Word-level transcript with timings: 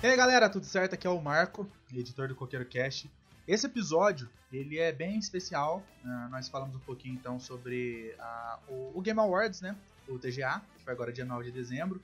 E 0.00 0.06
aí 0.06 0.16
galera, 0.16 0.48
tudo 0.48 0.64
certo? 0.64 0.94
Aqui 0.94 1.08
é 1.08 1.10
o 1.10 1.20
Marco, 1.20 1.68
editor 1.92 2.28
do 2.28 2.34
Coqueiro 2.36 2.64
Cast. 2.64 3.10
Esse 3.48 3.66
episódio 3.66 4.30
ele 4.52 4.78
é 4.78 4.92
bem 4.92 5.18
especial. 5.18 5.82
Uh, 6.04 6.28
nós 6.30 6.48
falamos 6.48 6.76
um 6.76 6.78
pouquinho 6.78 7.14
então 7.14 7.40
sobre 7.40 8.14
uh, 8.16 8.72
o, 8.72 8.92
o, 8.94 9.00
Game 9.00 9.18
Awards, 9.18 9.60
né? 9.60 9.76
O 10.06 10.16
TGA, 10.16 10.62
que 10.76 10.84
foi 10.84 10.92
agora 10.92 11.12
dia 11.12 11.24
9 11.24 11.46
de 11.46 11.50
dezembro. 11.50 12.00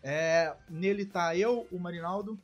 É, 0.00 0.54
nele 0.68 1.04
tá 1.04 1.36
eu, 1.36 1.66
o 1.72 1.78
Marinaldo, 1.80 2.38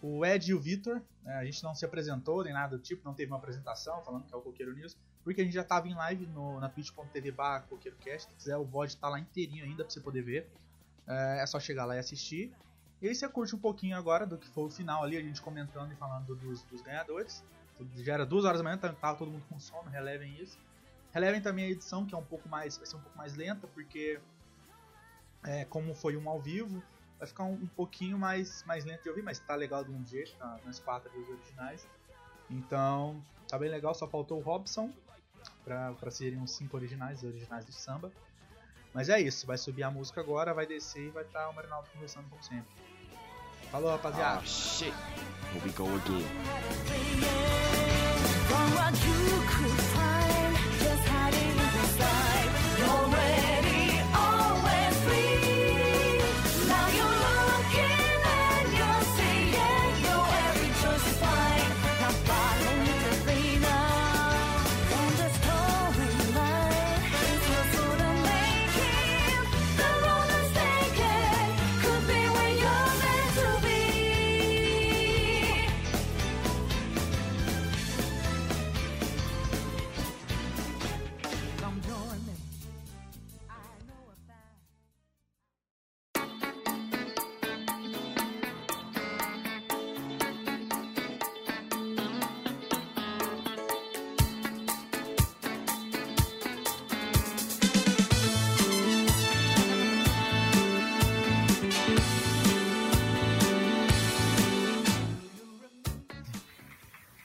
o 0.00 0.24
Ed 0.24 0.48
e 0.48 0.54
o 0.54 0.60
Vitor. 0.60 1.02
É, 1.26 1.38
a 1.38 1.44
gente 1.44 1.60
não 1.64 1.74
se 1.74 1.84
apresentou 1.84 2.44
nem 2.44 2.52
nada 2.52 2.76
do 2.76 2.82
tipo, 2.84 3.04
não 3.04 3.14
teve 3.14 3.32
uma 3.32 3.38
apresentação 3.38 4.00
falando 4.04 4.26
que 4.26 4.32
é 4.32 4.36
o 4.36 4.42
Coqueiro 4.42 4.76
News, 4.76 4.96
porque 5.24 5.40
a 5.40 5.44
gente 5.44 5.54
já 5.54 5.62
estava 5.62 5.88
em 5.88 5.94
live 5.94 6.24
no, 6.26 6.60
na 6.60 6.68
twitch.tv 6.68 7.32
barra 7.32 7.62
CoqueiroCast. 7.62 8.30
Se 8.30 8.36
quiser, 8.36 8.56
o 8.58 8.64
VOD 8.64 8.96
tá 8.96 9.08
lá 9.08 9.18
inteirinho 9.18 9.64
ainda 9.64 9.82
pra 9.82 9.92
você 9.92 10.00
poder 10.00 10.22
ver. 10.22 10.48
É, 11.04 11.40
é 11.42 11.46
só 11.46 11.58
chegar 11.58 11.84
lá 11.84 11.96
e 11.96 11.98
assistir. 11.98 12.54
E 13.04 13.08
aí 13.08 13.14
você 13.14 13.28
curte 13.28 13.54
um 13.54 13.58
pouquinho 13.58 13.98
agora 13.98 14.24
do 14.24 14.38
que 14.38 14.48
foi 14.48 14.64
o 14.64 14.70
final 14.70 15.04
ali, 15.04 15.18
a 15.18 15.20
gente 15.20 15.38
comentando 15.42 15.92
e 15.92 15.94
falando 15.94 16.34
dos, 16.34 16.62
dos 16.62 16.80
ganhadores. 16.80 17.44
Já 17.96 18.14
era 18.14 18.24
duas 18.24 18.46
horas 18.46 18.60
da 18.60 18.64
manhã, 18.64 18.78
tava 18.78 18.94
tá, 18.94 19.14
todo 19.14 19.30
mundo 19.30 19.44
com 19.46 19.60
sono, 19.60 19.90
relevem 19.90 20.34
isso. 20.40 20.58
Relevem 21.12 21.42
também 21.42 21.66
a 21.66 21.68
edição, 21.68 22.06
que 22.06 22.14
é 22.14 22.16
um 22.16 22.24
pouco 22.24 22.48
mais. 22.48 22.78
vai 22.78 22.86
ser 22.86 22.96
um 22.96 23.02
pouco 23.02 23.18
mais 23.18 23.34
lenta, 23.34 23.66
porque 23.66 24.18
é, 25.42 25.66
como 25.66 25.94
foi 25.94 26.16
um 26.16 26.26
ao 26.30 26.40
vivo, 26.40 26.82
vai 27.18 27.28
ficar 27.28 27.44
um, 27.44 27.52
um, 27.52 27.66
pouquinho 27.66 28.18
mais, 28.18 28.64
mais 28.64 28.86
lento 28.86 29.02
de 29.02 29.10
ouvir, 29.10 29.20
mas 29.20 29.38
tá 29.38 29.54
legal 29.54 29.84
do 29.84 29.92
um 29.92 30.06
jeito, 30.06 30.34
tá, 30.38 30.58
nas 30.64 30.80
quatro 30.80 31.12
dos 31.12 31.28
originais. 31.28 31.86
Então, 32.48 33.22
tá 33.46 33.58
bem 33.58 33.68
legal, 33.68 33.94
só 33.94 34.08
faltou 34.08 34.38
o 34.38 34.42
Robson 34.42 34.90
para 35.62 36.10
serem 36.10 36.40
os 36.40 36.52
cinco 36.52 36.74
originais, 36.74 37.18
os 37.18 37.24
originais 37.24 37.66
do 37.66 37.72
samba. 37.72 38.10
Mas 38.94 39.10
é 39.10 39.20
isso, 39.20 39.46
vai 39.46 39.58
subir 39.58 39.82
a 39.82 39.90
música 39.90 40.22
agora, 40.22 40.54
vai 40.54 40.66
descer 40.66 41.08
e 41.08 41.10
vai 41.10 41.24
estar 41.24 41.40
tá 41.40 41.50
o 41.50 41.54
Marinaldo 41.54 41.90
conversando 41.90 42.30
como 42.30 42.42
sempre. 42.42 42.93
Falou, 43.74 43.90
rapaziada. 43.90 44.40
Oh, 44.40 44.46
shit. 44.46 44.94
Here 45.52 45.62
we 45.64 45.70
go 45.72 45.86
again. 45.86 46.24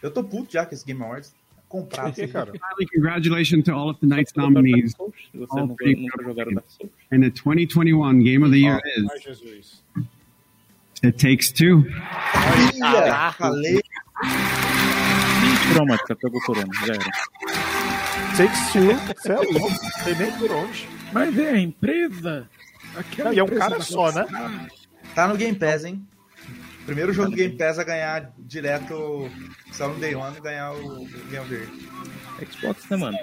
Eu 0.10 0.14
tô 0.14 0.24
puto 0.24 0.52
já 0.52 0.66
com 0.66 0.74
esse 0.74 0.84
Game 0.84 1.02
Awards. 1.04 1.36
Comprado. 1.68 2.14
Que, 2.14 2.28
cara? 2.28 2.52
Congratulations 2.96 3.64
to 3.64 3.72
all 3.72 3.92
of 3.92 4.00
tonight's 4.00 4.34
nominees. 4.36 4.96
All 5.00 5.14
and 7.12 7.22
the 7.22 7.30
2021 7.30 8.24
Game 8.24 8.44
of 8.44 8.52
the 8.52 8.58
Year 8.58 8.82
is. 8.98 9.84
It 11.04 11.20
Takes 11.20 11.52
Two. 11.52 11.86
Falei. 13.38 13.82
Pronto, 15.74 16.16
pegou 16.16 16.42
corona, 16.42 16.74
já 16.88 16.94
era. 16.96 17.06
Takes 18.36 18.74
Two, 18.74 18.96
você 19.16 19.32
é 19.32 19.36
louco, 19.36 19.76
tem 20.04 20.16
nem 20.16 20.32
por 20.40 20.52
onde. 20.52 20.90
Mas 21.14 21.38
é 21.38 21.52
a 21.52 21.60
empresa. 21.60 22.50
Não, 23.24 23.34
e 23.34 23.40
é 23.40 23.44
um 23.44 23.48
cara 23.48 23.80
só, 23.80 24.12
né? 24.12 24.26
Tá 25.14 25.28
no 25.28 25.38
Game 25.38 25.58
Pass, 25.58 25.86
hein? 25.86 26.04
Primeiro 26.90 27.14
jogo 27.14 27.30
do 27.30 27.36
Game 27.36 27.56
Pass 27.56 27.78
a 27.78 27.84
ganhar 27.84 28.34
direto, 28.40 29.30
só 29.72 29.88
no 29.88 30.00
Day 30.00 30.16
One, 30.16 30.36
e 30.36 30.42
ganhar 30.42 30.74
o, 30.74 31.06
Game 31.30 31.48
Verde. 31.48 31.88
Xbox, 32.52 32.90
né, 32.90 32.98
mano? 32.98 33.18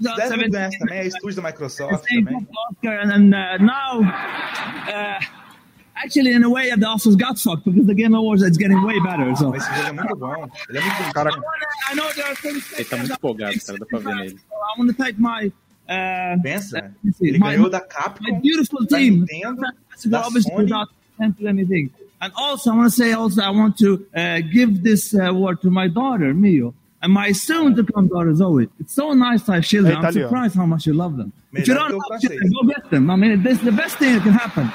Deve 0.00 0.48
ganhar 0.48 0.70
também, 0.70 0.98
é 1.00 1.06
estúdio 1.06 1.42
da 1.42 1.50
Microsoft 1.50 2.06
também. 2.08 2.48
And 2.82 3.34
uh, 3.34 3.62
now, 3.62 4.00
uh, 4.00 5.20
actually, 5.96 6.32
in 6.32 6.42
a 6.44 6.48
way, 6.48 6.70
the 6.70 6.86
Oscars 6.86 7.14
got 7.14 7.38
fucked 7.38 7.66
because 7.66 7.86
the 7.86 7.94
Game 7.94 8.14
Awards 8.14 8.42
is 8.42 8.56
getting 8.56 8.82
way 8.82 8.98
better. 9.00 9.36
So. 9.36 9.50
Mas 9.50 9.68
esse 9.68 9.76
jogo 9.76 9.88
é 9.88 9.92
muito 9.92 10.16
bom. 10.16 10.48
Ele 10.70 10.78
é 10.78 10.80
muito 10.80 11.02
bom. 11.02 11.12
Cara, 11.12 11.30
ele 12.78 12.84
tá 12.86 12.96
muito 12.96 13.12
empolgado, 13.12 13.54
cara, 13.66 13.78
dá 13.78 13.84
pra 13.84 13.98
ver 13.98 14.14
nele. 14.16 14.40
I 14.50 14.80
want 14.80 14.88
to 14.88 14.96
thank 14.96 15.20
my 15.20 15.52
Uh, 15.86 16.36
Pensa, 16.42 16.90
ele 17.20 17.38
my, 17.38 17.56
ganhou 17.56 17.68
da 17.70 17.80
Capcom, 17.80 18.22
my 18.22 18.40
beautiful 18.40 18.86
da 18.86 18.96
team. 18.96 19.26
Nintendo, 19.26 19.70
da 20.08 20.22
Sony. 20.30 21.46
anything. 21.46 21.90
And 22.20 22.32
also, 22.36 22.72
I 22.72 22.76
want 22.76 22.90
to 22.90 22.96
say 22.96 23.12
also, 23.12 23.42
I 23.42 23.50
want 23.50 23.76
to 23.78 24.06
uh, 24.16 24.40
give 24.50 24.82
this 24.82 25.14
uh, 25.14 25.24
award 25.24 25.60
to 25.60 25.70
my 25.70 25.88
daughter, 25.88 26.32
Mio, 26.32 26.74
and 27.02 27.12
my 27.12 27.32
soon-to-come 27.32 28.08
daughter, 28.08 28.34
Zoe. 28.34 28.68
It's 28.80 28.94
so 28.94 29.12
nice 29.12 29.42
to 29.42 29.52
have 29.52 29.64
children. 29.64 29.96
I'm 29.96 30.10
surprised 30.10 30.54
how 30.54 30.64
much 30.64 30.86
you 30.86 30.94
love 30.94 31.18
them. 31.18 31.34
If 31.52 31.68
you 31.68 31.74
don't 31.74 31.90
have 31.90 32.20
children, 32.20 32.50
go 32.50 32.66
get 32.66 32.90
them. 32.90 33.10
I 33.10 33.16
mean, 33.16 33.42
this 33.42 33.58
is 33.58 33.64
the 33.64 33.72
best 33.72 33.98
thing 33.98 34.14
that 34.14 34.22
can 34.22 34.32
happen. 34.32 34.72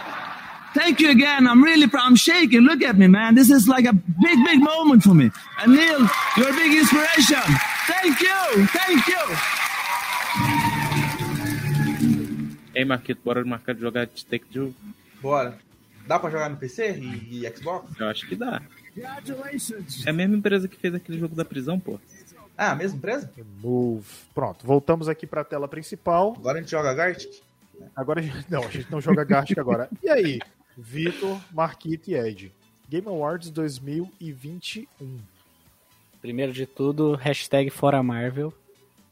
Thank 0.76 1.00
you 1.00 1.10
again. 1.10 1.48
I'm 1.48 1.64
really 1.64 1.88
proud. 1.88 2.06
I'm 2.06 2.16
shaking. 2.16 2.62
Look 2.62 2.84
at 2.84 2.96
me, 2.96 3.08
man. 3.08 3.34
This 3.34 3.50
is 3.50 3.68
like 3.68 3.86
a 3.86 3.94
big, 3.94 4.46
big 4.46 4.60
moment 4.62 5.02
for 5.02 5.16
me. 5.16 5.32
And 5.60 5.74
Neil, 5.74 6.08
you're 6.38 6.50
a 6.50 6.54
big 6.54 6.78
inspiration. 6.78 7.42
Thank 7.88 8.22
you. 8.22 8.68
Thank 8.68 9.08
you. 9.08 10.78
Ei, 12.80 12.86
Marquito, 12.86 13.20
bora 13.26 13.44
marcar 13.44 13.76
de 13.76 13.82
jogar 13.82 14.06
de 14.06 14.26
Take 14.26 14.46
Two? 14.46 14.74
Bora. 15.22 15.60
Dá 16.08 16.18
pra 16.18 16.30
jogar 16.30 16.50
no 16.50 16.56
PC 16.56 16.98
e, 16.98 17.46
e, 17.46 17.54
Xbox? 17.54 17.92
Eu 18.00 18.08
acho 18.08 18.26
que 18.26 18.38
dá. 18.38 18.62
É 20.06 20.10
a 20.10 20.14
mesma 20.14 20.38
empresa 20.38 20.66
que 20.66 20.78
fez 20.78 20.96
aquele 20.96 21.20
jogo 21.20 21.36
da 21.36 21.44
prisão, 21.44 21.78
pô. 21.78 22.00
Ah, 22.58 22.72
a 22.72 22.76
mesma 22.76 22.98
empresa? 22.98 23.30
Move. 23.62 24.08
Pronto, 24.34 24.66
voltamos 24.66 25.10
aqui 25.10 25.28
pra 25.28 25.44
tela 25.44 25.68
principal. 25.68 26.36
Agora 26.38 26.60
a 26.60 26.62
gente 26.62 26.72
joga 26.72 26.94
Gartic? 26.94 27.42
Agora 27.94 28.22
a 28.22 28.24
gente... 28.24 28.50
Não, 28.50 28.64
a 28.64 28.70
gente 28.70 28.90
não 28.90 29.02
joga 29.02 29.26
Gartic 29.26 29.58
agora. 29.58 29.90
E 30.02 30.10
aí, 30.10 30.40
Vitor, 30.78 31.38
Marquito 31.52 32.10
e 32.10 32.16
Ed? 32.16 32.50
Game 32.88 33.10
Awards 33.10 33.50
2021. 33.50 35.20
Primeiro 36.22 36.54
de 36.54 36.66
tudo, 36.66 37.16
hashtag 37.16 37.70
fora 37.70 38.02
Marvel. 38.02 38.54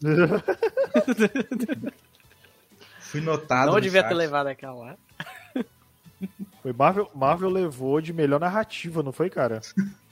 Fui 3.08 3.22
notado. 3.22 3.72
Não 3.72 3.80
devia 3.80 4.02
chat. 4.02 4.10
ter 4.10 4.16
levado 4.16 4.48
aquela 4.48 4.74
lá. 4.74 4.98
Foi 6.62 6.74
Marvel, 6.74 7.10
Marvel 7.16 7.50
levou 7.50 8.02
de 8.02 8.12
melhor 8.12 8.40
narrativa, 8.40 9.02
não 9.02 9.12
foi, 9.12 9.30
cara? 9.30 9.62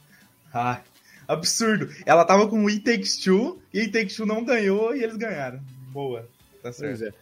ah, 0.54 0.80
absurdo. 1.28 1.90
Ela 2.06 2.24
tava 2.24 2.48
com 2.48 2.64
o 2.64 2.68
It 2.70 2.82
Takes 2.82 3.18
Two 3.18 3.62
e 3.74 3.82
It 3.82 3.92
Takes 3.92 4.16
Two 4.16 4.26
não 4.26 4.46
ganhou 4.46 4.96
e 4.96 5.04
eles 5.04 5.18
ganharam. 5.18 5.60
Boa, 5.90 6.28
tá 6.62 6.72
certo. 6.72 7.04
É. 7.04 7.14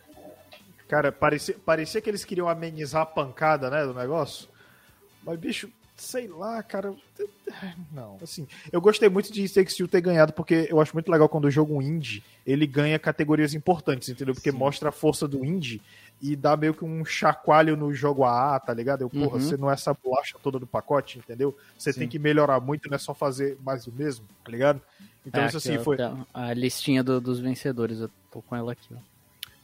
Cara, 0.88 1.12
parecia, 1.12 1.56
parecia 1.66 2.02
que 2.02 2.10
eles 2.10 2.24
queriam 2.24 2.48
amenizar 2.48 3.02
a 3.02 3.06
pancada, 3.06 3.70
né, 3.70 3.84
do 3.86 3.94
negócio. 3.94 4.48
Mas, 5.24 5.40
bicho, 5.40 5.70
sei 6.04 6.28
lá, 6.28 6.62
cara. 6.62 6.94
Não, 7.92 8.18
assim, 8.22 8.48
eu 8.72 8.82
gostei 8.82 9.10
muito 9.10 9.32
de 9.32 9.48
Takes 9.52 9.76
Two 9.76 9.88
ter 9.88 10.02
ganhado, 10.02 10.34
porque 10.34 10.68
eu 10.70 10.80
acho 10.80 10.94
muito 10.94 11.12
legal 11.12 11.30
quando 11.30 11.46
o 11.46 11.52
jogo 11.52 11.82
indie 11.82 12.24
ele 12.46 12.68
ganha 12.68 13.00
categorias 13.00 13.54
importantes, 13.54 14.10
entendeu? 14.10 14.34
Porque 14.34 14.52
Sim. 14.52 14.58
mostra 14.58 14.90
a 14.90 14.92
força 14.92 15.28
do 15.28 15.44
indie 15.46 15.82
e 16.22 16.36
dá 16.36 16.56
meio 16.56 16.74
que 16.74 16.86
um 16.86 17.04
chacoalho 17.04 17.76
no 17.76 17.94
jogo 17.94 18.24
AA, 18.24 18.60
tá 18.60 18.74
ligado? 18.74 19.02
Eu, 19.02 19.10
porra, 19.10 19.36
uhum. 19.36 19.40
você 19.40 19.58
não 19.58 19.70
é 19.70 19.74
essa 19.74 19.94
bolacha 19.94 20.38
toda 20.42 20.60
do 20.60 20.68
pacote, 20.68 21.20
entendeu? 21.20 21.58
Você 21.78 21.94
Sim. 21.94 22.02
tem 22.02 22.10
que 22.10 22.20
melhorar 22.20 22.60
muito, 22.60 22.90
não 22.90 22.96
é 22.96 23.00
só 23.00 23.14
fazer 23.14 23.58
mais 23.64 23.88
o 23.88 23.92
mesmo, 23.92 24.26
tá 24.44 24.52
ligado? 24.52 24.82
Então, 25.26 25.44
é, 25.44 25.48
isso 25.48 25.58
assim, 25.58 25.80
foi. 25.80 25.98
A 26.34 26.54
listinha 26.54 27.04
do, 27.04 27.20
dos 27.20 27.40
vencedores, 27.40 28.00
eu 28.00 28.10
tô 28.32 28.42
com 28.42 28.56
ela 28.56 28.74
aqui, 28.74 28.94
ó. 28.94 28.98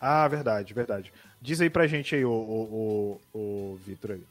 Ah, 0.01 0.27
verdade, 0.27 0.73
verdade. 0.73 1.11
Diz 1.41 1.59
aí 1.59 1.69
pra 1.69 1.87
gente 1.87 2.15
aí, 2.15 2.23
o, 2.23 2.31
o, 2.31 3.21
o, 3.33 3.37
o 3.37 3.79
Vitor 3.85 4.11
aí. 4.11 4.23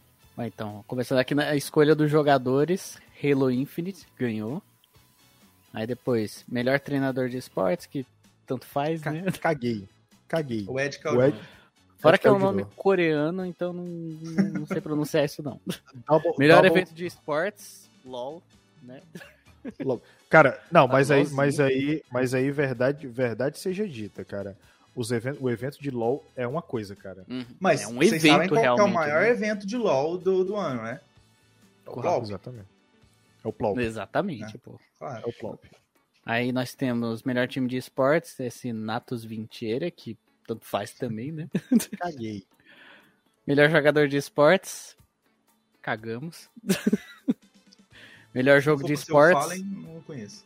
Então, 0.46 0.84
começando 0.86 1.18
aqui 1.18 1.34
na 1.34 1.56
escolha 1.56 1.94
dos 1.94 2.10
jogadores, 2.10 2.98
Halo 3.22 3.50
Infinite 3.50 4.06
ganhou. 4.16 4.62
Aí 5.72 5.86
depois, 5.86 6.44
melhor 6.48 6.80
treinador 6.80 7.28
de 7.28 7.36
esportes, 7.36 7.86
que 7.86 8.06
tanto 8.46 8.66
faz, 8.66 9.02
né? 9.02 9.24
Caguei. 9.40 9.88
Caguei. 10.26 10.64
O 10.68 10.78
Ed, 10.78 10.98
o 11.04 11.22
Ed, 11.22 11.36
Fora 11.98 12.16
que 12.16 12.26
é 12.28 12.30
um 12.32 12.38
nome 12.38 12.64
coreano, 12.76 13.44
então 13.44 13.72
não, 13.72 13.84
não, 13.84 14.66
sei 14.66 14.80
pronunciar 14.80 15.24
isso 15.24 15.42
não. 15.42 15.60
Double, 16.06 16.32
Melhor 16.38 16.62
double... 16.62 16.70
evento 16.70 16.94
de 16.94 17.06
esportes, 17.06 17.90
LOL, 18.04 18.40
né? 18.82 19.00
Cara, 20.30 20.62
não, 20.70 20.86
mas 20.88 21.10
aí, 21.10 21.28
mas 21.30 21.58
aí, 21.58 22.02
mas 22.10 22.34
aí 22.34 22.50
verdade, 22.52 23.06
verdade 23.08 23.58
seja 23.58 23.86
dita, 23.86 24.24
cara. 24.24 24.56
Os 24.98 25.12
event, 25.12 25.36
o 25.40 25.48
evento 25.48 25.80
de 25.80 25.92
LoL 25.92 26.24
é 26.34 26.44
uma 26.44 26.60
coisa, 26.60 26.96
cara. 26.96 27.24
Uhum. 27.28 27.46
Mas 27.60 27.82
é 27.82 27.86
um 27.86 28.02
evento 28.02 28.26
sabem 28.26 28.48
qual 28.48 28.60
realmente, 28.60 28.88
é 28.88 28.90
o 28.90 28.92
maior 28.92 29.22
né? 29.22 29.30
evento 29.30 29.64
de 29.64 29.76
LoL 29.76 30.18
do, 30.18 30.44
do 30.44 30.56
ano, 30.56 30.82
né? 30.82 31.00
É 31.86 31.88
o 31.88 31.92
Plop. 31.92 32.24
Exatamente. 32.24 32.68
É 33.44 33.48
o 33.48 33.52
Plop. 33.52 33.78
Exatamente, 33.78 34.56
é. 34.56 34.58
pô. 34.58 34.80
Claro. 34.98 35.24
É 35.24 35.28
o 35.28 35.32
Plop. 35.32 35.64
Aí 36.26 36.50
nós 36.50 36.74
temos 36.74 37.22
melhor 37.22 37.46
time 37.46 37.68
de 37.68 37.76
esportes, 37.76 38.40
esse 38.40 38.72
Natus 38.72 39.24
Vinteira, 39.24 39.88
que 39.88 40.18
tanto 40.44 40.66
faz 40.66 40.92
também, 40.92 41.30
né? 41.30 41.48
Caguei. 41.96 42.44
Melhor 43.46 43.70
jogador 43.70 44.08
de 44.08 44.16
esportes, 44.16 44.96
cagamos. 45.80 46.50
melhor 48.34 48.60
jogo 48.60 48.82
de 48.82 48.94
esportes. 48.94 49.44
Fallen, 49.44 49.62
não 49.62 50.02
conheço. 50.02 50.44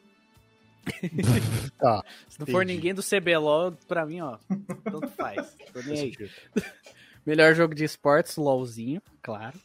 Tá, 1.79 2.05
Se 2.29 2.38
não 2.38 2.44
entendi. 2.44 2.52
for 2.52 2.64
ninguém 2.64 2.94
do 2.94 3.02
CBLOL, 3.02 3.73
pra 3.87 4.05
mim, 4.05 4.20
ó, 4.20 4.38
tanto 4.84 5.08
faz. 5.08 5.56
Tô 5.73 5.81
nem 5.82 5.99
aí. 5.99 6.31
Melhor 7.25 7.55
jogo 7.55 7.75
de 7.75 7.84
esportes, 7.84 8.37
LOLzinho, 8.37 9.00
claro. 9.23 9.56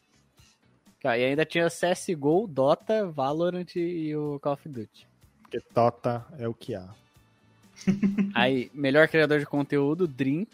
E 1.03 1.07
ainda 1.07 1.45
tinha 1.45 1.69
CSGO, 1.69 2.47
Dota, 2.47 3.07
Valorant 3.07 3.75
e 3.75 4.15
o 4.15 4.39
Call 4.39 4.53
of 4.53 4.67
Duty. 4.67 5.07
Porque 5.41 5.61
Dota 5.73 6.25
é 6.37 6.47
o 6.47 6.53
que 6.53 6.75
há. 6.75 6.87
Aí, 8.35 8.69
melhor 8.73 9.07
criador 9.07 9.39
de 9.39 9.45
conteúdo, 9.45 10.07
Dream. 10.07 10.45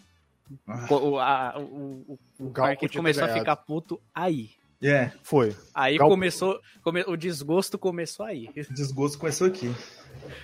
Ah. 0.68 0.88
O, 0.92 1.18
a, 1.18 1.58
o, 1.58 1.62
o, 1.62 2.20
o, 2.40 2.46
o 2.48 2.90
começou 2.94 3.24
a 3.24 3.30
ficar 3.30 3.56
puto 3.56 4.00
aí. 4.14 4.52
É, 4.84 5.12
foi. 5.24 5.56
Aí 5.74 5.98
Gal... 5.98 6.10
começou, 6.10 6.60
come, 6.82 7.04
o 7.08 7.16
desgosto 7.16 7.78
começou 7.78 8.26
aí. 8.26 8.50
O 8.50 8.74
desgosto 8.74 9.18
começou 9.18 9.48
aqui. 9.48 9.74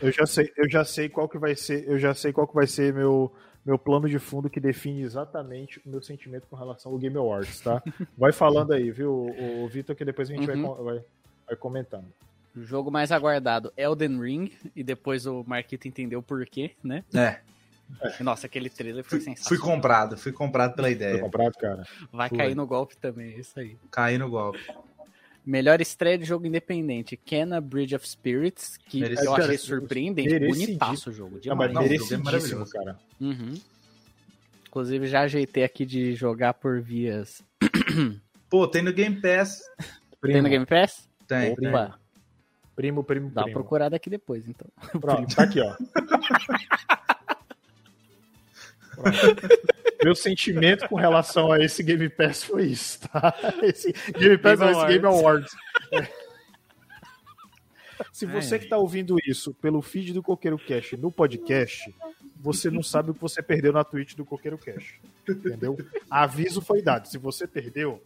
Eu 0.01 0.11
já 0.11 0.25
sei, 0.25 0.51
eu 0.55 0.69
já 0.69 0.83
sei 0.85 1.09
qual 1.09 1.27
que 1.27 1.37
vai 1.37 1.55
ser, 1.55 1.87
eu 1.87 1.99
já 1.99 2.13
sei 2.13 2.31
qual 2.31 2.47
que 2.47 2.55
vai 2.55 2.65
ser 2.65 2.93
meu 2.93 3.31
meu 3.65 3.77
plano 3.77 4.09
de 4.09 4.17
fundo 4.17 4.49
que 4.49 4.59
define 4.59 5.01
exatamente 5.01 5.79
o 5.85 5.89
meu 5.89 6.01
sentimento 6.01 6.47
com 6.49 6.55
relação 6.55 6.91
ao 6.91 6.97
Game 6.97 7.15
Awards, 7.17 7.59
tá? 7.59 7.83
Vai 8.17 8.31
falando 8.31 8.73
aí, 8.73 8.89
viu, 8.89 9.11
o, 9.11 9.63
o 9.63 9.67
Vitor, 9.67 9.95
que 9.95 10.05
depois 10.05 10.29
a 10.29 10.33
gente 10.33 10.49
uhum. 10.49 10.75
vai, 10.75 10.83
vai, 10.83 11.05
vai 11.45 11.55
comentando. 11.55 12.05
O 12.55 12.63
jogo 12.63 12.89
mais 12.89 13.11
aguardado, 13.11 13.71
Elden 13.77 14.19
Ring, 14.19 14.51
e 14.75 14.83
depois 14.83 15.25
o 15.25 15.43
Marquito 15.45 15.87
entendeu 15.87 16.23
por 16.23 16.45
quê, 16.45 16.71
né? 16.83 17.03
É. 17.13 17.39
Nossa, 18.19 18.47
aquele 18.47 18.69
trailer 18.69 19.03
foi 19.03 19.19
fui, 19.19 19.25
sensacional. 19.25 19.47
Fui 19.47 19.57
comprado, 19.57 20.17
fui 20.17 20.31
comprado 20.31 20.75
pela 20.75 20.89
ideia. 20.89 21.13
Fui 21.13 21.21
comprado, 21.21 21.53
cara. 21.53 21.83
Vai 22.11 22.29
cair 22.29 22.55
no 22.55 22.65
golpe 22.65 22.95
também, 22.97 23.33
é 23.33 23.39
isso 23.39 23.59
aí. 23.59 23.77
Cair 23.91 24.17
no 24.17 24.29
golpe. 24.29 24.59
Melhor 25.45 25.81
estreia 25.81 26.17
de 26.17 26.25
jogo 26.25 26.45
independente, 26.45 27.17
Kena 27.17 27.59
Bridge 27.59 27.95
of 27.95 28.07
Spirits, 28.07 28.77
que 28.77 29.01
eu 29.01 29.35
achei 29.35 29.57
surpreendente, 29.57 30.39
bonitaço 30.39 31.09
o 31.09 31.13
jogo. 31.13 31.39
Demais. 31.39 31.73
Não, 31.73 31.81
mas 31.81 31.89
merecidíssimo, 31.89 32.63
é 32.63 32.69
cara. 32.69 32.99
Uhum. 33.19 33.55
Inclusive, 34.67 35.07
já 35.07 35.21
ajeitei 35.21 35.63
aqui 35.63 35.85
de 35.85 36.13
jogar 36.13 36.53
por 36.53 36.79
vias. 36.79 37.41
Pô, 38.49 38.67
tem 38.67 38.83
no 38.83 38.93
Game 38.93 39.19
Pass. 39.19 39.61
Primo. 40.21 40.33
Tem 40.33 40.41
no 40.43 40.49
Game 40.49 40.65
Pass? 40.65 41.09
Tem. 41.27 41.53
Opa. 41.53 41.99
Primo, 42.75 43.03
primo, 43.03 43.29
Dá 43.29 43.43
uma 43.43 43.51
procurada 43.51 43.95
aqui 43.95 44.09
depois, 44.09 44.47
então. 44.47 44.67
Pronto, 45.01 45.35
tá 45.35 45.43
aqui, 45.43 45.59
ó. 45.59 45.75
Meu 50.03 50.15
sentimento 50.15 50.87
com 50.87 50.95
relação 50.95 51.51
a 51.51 51.59
esse 51.59 51.83
Game 51.83 52.07
Pass 52.09 52.43
foi 52.43 52.67
isso, 52.67 52.99
tá? 53.01 53.35
Esse 53.61 53.91
Game 54.17 54.37
Pass 54.37 54.59
Game, 54.59 54.71
esse 54.71 54.87
Game 54.87 55.05
Awards. 55.05 55.51
Se 58.13 58.25
você 58.25 58.57
que 58.57 58.65
está 58.65 58.77
ouvindo 58.77 59.17
isso 59.25 59.53
pelo 59.55 59.81
feed 59.81 60.13
do 60.13 60.23
Coqueiro 60.23 60.57
Cash 60.57 60.93
no 60.93 61.11
podcast, 61.11 61.93
você 62.37 62.69
não 62.69 62.81
sabe 62.81 63.11
o 63.11 63.13
que 63.13 63.21
você 63.21 63.41
perdeu 63.41 63.73
na 63.73 63.83
Twitch 63.83 64.15
do 64.15 64.25
Coqueiro 64.25 64.57
Cash. 64.57 64.95
Entendeu? 65.27 65.77
Aviso 66.09 66.61
foi 66.61 66.81
dado. 66.81 67.07
Se 67.07 67.17
você 67.17 67.45
perdeu. 67.45 68.01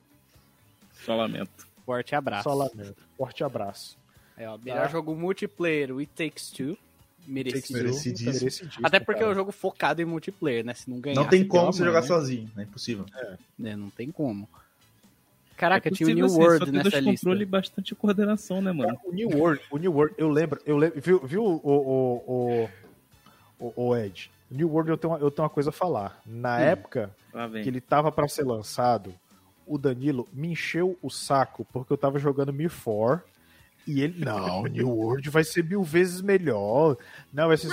Só 1.06 1.16
lamento. 1.16 1.68
Forte 1.86 2.16
abraço. 2.16 2.44
Só 2.44 2.56
lamento. 2.56 3.04
Forte 3.18 3.44
abraço. 3.44 3.98
É, 4.36 4.50
ó, 4.50 4.57
melhor 4.57 4.84
tá? 4.84 4.88
jogo 4.88 5.16
multiplayer, 5.16 5.92
It 5.98 6.12
Takes 6.16 6.50
Two. 6.50 6.78
Merecido. 7.28 7.80
Merecidíssimo. 7.80 8.34
Merecidíssimo. 8.34 8.86
Até 8.86 9.00
porque 9.00 9.20
cara. 9.20 9.31
é 9.31 9.34
um 9.34 9.36
jogo 9.36 9.52
focado 9.52 10.02
em 10.02 10.06
multiplayer, 10.06 10.66
né? 10.66 10.74
Se 10.74 10.90
não 10.90 11.00
ganhar. 11.00 11.16
Não 11.16 11.28
tem 11.28 11.46
como 11.46 11.72
você 11.72 11.84
jogar 11.84 12.02
né? 12.02 12.08
sozinho, 12.08 12.52
é 12.58 12.64
impossível. 12.64 13.06
É. 13.16 13.38
é. 13.66 13.75
não 13.75 13.90
tem 13.90 14.12
como. 14.12 14.48
Caraca, 15.56 15.88
é 15.88 15.92
tinha 15.92 16.10
o 16.10 16.14
New 16.14 16.25
assim, 16.25 16.40
World 16.40 16.72
nessa 16.72 17.00
lista. 17.00 17.04
controle 17.04 17.44
e 17.44 17.46
bastante 17.46 17.96
coordenação, 17.96 18.62
né, 18.62 18.72
mano? 18.72 19.00
O 19.06 19.14
New 19.14 19.30
World, 19.30 19.62
o 19.72 19.78
New 19.78 19.94
World, 19.94 20.16
eu 20.18 20.30
lembro, 20.30 20.60
eu 20.66 20.78
lembro, 20.78 21.00
viu, 21.00 21.20
viu 21.25 21.44
o, 21.46 21.62
o, 21.64 22.70
o, 23.60 23.74
o, 23.76 23.96
Ed? 23.96 24.31
O 24.52 24.56
New 24.56 24.69
World 24.69 24.90
eu 24.90 24.98
tenho, 24.98 25.14
uma, 25.14 25.19
eu 25.19 25.31
tenho 25.31 25.44
uma 25.44 25.50
coisa 25.50 25.69
a 25.69 25.74
falar. 25.74 26.22
Na 26.26 26.58
hum. 26.58 26.62
época 26.62 27.16
que 27.62 27.69
ele 27.69 27.80
tava 27.80 28.12
para 28.12 28.28
ser 28.28 28.44
lançado, 28.44 29.14
o 29.66 29.78
Danilo 29.78 30.28
me 30.34 30.50
encheu 30.50 30.98
o 31.02 31.10
saco 31.10 31.66
porque 31.72 31.94
eu 31.94 31.98
tava 31.98 32.19
jogando 32.19 32.52
Me 32.52 32.68
4 32.68 33.22
e 33.85 34.01
ele, 34.01 34.24
não, 34.24 34.63
New 34.63 34.89
World 34.89 35.30
vai 35.30 35.44
ser 35.44 35.63
mil 35.63 35.83
vezes 35.83 36.21
melhor. 36.21 36.95
Não, 37.33 37.47
vai 37.47 37.57
ser 37.57 37.69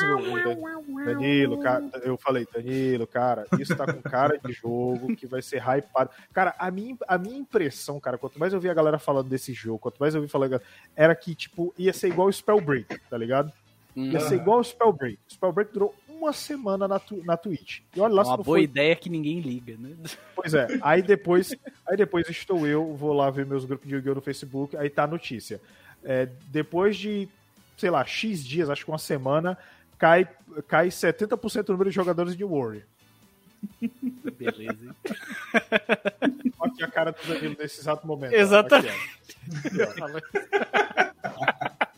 Danilo, 1.04 1.62
cara, 1.62 1.88
eu 2.02 2.16
falei, 2.16 2.46
Danilo, 2.52 3.06
cara, 3.06 3.46
isso 3.58 3.76
tá 3.76 3.90
com 3.90 4.02
cara 4.02 4.38
de 4.38 4.52
jogo 4.52 5.14
que 5.14 5.26
vai 5.26 5.40
ser 5.40 5.62
hypado. 5.62 6.10
Cara, 6.32 6.54
a 6.58 6.70
minha, 6.70 6.96
a 7.06 7.16
minha 7.16 7.38
impressão, 7.38 8.00
cara, 8.00 8.18
quanto 8.18 8.38
mais 8.38 8.52
eu 8.52 8.60
vi 8.60 8.68
a 8.68 8.74
galera 8.74 8.98
falando 8.98 9.28
desse 9.28 9.52
jogo, 9.52 9.78
quanto 9.78 9.98
mais 9.98 10.14
eu 10.14 10.20
vi 10.20 10.28
falando, 10.28 10.60
era 10.96 11.14
que, 11.14 11.34
tipo, 11.34 11.72
ia 11.78 11.92
ser 11.92 12.08
igual 12.08 12.28
o 12.28 12.32
Spellbreak, 12.32 12.98
tá 13.08 13.16
ligado? 13.16 13.52
Ia 13.94 14.20
ser 14.20 14.36
igual 14.36 14.60
o 14.60 14.64
Spellbreak. 14.64 15.18
O 15.28 15.32
Spellbreak 15.32 15.72
durou 15.72 15.94
uma 16.08 16.32
semana 16.32 16.86
na, 16.86 16.98
tu, 16.98 17.22
na 17.24 17.36
Twitch. 17.36 17.80
E 17.94 18.00
olha 18.00 18.14
lá 18.14 18.22
uma 18.22 18.36
boa 18.36 18.58
foi... 18.58 18.62
ideia 18.62 18.94
que 18.94 19.08
ninguém 19.08 19.40
liga, 19.40 19.76
né? 19.78 19.96
Pois 20.34 20.54
é. 20.54 20.66
Aí 20.82 21.02
depois, 21.02 21.54
aí 21.86 21.96
depois 21.96 22.28
estou 22.28 22.66
eu, 22.66 22.94
vou 22.94 23.12
lá 23.12 23.30
ver 23.30 23.46
meus 23.46 23.64
grupos 23.64 23.88
de 23.88 23.94
Yu-Gi-Oh! 23.94 24.14
no 24.14 24.20
Facebook, 24.20 24.76
aí 24.76 24.88
tá 24.90 25.04
a 25.04 25.06
notícia 25.06 25.60
é, 26.04 26.28
depois 26.48 26.96
de, 26.96 27.28
sei 27.76 27.90
lá, 27.90 28.04
X 28.04 28.44
dias, 28.44 28.70
acho 28.70 28.84
que 28.84 28.90
uma 28.90 28.98
semana, 28.98 29.58
cai, 29.98 30.28
cai 30.68 30.88
70% 30.88 31.64
do 31.64 31.72
número 31.72 31.90
de 31.90 31.96
jogadores 31.96 32.36
de 32.36 32.44
Warrior. 32.44 32.84
Beleza, 34.38 34.84
hein? 34.84 34.94
Aqui 36.60 36.82
a 36.82 36.88
cara 36.88 37.12
do 37.12 37.26
Danilo 37.26 37.56
nesse 37.58 37.80
exato 37.80 38.06
momento. 38.06 38.32
Exatamente. 38.32 38.94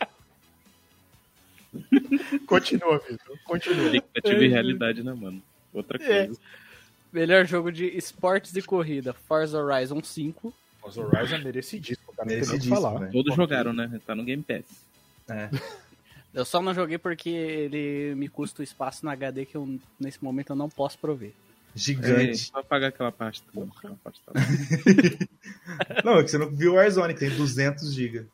Continua, 2.47 2.99
Vitor. 2.99 3.38
Continua. 3.45 3.97
Expectativa 3.97 4.45
e 4.45 4.49
realidade, 4.49 5.03
né, 5.03 5.12
mano? 5.12 5.43
Outra 5.73 6.03
é. 6.03 6.26
coisa. 6.26 6.41
É. 6.41 6.62
Melhor 7.12 7.47
jogo 7.47 7.71
de 7.71 7.87
esportes 7.87 8.53
de 8.53 8.62
corrida: 8.62 9.12
Forza 9.12 9.59
Horizon 9.59 10.03
5. 10.03 10.55
Forza 10.83 11.01
Horizon 11.01 11.37
é 11.37 11.39
merecidíssimo, 11.39 12.12
cara. 12.15 12.29
Merecidíssimo, 12.29 12.75
falar. 12.75 13.01
Né? 13.01 13.11
Todos 13.12 13.35
jogaram, 13.37 13.73
né? 13.73 14.01
Tá 14.05 14.15
no 14.15 14.25
Game 14.25 14.43
Pass. 14.43 14.65
É. 15.31 15.49
Eu 16.35 16.45
só 16.47 16.62
não 16.62 16.73
joguei 16.73 16.97
porque 16.97 17.29
ele 17.29 18.15
me 18.15 18.27
custa 18.27 18.62
o 18.62 18.65
espaço 18.65 19.05
na 19.05 19.12
HD 19.12 19.45
que 19.45 19.55
eu, 19.55 19.79
nesse 20.01 20.25
momento 20.25 20.49
eu 20.49 20.57
não 20.57 20.67
posso 20.67 20.99
prover. 20.99 21.35
Gigante. 21.75 22.31
É, 22.31 22.35
só 22.35 22.62
pagar 22.62 22.89
aquela 22.89 23.12
pasta. 23.12 23.47
Aquela 23.51 23.97
pasta 24.03 24.33
não, 26.03 26.19
é 26.19 26.23
que 26.23 26.31
você 26.31 26.39
não 26.39 26.49
viu 26.49 26.73
o 26.73 26.75
Warzone, 26.77 27.12
que 27.12 27.21
tem 27.21 27.37
200 27.37 27.93
GB. 27.93 28.27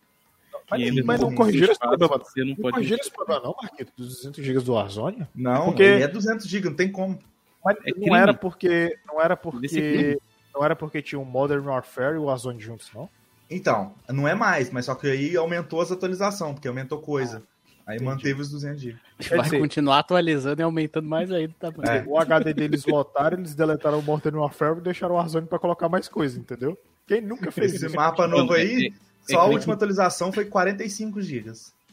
Mas, 0.71 1.05
mas 1.05 1.21
não 1.21 1.35
corrigiram 1.35 1.73
esse 1.73 1.81
problema. 1.81 2.19
Você 2.19 2.41
não, 2.41 2.49
não 2.49 2.57
pode 2.57 2.75
corrigiram 2.75 3.01
esse 3.01 3.11
problema, 3.11 3.43
não, 3.43 3.57
Marquito? 3.61 3.93
Dos 3.97 4.17
200 4.17 4.45
GB 4.45 4.61
do 4.61 4.73
Warzone? 4.75 5.27
Não, 5.35 5.65
porque... 5.65 5.83
é 5.83 6.07
200 6.07 6.47
GB, 6.47 6.69
não 6.69 6.77
tem 6.77 6.93
como. 6.93 7.19
Mas 7.65 7.77
é 7.85 7.93
não, 7.97 8.17
era 8.17 8.33
porque, 8.35 8.97
não 9.07 9.21
era 9.21 9.37
porque. 9.37 10.19
Não 10.59 10.65
era 10.65 10.75
porque 10.75 11.01
tinha 11.01 11.21
o 11.21 11.25
Modern 11.25 11.65
Warfare 11.65 12.17
e 12.17 12.19
o 12.19 12.25
Warzone 12.25 12.59
juntos, 12.59 12.91
não? 12.93 13.09
Então, 13.49 13.95
não 14.09 14.27
é 14.27 14.35
mais, 14.35 14.73
mas 14.73 14.87
só 14.87 14.95
que 14.97 15.07
aí 15.07 15.37
aumentou 15.37 15.81
as 15.81 15.93
atualizações, 15.93 16.55
porque 16.55 16.67
aumentou 16.67 16.99
coisa. 16.99 17.45
Ah, 17.87 17.93
aí 17.93 17.97
entendi. 17.97 18.11
manteve 18.11 18.41
os 18.41 18.51
200 18.51 18.81
GB. 18.81 18.99
Vai 19.31 19.43
dizer, 19.43 19.61
continuar 19.61 20.01
atualizando 20.01 20.61
e 20.61 20.65
aumentando 20.65 21.09
mais 21.09 21.31
ainda 21.31 21.55
tá 21.61 21.73
É. 21.85 22.05
O 22.09 22.19
HD 22.19 22.53
deles 22.53 22.85
lotaram, 22.85 23.39
eles 23.39 23.55
deletaram 23.55 24.01
o 24.01 24.03
Modern 24.03 24.37
Warfare 24.37 24.79
e 24.79 24.81
deixaram 24.81 25.15
o 25.15 25.19
Warzone 25.19 25.47
pra 25.47 25.61
colocar 25.61 25.89
mais 25.89 26.09
coisa, 26.09 26.37
entendeu? 26.39 26.77
Quem 27.07 27.21
nunca 27.21 27.53
fez 27.53 27.75
Esse 27.75 27.87
isso? 27.87 27.95
mapa 27.95 28.27
novo 28.27 28.53
aí, 28.53 28.93
é, 29.29 29.33
só 29.33 29.43
a 29.43 29.47
última 29.47 29.75
atualização 29.75 30.33
foi 30.33 30.45
45 30.45 31.23
GB. 31.23 31.53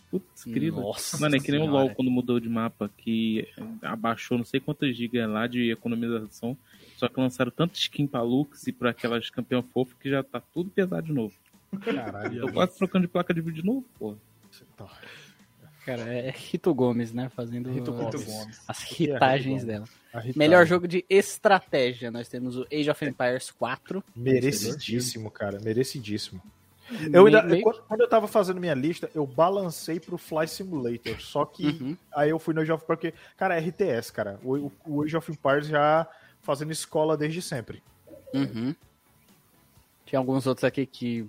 Putz, 0.09 0.43
querido. 0.43 0.81
Nossa 0.81 1.19
Mano, 1.19 1.35
é 1.35 1.39
que 1.39 1.51
nem 1.51 1.61
o 1.61 1.65
LoL 1.67 1.91
quando 1.91 2.09
mudou 2.09 2.39
de 2.39 2.49
mapa, 2.49 2.89
que 2.97 3.47
abaixou 3.81 4.39
não 4.39 4.45
sei 4.45 4.59
quantas 4.59 4.95
gigas 4.97 5.29
lá 5.29 5.45
de 5.45 5.71
economização 5.71 6.57
só 6.97 7.07
que 7.07 7.19
lançaram 7.19 7.51
tanto 7.51 7.75
skin 7.75 8.07
pra 8.07 8.21
Lux 8.21 8.67
e 8.67 8.71
pra 8.71 8.91
aquelas 8.91 9.29
campeão 9.29 9.61
fofo 9.61 9.95
que 9.97 10.09
já 10.09 10.23
tá 10.23 10.41
tudo 10.53 10.69
pesado 10.69 11.07
de 11.07 11.13
novo. 11.13 11.33
Caralho. 11.81 12.41
Tô 12.41 12.53
quase 12.53 12.77
trocando 12.77 13.05
de 13.05 13.11
placa 13.11 13.33
de 13.33 13.41
vídeo 13.41 13.61
de 13.61 13.65
novo, 13.65 13.85
pô. 13.99 14.15
Cara, 15.85 16.01
é 16.01 16.31
Rito 16.31 16.73
Gomes, 16.73 17.13
né? 17.13 17.29
Fazendo 17.29 17.71
Rito 17.71 17.91
Gomes. 17.91 18.59
as 18.67 18.83
ritagens 18.83 19.63
é 19.63 19.65
dela. 19.65 19.85
Melhor 20.35 20.65
jogo 20.65 20.87
de 20.87 21.05
estratégia. 21.09 22.09
Nós 22.09 22.27
temos 22.27 22.57
o 22.57 22.65
Age 22.73 22.89
of 22.89 23.05
Empires 23.05 23.51
4. 23.51 24.03
Merecidíssimo, 24.15 25.29
cara. 25.29 25.59
Merecidíssimo. 25.59 26.41
Eu 27.11 27.25
ainda, 27.25 27.43
quando 27.87 28.01
eu 28.01 28.07
tava 28.07 28.27
fazendo 28.27 28.59
minha 28.59 28.73
lista, 28.73 29.09
eu 29.13 29.25
balancei 29.25 29.99
pro 29.99 30.17
Fly 30.17 30.47
Simulator. 30.47 31.19
Só 31.19 31.45
que 31.45 31.67
uhum. 31.67 31.97
aí 32.15 32.29
eu 32.29 32.39
fui 32.39 32.53
no 32.53 32.61
Age 32.61 32.71
of 32.71 32.83
Empires, 32.83 33.01
porque, 33.01 33.13
cara, 33.37 33.55
é 33.55 33.59
RTS, 33.59 34.11
cara. 34.11 34.39
O, 34.43 34.71
o 34.85 35.03
Age 35.03 35.17
of 35.17 35.31
Empires 35.31 35.67
já 35.67 36.07
fazendo 36.45 36.71
escola 36.71 37.17
desde 37.17 37.41
sempre. 37.41 37.83
Uhum. 38.33 38.75
Tinha 40.05 40.19
alguns 40.19 40.45
outros 40.45 40.63
aqui 40.63 40.85
que 40.85 41.27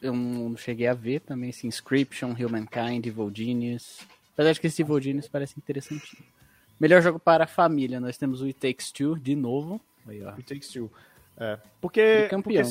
eu 0.00 0.14
não 0.14 0.56
cheguei 0.56 0.86
a 0.86 0.94
ver 0.94 1.20
também, 1.20 1.50
assim, 1.50 1.68
Inscription, 1.68 2.30
Humankind, 2.32 3.06
Evil 3.06 3.30
Genius. 3.32 4.00
Apesar 4.32 4.52
de 4.52 4.60
que 4.60 4.66
esse 4.66 4.82
Evil 4.82 5.00
Genius 5.00 5.28
parece 5.28 5.54
interessantinho. 5.58 6.24
Melhor 6.78 7.02
jogo 7.02 7.18
para 7.18 7.44
a 7.44 7.46
família, 7.46 8.00
nós 8.00 8.18
temos 8.18 8.40
o 8.40 8.44
It 8.44 8.58
Takes 8.58 8.90
Two, 8.90 9.18
de 9.18 9.34
novo. 9.34 9.80
Aí, 10.06 10.22
ó. 10.22 10.30
It 10.30 10.44
Takes 10.44 10.68
Two. 10.68 10.90
É, 11.38 11.58
porque, 11.80 12.28
porque, 12.30 12.62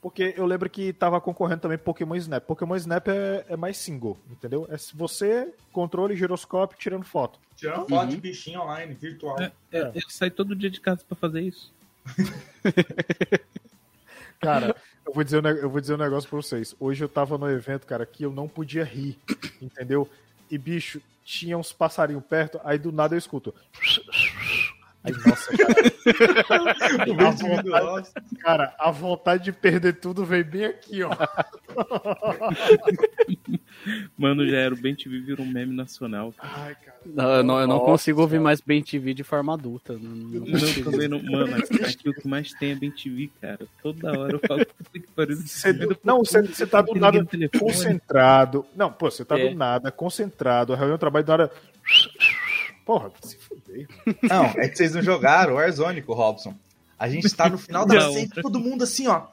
porque, 0.00 0.34
eu 0.36 0.46
lembro 0.46 0.70
que 0.70 0.92
tava 0.92 1.20
concorrendo 1.20 1.60
também 1.60 1.76
Pokémon 1.76 2.16
Snap. 2.16 2.42
Pokémon 2.44 2.76
Snap 2.76 3.08
é, 3.08 3.44
é 3.50 3.56
mais 3.56 3.76
single, 3.76 4.18
entendeu? 4.30 4.66
É 4.70 4.76
você, 4.94 5.52
controle, 5.70 6.16
giroscópio, 6.16 6.78
tirando 6.78 7.04
foto. 7.04 7.38
Tirando 7.54 7.80
uhum. 7.80 7.88
foto 7.88 8.08
de 8.08 8.16
bichinho 8.16 8.62
online, 8.62 8.94
virtual. 8.94 9.38
É, 9.40 9.52
é, 9.70 9.80
é. 9.80 9.92
Eu 9.94 10.08
saio 10.08 10.30
todo 10.30 10.56
dia 10.56 10.70
de 10.70 10.80
casa 10.80 11.02
para 11.06 11.16
fazer 11.16 11.42
isso. 11.42 11.72
cara, 14.40 14.74
eu 15.04 15.12
vou, 15.12 15.22
dizer, 15.22 15.44
eu 15.44 15.68
vou 15.68 15.80
dizer 15.80 15.94
um 15.94 15.98
negócio 15.98 16.28
pra 16.28 16.36
vocês. 16.36 16.74
Hoje 16.80 17.04
eu 17.04 17.08
tava 17.08 17.36
no 17.36 17.50
evento, 17.50 17.86
cara, 17.86 18.06
que 18.06 18.22
eu 18.22 18.32
não 18.32 18.48
podia 18.48 18.84
rir, 18.84 19.18
entendeu? 19.60 20.08
E, 20.50 20.56
bicho, 20.56 21.02
tinha 21.24 21.58
uns 21.58 21.72
passarinhos 21.72 22.24
perto, 22.24 22.60
aí 22.64 22.78
do 22.78 22.92
nada 22.92 23.14
eu 23.14 23.18
escuto. 23.18 23.54
Aí, 25.06 25.12
nossa, 25.24 25.56
cara. 25.56 25.96
a 27.26 27.30
vontade, 27.30 28.10
cara, 28.40 28.74
a 28.78 28.90
vontade 28.90 29.44
de 29.44 29.52
perder 29.52 30.00
tudo 30.00 30.24
veio 30.24 30.44
bem 30.44 30.64
aqui, 30.64 31.04
ó. 31.04 31.10
Mano, 34.18 34.44
já 34.48 34.56
era 34.56 34.74
o 34.74 34.76
Ben 34.76 34.96
TV 34.96 35.20
virou 35.20 35.46
um 35.46 35.50
meme 35.50 35.72
nacional. 35.74 36.34
Ai, 36.38 36.74
cara. 36.74 36.96
Não, 37.06 37.34
eu 37.34 37.44
não, 37.44 37.60
eu 37.60 37.68
não 37.68 37.80
consigo 37.80 38.20
ouvir 38.20 38.40
mais 38.40 38.60
Ben 38.60 38.82
TV 38.82 39.14
de 39.14 39.22
forma 39.22 39.54
adulta. 39.54 39.92
Não, 39.92 40.10
não, 40.10 40.44
não 40.44 40.82
também 40.90 41.06
não. 41.06 41.22
Mano, 41.22 41.54
aqui 41.56 42.08
o 42.08 42.14
que 42.14 42.26
mais 42.26 42.52
tem 42.54 42.72
é 42.72 42.74
Ben 42.74 42.90
TV, 42.90 43.30
cara. 43.40 43.64
Toda 43.80 44.18
hora 44.18 44.32
eu 44.32 44.40
falo, 44.40 44.66
puta 44.66 44.90
que 44.92 45.06
pariu. 45.14 45.38
Não, 46.02 46.18
você 46.18 46.66
tá 46.66 46.82
do 46.82 46.94
nada 46.94 47.24
concentrado. 47.58 48.66
Não, 48.74 48.90
pô, 48.92 49.08
você 49.10 49.24
tá 49.24 49.38
é. 49.38 49.48
do 49.48 49.54
nada 49.54 49.92
concentrado. 49.92 50.72
A 50.72 50.76
reunião 50.76 50.98
trabalho 50.98 51.24
da 51.24 51.32
hora. 51.32 51.52
Porra, 52.86 53.12
se 53.20 53.36
fuder. 53.36 53.88
Não, 54.22 54.44
é 54.44 54.68
que 54.68 54.76
vocês 54.76 54.94
não 54.94 55.02
jogaram 55.02 55.54
Warzone 55.54 56.00
com 56.02 56.12
o 56.12 56.14
Robson. 56.14 56.54
A 56.96 57.08
gente 57.08 57.28
tá 57.34 57.48
no 57.48 57.58
final 57.58 57.84
da 57.84 58.12
série, 58.12 58.28
todo 58.28 58.60
mundo 58.60 58.84
assim, 58.84 59.08
ó. 59.08 59.26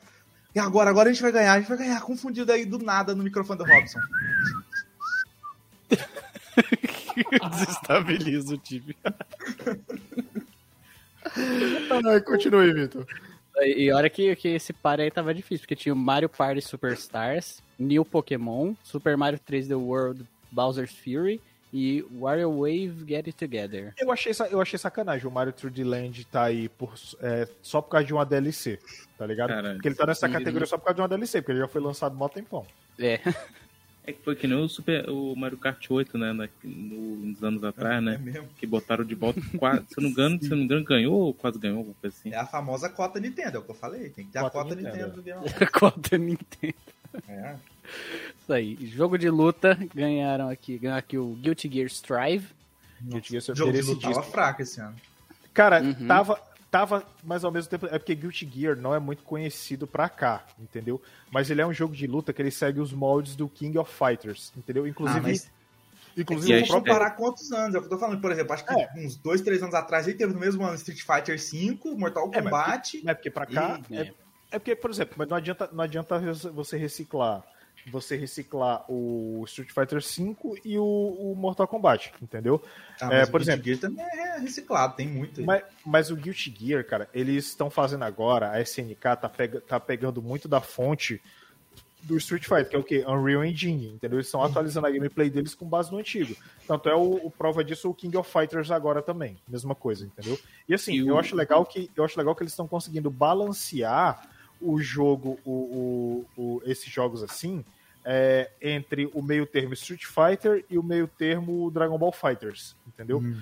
E 0.55 0.59
agora, 0.59 0.89
agora 0.89 1.09
a 1.09 1.13
gente 1.13 1.21
vai 1.21 1.31
ganhar, 1.31 1.53
a 1.53 1.59
gente 1.59 1.69
vai 1.69 1.77
ganhar, 1.77 2.01
confundido 2.01 2.51
aí 2.51 2.65
do 2.65 2.79
nada 2.79 3.13
no 3.13 3.23
microfone 3.23 3.59
do 3.59 3.63
Robson. 3.63 3.99
Desestabiliza 7.51 8.55
o 8.55 8.57
time. 8.57 8.97
ah, 11.91 12.21
continue, 12.25 12.73
Vitor. 12.73 13.05
E 13.61 13.91
olha 13.91 14.09
que, 14.09 14.35
que 14.35 14.47
esse 14.47 14.73
par 14.73 14.99
aí 14.99 15.11
tava 15.11 15.31
difícil, 15.31 15.59
porque 15.59 15.75
tinha 15.75 15.93
o 15.93 15.97
Mario 15.97 16.27
Party 16.27 16.59
Superstars, 16.59 17.61
New 17.77 18.03
Pokémon, 18.03 18.73
Super 18.83 19.15
Mario 19.15 19.39
3D 19.39 19.77
World 19.77 20.27
Bowser's 20.51 20.91
Fury 20.91 21.39
e 21.73 22.05
Wario 22.11 22.51
Wave 22.51 23.03
Get 23.07 23.25
It 23.25 23.33
Together. 23.33 23.93
Eu 23.97 24.11
achei, 24.11 24.31
eu 24.51 24.61
achei 24.61 24.77
sacanagem 24.77 25.27
o 25.27 25.31
Mario 25.31 25.51
3D 25.51 25.83
Land 25.83 26.23
tá 26.27 26.43
aí 26.43 26.69
por, 26.69 26.93
é, 27.19 27.49
só 27.63 27.81
por 27.81 27.89
causa 27.89 28.05
de 28.05 28.13
uma 28.13 28.23
DLC, 28.23 28.79
tá 29.17 29.25
ligado? 29.25 29.49
Caramba. 29.49 29.73
Porque 29.73 29.87
ele 29.87 29.95
tá 29.95 30.05
nessa 30.05 30.29
categoria 30.29 30.67
só 30.67 30.77
por 30.77 30.85
causa 30.85 30.95
de 30.95 31.01
uma 31.01 31.07
DLC, 31.07 31.41
porque 31.41 31.53
ele 31.53 31.59
já 31.59 31.67
foi 31.67 31.81
lançado 31.81 32.15
mó 32.15 32.29
tempão. 32.29 32.63
É. 32.99 33.19
É 34.05 34.11
que 34.11 34.21
foi 34.21 34.35
que 34.35 34.45
nem 34.45 34.57
o, 34.57 34.67
Super, 34.67 35.09
o 35.09 35.33
Mario 35.33 35.57
Kart 35.57 35.89
8, 35.89 36.17
né? 36.17 36.33
Na, 36.33 36.49
no, 36.61 37.25
uns 37.25 37.41
anos 37.41 37.63
atrás, 37.63 38.03
né? 38.03 38.21
É 38.35 38.43
que 38.59 38.67
botaram 38.67 39.05
de 39.05 39.15
volta 39.15 39.41
quase. 39.57 39.85
se 39.87 39.97
eu 39.97 40.03
não 40.03 40.09
me 40.09 40.11
engano, 40.11 40.43
se 40.43 40.51
eu 40.51 40.57
não 40.57 40.63
engano, 40.65 40.83
ganhou 40.83 41.13
ou 41.13 41.33
quase 41.33 41.57
ganhou, 41.57 41.77
alguma 41.79 41.95
coisa 41.95 42.15
assim. 42.15 42.33
É 42.33 42.35
a 42.35 42.45
famosa 42.45 42.89
cota 42.89 43.19
Nintendo, 43.19 43.57
é 43.57 43.59
o 43.61 43.63
que 43.63 43.71
eu 43.71 43.75
falei. 43.75 44.09
Tem 44.09 44.25
que 44.25 44.33
ter 44.33 44.41
cota 44.41 44.59
a 44.59 44.63
cota 44.63 44.75
Nintendo. 44.75 45.17
Nintendo 45.17 45.41
a 45.59 45.67
cota 45.71 46.17
Nintendo. 46.17 46.75
É. 47.29 47.55
Isso 48.39 48.51
aí. 48.51 48.77
Jogo 48.87 49.17
de 49.17 49.29
luta, 49.29 49.77
ganharam 49.93 50.49
aqui. 50.49 50.77
Ganhou 50.77 50.97
aqui 50.97 51.17
o 51.17 51.33
Guilty 51.35 51.69
Gear 51.71 51.87
Strive. 51.87 52.47
Guilty 53.01 53.29
Gear 53.29 53.41
Strive. 53.41 53.59
Jogo 53.59 53.71
de 53.71 53.81
luta 53.81 54.01
tava 54.09 54.23
fraco 54.23 54.61
esse 54.61 54.81
ano. 54.81 54.95
Cara, 55.53 55.81
uhum. 55.81 56.07
tava, 56.07 56.41
tava, 56.69 57.05
mas 57.23 57.43
ao 57.43 57.51
mesmo 57.51 57.69
tempo. 57.69 57.85
É 57.85 57.97
porque 57.97 58.15
Guilty 58.15 58.49
Gear 58.53 58.75
não 58.75 58.93
é 58.93 58.99
muito 58.99 59.23
conhecido 59.23 59.85
pra 59.87 60.09
cá, 60.09 60.43
entendeu? 60.59 61.01
Mas 61.31 61.49
ele 61.49 61.61
é 61.61 61.65
um 61.65 61.73
jogo 61.73 61.95
de 61.95 62.07
luta 62.07 62.33
que 62.33 62.41
ele 62.41 62.51
segue 62.51 62.79
os 62.79 62.91
moldes 62.91 63.35
do 63.35 63.47
King 63.47 63.77
of 63.77 63.93
Fighters, 63.93 64.51
entendeu? 64.57 64.87
Inclusive. 64.87 65.19
Ah, 65.19 65.23
mas... 65.23 65.51
Inclusive, 66.15 66.65
vou 66.67 66.79
comparar 66.79 67.11
quantos 67.11 67.51
anos. 67.51 67.73
É 67.73 67.77
o 67.79 67.81
que 67.81 67.87
eu 67.87 67.89
tô 67.89 67.97
falando, 67.97 68.21
por 68.21 68.31
exemplo, 68.31 68.53
acho 68.53 68.63
que 68.65 68.73
é. 68.73 68.89
uns 68.97 69.15
dois, 69.15 69.41
três 69.41 69.63
anos 69.63 69.73
atrás 69.73 70.07
ele 70.07 70.15
teve 70.15 70.31
no 70.31 70.39
mesmo 70.39 70.63
ano 70.63 70.75
Street 70.75 71.01
Fighter 71.01 71.39
V, 71.39 71.95
Mortal 71.95 72.29
Kombat. 72.29 72.97
É, 72.97 73.01
mas 73.03 73.15
porque, 73.15 73.29
é 73.29 73.31
porque 73.31 73.31
pra 73.31 73.45
cá. 73.47 73.81
E... 73.89 73.97
É, 73.97 74.13
é, 74.51 74.59
porque, 74.59 74.75
por 74.75 74.91
exemplo, 74.91 75.15
mas 75.17 75.27
não 75.27 75.37
adianta, 75.37 75.69
não 75.73 75.83
adianta 75.83 76.19
você 76.51 76.77
reciclar 76.77 77.43
você 77.91 78.15
reciclar 78.15 78.85
o 78.89 79.43
Street 79.45 79.69
Fighter 79.71 79.99
V 79.99 80.61
e 80.63 80.77
o, 80.77 80.83
o 80.83 81.35
Mortal 81.35 81.67
Kombat, 81.67 82.13
entendeu? 82.21 82.61
Ah, 83.01 83.13
é, 83.13 83.25
por 83.25 83.41
o 83.41 83.43
exemplo, 83.43 83.65
Gear 83.65 83.79
também 83.79 84.05
é 84.05 84.39
reciclado, 84.39 84.95
tem 84.95 85.07
muito. 85.07 85.43
Mas, 85.43 85.63
mas, 85.85 86.11
o 86.11 86.15
Guilty 86.15 86.53
Gear, 86.57 86.85
cara, 86.85 87.09
eles 87.13 87.47
estão 87.47 87.69
fazendo 87.69 88.03
agora, 88.03 88.51
a 88.51 88.61
SNK 88.61 89.01
tá, 89.19 89.29
pega, 89.29 89.61
tá 89.61 89.79
pegando 89.79 90.21
muito 90.21 90.47
da 90.47 90.61
fonte 90.61 91.21
do 92.03 92.17
Street 92.17 92.43
Fighter, 92.43 92.69
que 92.69 92.75
é 92.75 92.79
o 92.79 92.83
que? 92.83 92.99
Unreal 93.07 93.45
Engine, 93.45 93.87
entendeu? 93.87 94.17
Eles 94.17 94.27
estão 94.27 94.41
uhum. 94.41 94.47
atualizando 94.47 94.87
a 94.87 94.91
gameplay 94.91 95.29
deles 95.29 95.55
com 95.55 95.65
base 95.65 95.91
no 95.91 95.97
antigo. 95.97 96.35
Tanto 96.67 96.89
é 96.89 96.95
o, 96.95 97.25
o, 97.25 97.31
prova 97.31 97.63
disso 97.63 97.89
o 97.89 97.93
King 97.93 98.15
of 98.17 98.29
Fighters 98.29 98.71
agora 98.71 99.01
também, 99.01 99.37
mesma 99.47 99.73
coisa, 99.73 100.05
entendeu? 100.05 100.37
E 100.67 100.73
assim, 100.73 100.93
e 100.93 101.07
eu 101.07 101.17
acho 101.17 101.35
legal 101.35 101.65
que 101.65 101.89
eu 101.95 102.03
acho 102.03 102.17
legal 102.17 102.35
que 102.35 102.43
eles 102.43 102.51
estão 102.51 102.67
conseguindo 102.67 103.09
balancear 103.09 104.27
o 104.61 104.81
jogo, 104.81 105.39
o, 105.45 106.25
o, 106.37 106.41
o 106.41 106.61
esses 106.65 106.91
jogos 106.91 107.23
assim, 107.23 107.63
é, 108.05 108.49
entre 108.61 109.09
o 109.13 109.21
meio 109.21 109.45
termo 109.45 109.73
Street 109.73 110.05
Fighter 110.05 110.65
e 110.69 110.77
o 110.77 110.83
meio 110.83 111.07
termo 111.07 111.69
Dragon 111.71 111.97
Ball 111.97 112.11
Fighters, 112.11 112.75
entendeu? 112.87 113.19
Hum. 113.19 113.39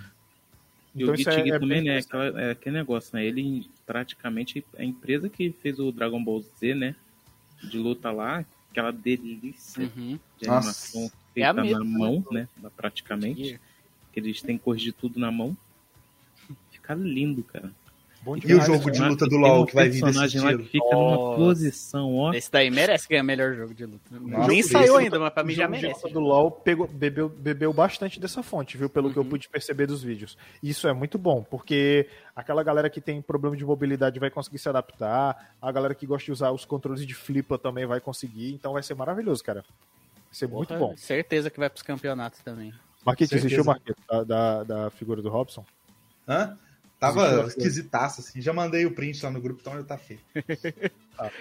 E 0.93 1.03
então, 1.03 1.13
o 1.13 1.17
Guilty 1.17 1.29
é, 1.29 1.49
é 1.49 1.59
também, 1.59 1.81
né? 1.81 1.97
Aquela, 1.99 2.41
é 2.41 2.51
aquele 2.51 2.77
negócio, 2.77 3.15
né? 3.15 3.25
Ele 3.25 3.69
praticamente 3.85 4.65
é 4.75 4.81
a 4.81 4.85
empresa 4.85 5.29
que 5.29 5.51
fez 5.61 5.79
o 5.79 5.91
Dragon 5.91 6.21
Ball 6.23 6.41
Z, 6.41 6.75
né? 6.75 6.95
De 7.63 7.77
luta 7.77 8.11
lá, 8.11 8.43
aquela 8.69 8.91
delícia 8.91 9.83
uhum. 9.83 10.19
de 10.39 10.49
animação 10.49 11.01
Nossa. 11.01 11.15
feita 11.33 11.49
é 11.49 11.53
na 11.53 11.83
mão, 11.83 12.25
né? 12.31 12.47
Praticamente. 12.75 13.59
Que 14.11 14.19
eles 14.19 14.41
têm 14.41 14.57
que 14.57 14.63
corrigir 14.65 14.93
tudo 14.93 15.19
na 15.19 15.31
mão. 15.31 15.55
Fica 16.71 16.93
lindo, 16.93 17.41
cara 17.43 17.71
e 18.43 18.53
o 18.53 18.61
jogo 18.61 18.91
de 18.91 19.01
luta 19.01 19.25
do 19.25 19.35
LoL 19.35 19.65
que 19.65 19.73
vai 19.73 19.89
vir 19.89 20.03
desse 20.03 20.25
estilo? 20.25 20.45
Lá 20.45 20.57
que 20.57 20.63
fica 20.65 20.95
numa 20.95 21.35
posição, 21.35 22.15
ó. 22.15 22.33
Esse 22.33 22.51
daí 22.51 22.69
merece 22.69 23.07
ganhar 23.07 23.23
melhor 23.23 23.55
jogo 23.55 23.73
de 23.73 23.85
luta. 23.85 24.03
Nossa, 24.11 24.47
Nem 24.47 24.61
saiu 24.61 24.95
ainda, 24.95 25.19
mas 25.19 25.33
pra 25.33 25.43
mim 25.43 25.53
já 25.53 25.67
merece. 25.67 26.05
O 26.05 26.09
do 26.09 26.19
LoL 26.19 26.51
pegou, 26.51 26.87
bebeu, 26.87 27.27
bebeu 27.27 27.73
bastante 27.73 28.19
dessa 28.19 28.43
fonte, 28.43 28.77
viu? 28.77 28.89
Pelo 28.89 29.07
uhum. 29.07 29.13
que 29.13 29.19
eu 29.19 29.23
uhum. 29.23 29.29
pude 29.29 29.49
perceber 29.49 29.87
dos 29.87 30.03
vídeos. 30.03 30.37
Isso 30.61 30.87
é 30.87 30.93
muito 30.93 31.17
bom, 31.17 31.43
porque 31.43 32.07
aquela 32.35 32.61
galera 32.63 32.89
que 32.89 33.01
tem 33.01 33.21
problema 33.21 33.57
de 33.57 33.65
mobilidade 33.65 34.19
vai 34.19 34.29
conseguir 34.29 34.59
se 34.59 34.69
adaptar, 34.69 35.55
a 35.59 35.71
galera 35.71 35.95
que 35.95 36.05
gosta 36.05 36.25
de 36.25 36.31
usar 36.31 36.51
os 36.51 36.63
controles 36.63 37.05
de 37.05 37.15
flipa 37.15 37.57
também 37.57 37.87
vai 37.87 37.99
conseguir, 37.99 38.53
então 38.53 38.73
vai 38.73 38.83
ser 38.83 38.93
maravilhoso, 38.93 39.43
cara. 39.43 39.61
Vai 39.61 39.73
ser 40.31 40.47
Porra, 40.47 40.57
muito 40.57 40.75
bom. 40.77 40.95
Certeza 40.95 41.49
que 41.49 41.59
vai 41.59 41.69
pros 41.69 41.83
campeonatos 41.83 42.39
também. 42.41 42.71
Marquete, 43.03 43.35
assistiu 43.35 43.63
o 43.63 43.65
Marquete 43.65 43.99
da, 44.07 44.23
da, 44.23 44.63
da 44.63 44.89
figura 44.91 45.23
do 45.23 45.29
Robson? 45.29 45.65
Hã? 46.27 46.55
Tava 47.01 47.47
esquisitaço, 47.47 48.21
assim. 48.21 48.39
Já 48.39 48.53
mandei 48.53 48.85
o 48.85 48.91
print 48.93 49.25
lá 49.25 49.31
no 49.31 49.41
grupo, 49.41 49.59
então 49.59 49.73
já 49.73 49.83
tá 49.83 49.97
feio. 49.97 50.19
ah, 51.17 51.31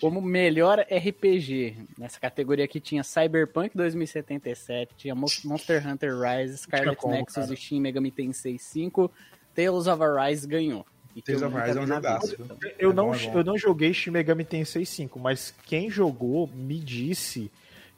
Como 0.00 0.22
melhor 0.22 0.78
RPG, 0.80 1.76
nessa 1.98 2.18
categoria 2.18 2.64
aqui 2.64 2.80
tinha 2.80 3.04
Cyberpunk 3.04 3.76
2077, 3.76 4.94
tinha 4.96 5.14
Monster 5.14 5.86
Hunter 5.86 6.18
Rise, 6.18 6.56
Scarlet 6.56 6.96
como, 6.96 7.12
Nexus 7.12 7.34
cara. 7.34 7.52
e 7.52 7.56
Shin 7.56 7.82
Megami 7.82 8.10
Tensei 8.10 8.58
5, 8.58 9.12
Tales 9.54 9.86
of 9.86 10.02
Arise 10.02 10.48
ganhou. 10.48 10.86
Tales 11.22 11.42
of 11.42 11.54
Arise 11.54 11.78
é 11.78 11.82
um 11.82 11.86
jogaço. 11.86 12.36
Eu, 12.78 12.90
é 12.90 12.94
não, 12.94 13.10
bom, 13.10 13.14
é 13.14 13.36
eu 13.36 13.44
não 13.44 13.58
joguei 13.58 13.92
Shin 13.92 14.10
Megami 14.10 14.46
Tensei 14.46 14.86
5, 14.86 15.20
mas 15.20 15.54
quem 15.66 15.90
jogou 15.90 16.48
me 16.48 16.80
disse 16.80 17.52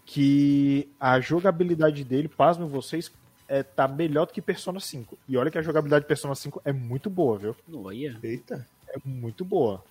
que 0.05 0.89
a 0.99 1.21
jogabilidade 1.21 2.03
dele, 2.03 2.27
pasmem 2.27 2.69
vocês, 2.69 3.13
é, 3.49 3.63
tá 3.63 3.87
melhor 3.87 4.27
do 4.27 4.33
que 4.33 4.43
Persona 4.43 4.81
5. 4.81 5.19
E 5.29 5.37
olha 5.37 5.51
que 5.51 5.59
a 5.59 5.63
jogabilidade 5.63 6.05
de 6.05 6.09
Persona 6.09 6.35
5 6.35 6.63
é 6.65 6.73
muito 6.73 7.09
boa, 7.09 7.39
viu? 7.39 7.57
Olha. 7.73 8.19
Eita. 8.23 8.67
É 8.89 8.99
muito 9.05 9.45
boa. 9.45 9.83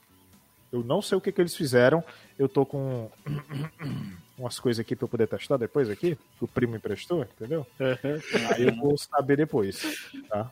Eu 0.71 0.83
não 0.83 1.01
sei 1.01 1.17
o 1.17 1.21
que, 1.21 1.31
que 1.31 1.41
eles 1.41 1.55
fizeram. 1.55 2.03
Eu 2.37 2.49
tô 2.49 2.65
com 2.65 3.09
umas 4.37 4.59
coisas 4.59 4.79
aqui 4.79 4.95
pra 4.95 5.05
eu 5.05 5.09
poder 5.09 5.27
testar 5.27 5.57
depois 5.57 5.89
aqui, 5.89 6.17
que 6.37 6.43
o 6.43 6.47
primo 6.47 6.75
emprestou, 6.75 7.21
entendeu? 7.21 7.65
Aí 8.55 8.67
eu 8.67 8.75
vou 8.75 8.97
saber 8.97 9.37
depois, 9.37 9.81
tá? 10.27 10.51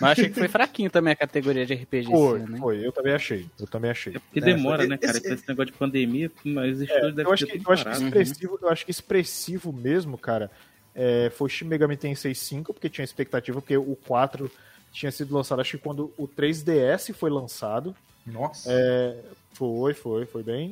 Mas 0.00 0.12
achei 0.12 0.28
que 0.28 0.34
foi 0.34 0.48
fraquinho 0.48 0.90
também 0.90 1.12
a 1.12 1.16
categoria 1.16 1.64
de 1.64 1.74
RPG. 1.74 2.06
Foi, 2.06 2.38
né? 2.40 2.58
foi, 2.58 2.86
eu 2.86 2.92
também 2.92 3.12
achei. 3.12 3.46
Eu 3.58 3.66
também 3.66 3.90
achei. 3.90 4.16
É 4.16 4.18
porque 4.18 4.40
demora, 4.40 4.84
é, 4.84 4.86
né, 4.88 4.96
cara? 4.96 5.16
Esse, 5.16 5.32
esse 5.32 5.48
negócio 5.48 5.72
de 5.72 5.78
pandemia, 5.78 6.30
mas 6.44 6.76
os 6.76 6.82
estudos 6.82 7.08
é, 7.08 7.12
devem 7.12 7.24
eu 7.24 7.32
acho, 7.32 7.46
que, 7.46 7.62
eu 7.64 7.72
acho 7.72 7.84
que 7.84 7.90
expressivo, 7.90 8.58
Eu 8.60 8.68
acho 8.68 8.84
que 8.84 8.90
expressivo 8.90 9.72
mesmo, 9.72 10.18
cara, 10.18 10.50
é, 10.94 11.30
foi 11.30 11.48
Shin 11.48 11.66
Megami 11.66 11.96
Tensei 11.96 12.34
5, 12.34 12.72
porque 12.72 12.88
tinha 12.88 13.04
expectativa, 13.04 13.60
porque 13.60 13.76
o 13.76 13.96
4 14.06 14.50
tinha 14.92 15.10
sido 15.10 15.34
lançado, 15.34 15.60
acho 15.60 15.76
que 15.76 15.82
quando 15.82 16.12
o 16.16 16.28
3DS 16.28 17.12
foi 17.12 17.30
lançado. 17.30 17.94
Nossa. 18.24 18.70
É, 18.72 19.16
foi, 19.52 19.92
foi, 19.92 20.24
foi 20.24 20.42
bem. 20.42 20.70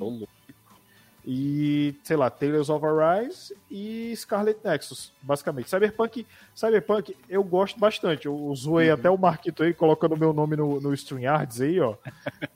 E, 1.25 1.95
sei 2.03 2.17
lá, 2.17 2.29
Tales 2.29 2.69
of 2.69 2.85
Arise 2.85 3.55
e 3.71 4.13
Scarlet 4.17 4.59
Nexus, 4.65 5.13
basicamente. 5.23 5.71
Cyberpunk, 5.71 6.27
Cyberpunk 6.55 7.17
eu 7.29 7.45
gosto 7.45 7.79
bastante. 7.79 8.27
Eu 8.27 8.53
zoei 8.57 8.89
uhum. 8.89 8.95
até 8.95 9.11
o 9.11 9.19
Marquito 9.19 9.63
aí, 9.63 9.73
colocando 9.73 10.17
meu 10.17 10.33
nome 10.33 10.57
no, 10.57 10.81
no 10.81 10.93
StreamYards 10.93 11.61
aí, 11.61 11.79
ó. 11.81 11.95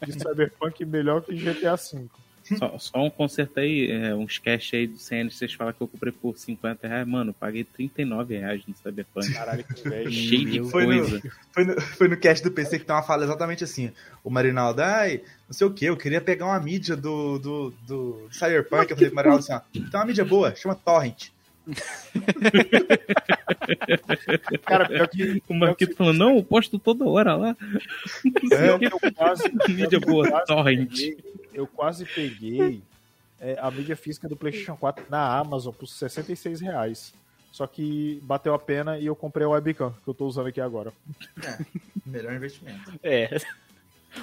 De 0.04 0.12
Cyberpunk 0.12 0.84
melhor 0.84 1.22
que 1.22 1.34
GTA 1.34 1.76
V. 1.76 2.08
Só, 2.54 2.78
só 2.78 3.04
um 3.04 3.10
conserto 3.10 3.58
aí, 3.58 3.90
é, 3.90 4.14
uns 4.14 4.38
cash 4.38 4.74
aí 4.74 4.86
do 4.86 4.98
CN, 4.98 5.30
vocês 5.30 5.52
falam 5.52 5.72
que 5.72 5.80
eu 5.80 5.88
comprei 5.88 6.12
por 6.12 6.36
50 6.36 6.86
reais. 6.86 7.06
Mano, 7.06 7.34
paguei 7.34 7.64
39 7.64 8.38
reais 8.38 8.62
no 8.66 8.74
Cyberpunk. 8.76 9.32
Caralho, 9.32 9.64
que 9.64 9.88
velho. 9.88 10.10
Cheio 10.10 10.44
de 10.44 10.70
foi 10.70 10.84
coisa. 10.84 11.14
No, 11.16 11.30
foi, 11.52 11.64
no, 11.64 11.80
foi 11.80 12.08
no 12.08 12.16
cast 12.16 12.44
do 12.44 12.52
PC 12.52 12.78
que 12.78 12.84
tem 12.84 12.94
uma 12.94 13.02
fala 13.02 13.24
exatamente 13.24 13.64
assim. 13.64 13.90
O 14.22 14.30
Marinaldo, 14.30 14.82
ai, 14.82 15.22
não 15.48 15.52
sei 15.52 15.66
o 15.66 15.72
que, 15.72 15.86
eu 15.86 15.96
queria 15.96 16.20
pegar 16.20 16.46
uma 16.46 16.60
mídia 16.60 16.96
do, 16.96 17.38
do, 17.38 17.74
do 17.86 18.28
Cyberpunk. 18.30 18.90
Eu 18.90 18.96
falei 18.96 19.10
pro 19.10 19.16
Marinaldo 19.16 19.44
assim, 19.44 19.52
ó, 19.52 19.60
tem 19.72 19.90
uma 19.94 20.04
mídia 20.04 20.24
boa, 20.24 20.54
chama 20.54 20.74
Torrent. 20.74 21.30
Cara, 24.64 24.88
pior 24.88 25.08
que 25.08 25.42
o 25.48 25.54
Marquito 25.54 25.96
falou, 25.96 26.12
não, 26.12 26.36
eu 26.36 26.44
posto 26.44 26.78
toda 26.78 27.04
hora 27.04 27.34
lá. 27.34 27.56
É, 28.52 28.70
eu 28.70 28.78
quase, 29.14 29.44
mídia 29.68 29.98
boa, 29.98 30.28
quase 30.28 30.46
torrent. 30.46 30.90
Peguei, 30.90 31.18
eu 31.52 31.66
quase 31.66 32.04
peguei 32.04 32.82
é, 33.40 33.58
a 33.60 33.70
mídia 33.70 33.96
física 33.96 34.28
do 34.28 34.36
PlayStation 34.36 34.76
4 34.76 35.06
na 35.08 35.38
Amazon 35.38 35.74
por 35.74 35.86
66 35.86 36.60
reais. 36.60 37.12
Só 37.50 37.66
que 37.66 38.20
bateu 38.22 38.52
a 38.54 38.58
pena 38.58 38.98
e 38.98 39.06
eu 39.06 39.16
comprei 39.16 39.46
o 39.46 39.50
webcam 39.50 39.94
que 40.04 40.08
eu 40.08 40.14
tô 40.14 40.26
usando 40.26 40.48
aqui 40.48 40.60
agora. 40.60 40.92
É, 41.42 41.58
melhor 42.04 42.34
investimento. 42.34 42.92
É. 43.02 43.38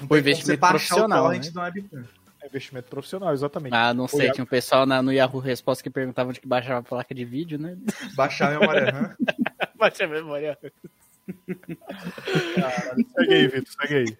O 0.08 0.16
investimento 0.16 0.60
profissional. 0.60 1.30
Né? 1.30 1.38
Do 1.40 1.60
webcam. 1.60 2.00
É 2.00 2.23
investimento 2.46 2.88
profissional, 2.88 3.32
exatamente. 3.32 3.74
Ah, 3.74 3.94
não 3.94 4.08
sei, 4.08 4.30
tinha 4.30 4.44
um 4.44 4.46
pessoal 4.46 4.86
na, 4.86 5.02
no 5.02 5.12
Yahoo 5.12 5.40
Resposta 5.40 5.82
que 5.82 5.90
perguntava 5.90 6.32
de 6.32 6.40
que 6.40 6.46
baixava 6.46 6.80
a 6.80 6.82
placa 6.82 7.14
de 7.14 7.24
vídeo, 7.24 7.58
né? 7.58 7.76
Baixar 8.16 8.54
a 8.54 8.58
memória 8.58 8.90
RAM. 8.90 9.16
Baixar 9.76 10.04
a 10.04 10.08
memória 10.08 10.58
RAM. 10.62 10.70
segue 13.16 13.34
aí, 13.34 13.48
Vitor, 13.48 13.72
segue 13.80 13.94
aí. 13.94 14.18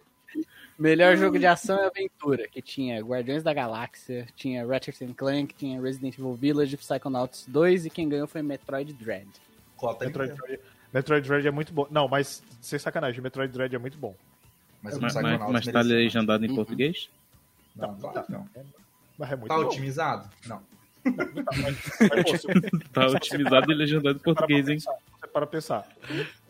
Melhor 0.76 1.16
jogo 1.16 1.38
de 1.38 1.46
ação 1.46 1.78
e 1.78 1.86
aventura, 1.86 2.48
que 2.48 2.60
tinha 2.60 3.00
Guardiões 3.00 3.44
da 3.44 3.54
Galáxia, 3.54 4.26
tinha 4.34 4.66
Ratchet 4.66 5.14
Clank, 5.14 5.54
tinha 5.54 5.80
Resident 5.80 6.18
Evil 6.18 6.34
Village, 6.34 6.76
Psychonauts 6.76 7.46
2 7.46 7.86
e 7.86 7.90
quem 7.90 8.08
ganhou 8.08 8.26
foi 8.26 8.42
Metroid 8.42 8.92
Dread. 8.92 9.28
Metroid, 10.00 10.32
Dread, 10.32 10.60
Metroid 10.92 11.28
Dread 11.28 11.46
é 11.46 11.50
muito 11.52 11.72
bom. 11.72 11.86
Não, 11.90 12.08
mas 12.08 12.42
sem 12.60 12.78
sacanagem, 12.78 13.20
Metroid 13.20 13.52
Dread 13.52 13.74
é 13.74 13.78
muito 13.78 13.96
bom. 13.96 14.16
Mas, 14.82 14.98
mas, 14.98 15.14
mas, 15.14 15.40
mas 15.50 15.66
tá 15.66 15.80
legendado 15.80 16.44
em 16.44 16.48
uhum. 16.48 16.56
português? 16.56 17.08
Não, 17.74 17.92
não, 17.92 18.12
tá, 18.12 18.24
não. 18.28 18.48
Mas 19.18 19.32
é 19.32 19.36
muito 19.36 19.48
tá 19.48 19.56
bom. 19.56 19.64
otimizado? 19.64 20.30
Não. 20.46 20.62
tá 22.92 23.06
otimizado 23.08 23.70
e 23.70 23.74
legendado 23.74 24.18
em 24.18 24.22
português, 24.22 24.68
hein? 24.68 24.78
Para 25.32 25.46
pensar. 25.46 25.86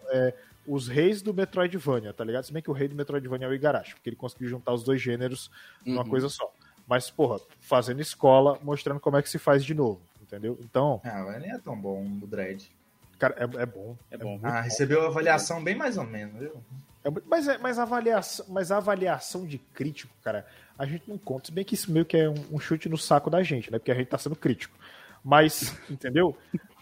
É, 0.09 0.35
os 0.67 0.89
reis 0.89 1.23
do 1.23 1.35
Metroidvania, 1.35 2.13
tá 2.13 2.25
ligado? 2.25 2.45
Se 2.45 2.53
bem 2.53 2.63
que 2.63 2.71
o 2.71 2.75
rei 2.75 2.89
do 2.89 2.95
Metroidvania 2.95 3.47
é 3.47 3.51
o 3.51 3.55
Igarashi, 3.55 3.95
porque 3.95 4.11
ele 4.11 4.17
conseguiu 4.17 4.49
juntar 4.49 4.73
os 4.73 4.85
dois 4.85 5.01
gêneros 5.01 5.51
numa 5.85 6.03
uhum. 6.03 6.09
coisa 6.09 6.29
só. 6.29 6.51
Mas, 6.87 7.11
porra, 7.11 7.41
fazendo 7.61 8.01
escola, 8.01 8.59
mostrando 8.63 9.01
como 9.01 9.17
é 9.17 9.23
que 9.23 9.29
se 9.29 9.39
faz 9.39 9.65
de 9.65 9.75
novo, 9.75 10.01
entendeu? 10.21 10.59
Então. 10.61 11.01
Ah, 11.05 11.25
mas 11.27 11.41
nem 11.41 11.51
é 11.51 11.59
tão 11.59 11.77
bom 11.77 12.03
o 12.23 12.27
Dread. 12.27 12.71
Cara, 13.19 13.35
é, 13.39 13.63
é 13.63 13.67
bom. 13.67 13.97
É 14.11 14.19
bom. 14.19 14.39
ah, 14.43 14.61
recebeu 14.61 15.07
avaliação 15.07 15.63
bem 15.63 15.75
mais 15.75 15.97
ou 15.97 16.05
menos, 16.05 16.39
viu? 16.39 16.63
É, 17.05 17.11
mas, 17.27 17.49
é, 17.49 17.59
mas, 17.59 17.79
a 17.79 17.83
avaliação, 17.83 18.47
mas 18.49 18.71
a 18.71 18.79
avaliação 18.79 19.47
de 19.47 19.59
crítico, 19.59 20.13
cara, 20.23 20.47
a 20.79 20.87
gente 20.87 21.09
não 21.09 21.19
conta. 21.19 21.47
Se 21.47 21.53
bem 21.53 21.65
que 21.65 21.75
isso 21.75 21.91
meio 21.91 22.05
que 22.05 22.17
é 22.17 22.29
um, 22.29 22.35
um 22.53 22.61
chute 22.61 22.89
no 22.89 22.99
saco 22.99 23.31
da 23.31 23.43
gente, 23.43 23.71
né? 23.71 23.79
Porque 23.79 23.93
a 23.93 23.95
gente 23.95 24.09
tá 24.09 24.19
sendo 24.19 24.37
crítico. 24.37 24.77
Mas, 25.25 25.77
entendeu? 25.89 26.37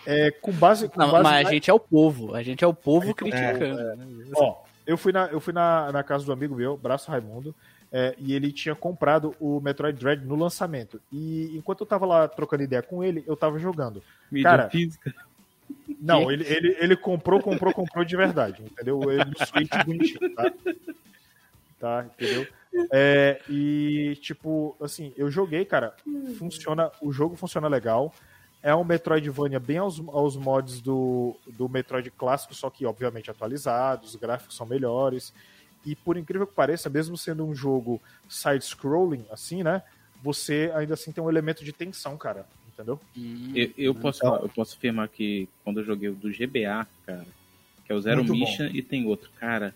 É, 0.06 0.30
com 0.30 0.52
base. 0.52 0.88
Com 0.88 0.98
não, 0.98 1.10
base 1.10 1.22
mas 1.22 1.42
na... 1.44 1.48
a 1.48 1.52
gente 1.52 1.70
é 1.70 1.74
o 1.74 1.80
povo. 1.80 2.34
A 2.34 2.42
gente 2.42 2.64
é 2.64 2.66
o 2.66 2.74
povo 2.74 3.10
é, 3.10 3.14
criticando. 3.14 3.80
É, 3.80 3.96
Ó, 4.34 4.62
eu 4.86 4.96
fui, 4.96 5.12
na, 5.12 5.26
eu 5.26 5.40
fui 5.40 5.52
na, 5.52 5.92
na 5.92 6.02
casa 6.02 6.24
do 6.24 6.32
amigo 6.32 6.56
meu, 6.56 6.76
Braço 6.76 7.10
Raimundo, 7.10 7.54
é, 7.92 8.14
e 8.18 8.34
ele 8.34 8.50
tinha 8.50 8.74
comprado 8.74 9.36
o 9.38 9.60
Metroid 9.60 9.98
Dread 9.98 10.24
no 10.24 10.34
lançamento. 10.34 11.00
E 11.12 11.56
enquanto 11.56 11.82
eu 11.82 11.86
tava 11.86 12.06
lá 12.06 12.26
trocando 12.26 12.62
ideia 12.62 12.82
com 12.82 13.04
ele, 13.04 13.22
eu 13.26 13.36
tava 13.36 13.58
jogando. 13.58 14.02
Mídia 14.30 14.50
Cara, 14.50 14.70
física. 14.70 15.14
Não, 16.00 16.30
ele, 16.32 16.44
ele, 16.46 16.76
ele 16.80 16.96
comprou, 16.96 17.40
comprou, 17.40 17.72
comprou 17.72 18.04
de 18.04 18.16
verdade, 18.16 18.62
entendeu? 18.62 19.00
Ele 19.10 19.24
no 19.24 19.46
Switch 19.46 19.84
bonitinho, 19.84 20.34
tá? 20.34 20.52
Tá, 21.78 22.06
entendeu? 22.06 22.46
É, 22.90 23.40
e, 23.48 24.16
tipo, 24.20 24.76
assim, 24.80 25.12
eu 25.16 25.30
joguei, 25.30 25.64
cara, 25.64 25.94
funciona, 26.38 26.90
o 27.00 27.12
jogo 27.12 27.36
funciona 27.36 27.68
legal. 27.68 28.14
É 28.62 28.74
um 28.74 28.84
Metroidvania 28.84 29.58
bem 29.58 29.78
aos, 29.78 30.00
aos 30.08 30.36
mods 30.36 30.80
do, 30.80 31.36
do 31.46 31.68
Metroid 31.68 32.10
clássico, 32.10 32.54
só 32.54 32.70
que 32.70 32.86
obviamente 32.86 33.30
atualizados, 33.30 34.10
os 34.10 34.16
gráficos 34.16 34.56
são 34.56 34.66
melhores. 34.66 35.34
E 35.84 35.96
por 35.96 36.16
incrível 36.16 36.46
que 36.46 36.54
pareça, 36.54 36.88
mesmo 36.88 37.16
sendo 37.16 37.44
um 37.44 37.54
jogo 37.54 38.00
side-scrolling, 38.28 39.24
assim, 39.30 39.62
né? 39.64 39.82
Você 40.22 40.70
ainda 40.76 40.94
assim 40.94 41.10
tem 41.10 41.22
um 41.22 41.28
elemento 41.28 41.64
de 41.64 41.72
tensão, 41.72 42.16
cara. 42.16 42.46
Entendeu? 42.72 43.00
Eu, 43.54 43.70
eu 43.76 43.94
posso, 43.94 44.18
então, 44.18 44.36
eu 44.36 44.48
posso 44.48 44.76
afirmar 44.76 45.08
que 45.08 45.48
quando 45.62 45.80
eu 45.80 45.84
joguei 45.84 46.08
o 46.08 46.14
do 46.14 46.30
GBA, 46.30 46.86
cara, 47.04 47.26
que 47.84 47.92
é 47.92 47.94
o 47.94 48.00
Zero 48.00 48.24
Mission 48.24 48.66
bom. 48.66 48.74
e 48.74 48.82
tem 48.82 49.04
outro, 49.06 49.30
cara, 49.38 49.74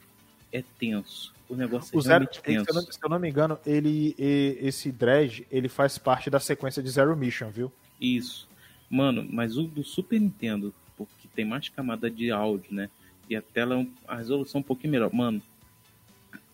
é 0.52 0.62
tenso. 0.78 1.34
O 1.48 1.54
negócio 1.54 1.94
é 1.94 1.98
o 1.98 2.00
Zero, 2.00 2.26
tenso. 2.26 2.64
Se 2.64 2.70
eu, 2.70 2.74
não, 2.74 2.82
se 2.82 2.98
eu 3.02 3.08
não 3.08 3.18
me 3.18 3.28
engano, 3.28 3.58
ele, 3.64 4.14
esse 4.18 4.90
Dredge, 4.90 5.46
ele 5.50 5.68
faz 5.68 5.96
parte 5.96 6.28
da 6.28 6.40
sequência 6.40 6.82
de 6.82 6.90
Zero 6.90 7.16
Mission, 7.16 7.50
viu? 7.50 7.72
Isso. 8.00 8.48
Mano, 8.90 9.26
mas 9.30 9.56
o 9.56 9.64
do 9.64 9.84
Super 9.84 10.20
Nintendo, 10.20 10.74
porque 10.96 11.28
tem 11.34 11.44
mais 11.44 11.68
camada 11.68 12.10
de 12.10 12.30
áudio, 12.30 12.74
né? 12.74 12.90
E 13.28 13.36
a 13.36 13.42
tela, 13.42 13.80
é 13.80 13.86
a 14.06 14.16
resolução 14.16 14.60
é 14.60 14.60
um 14.60 14.66
pouquinho 14.66 14.92
melhor. 14.92 15.12
Mano, 15.12 15.40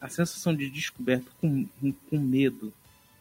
a 0.00 0.08
sensação 0.08 0.54
de 0.54 0.68
descoberta 0.68 1.30
com, 1.40 1.66
com 2.10 2.18
medo 2.18 2.72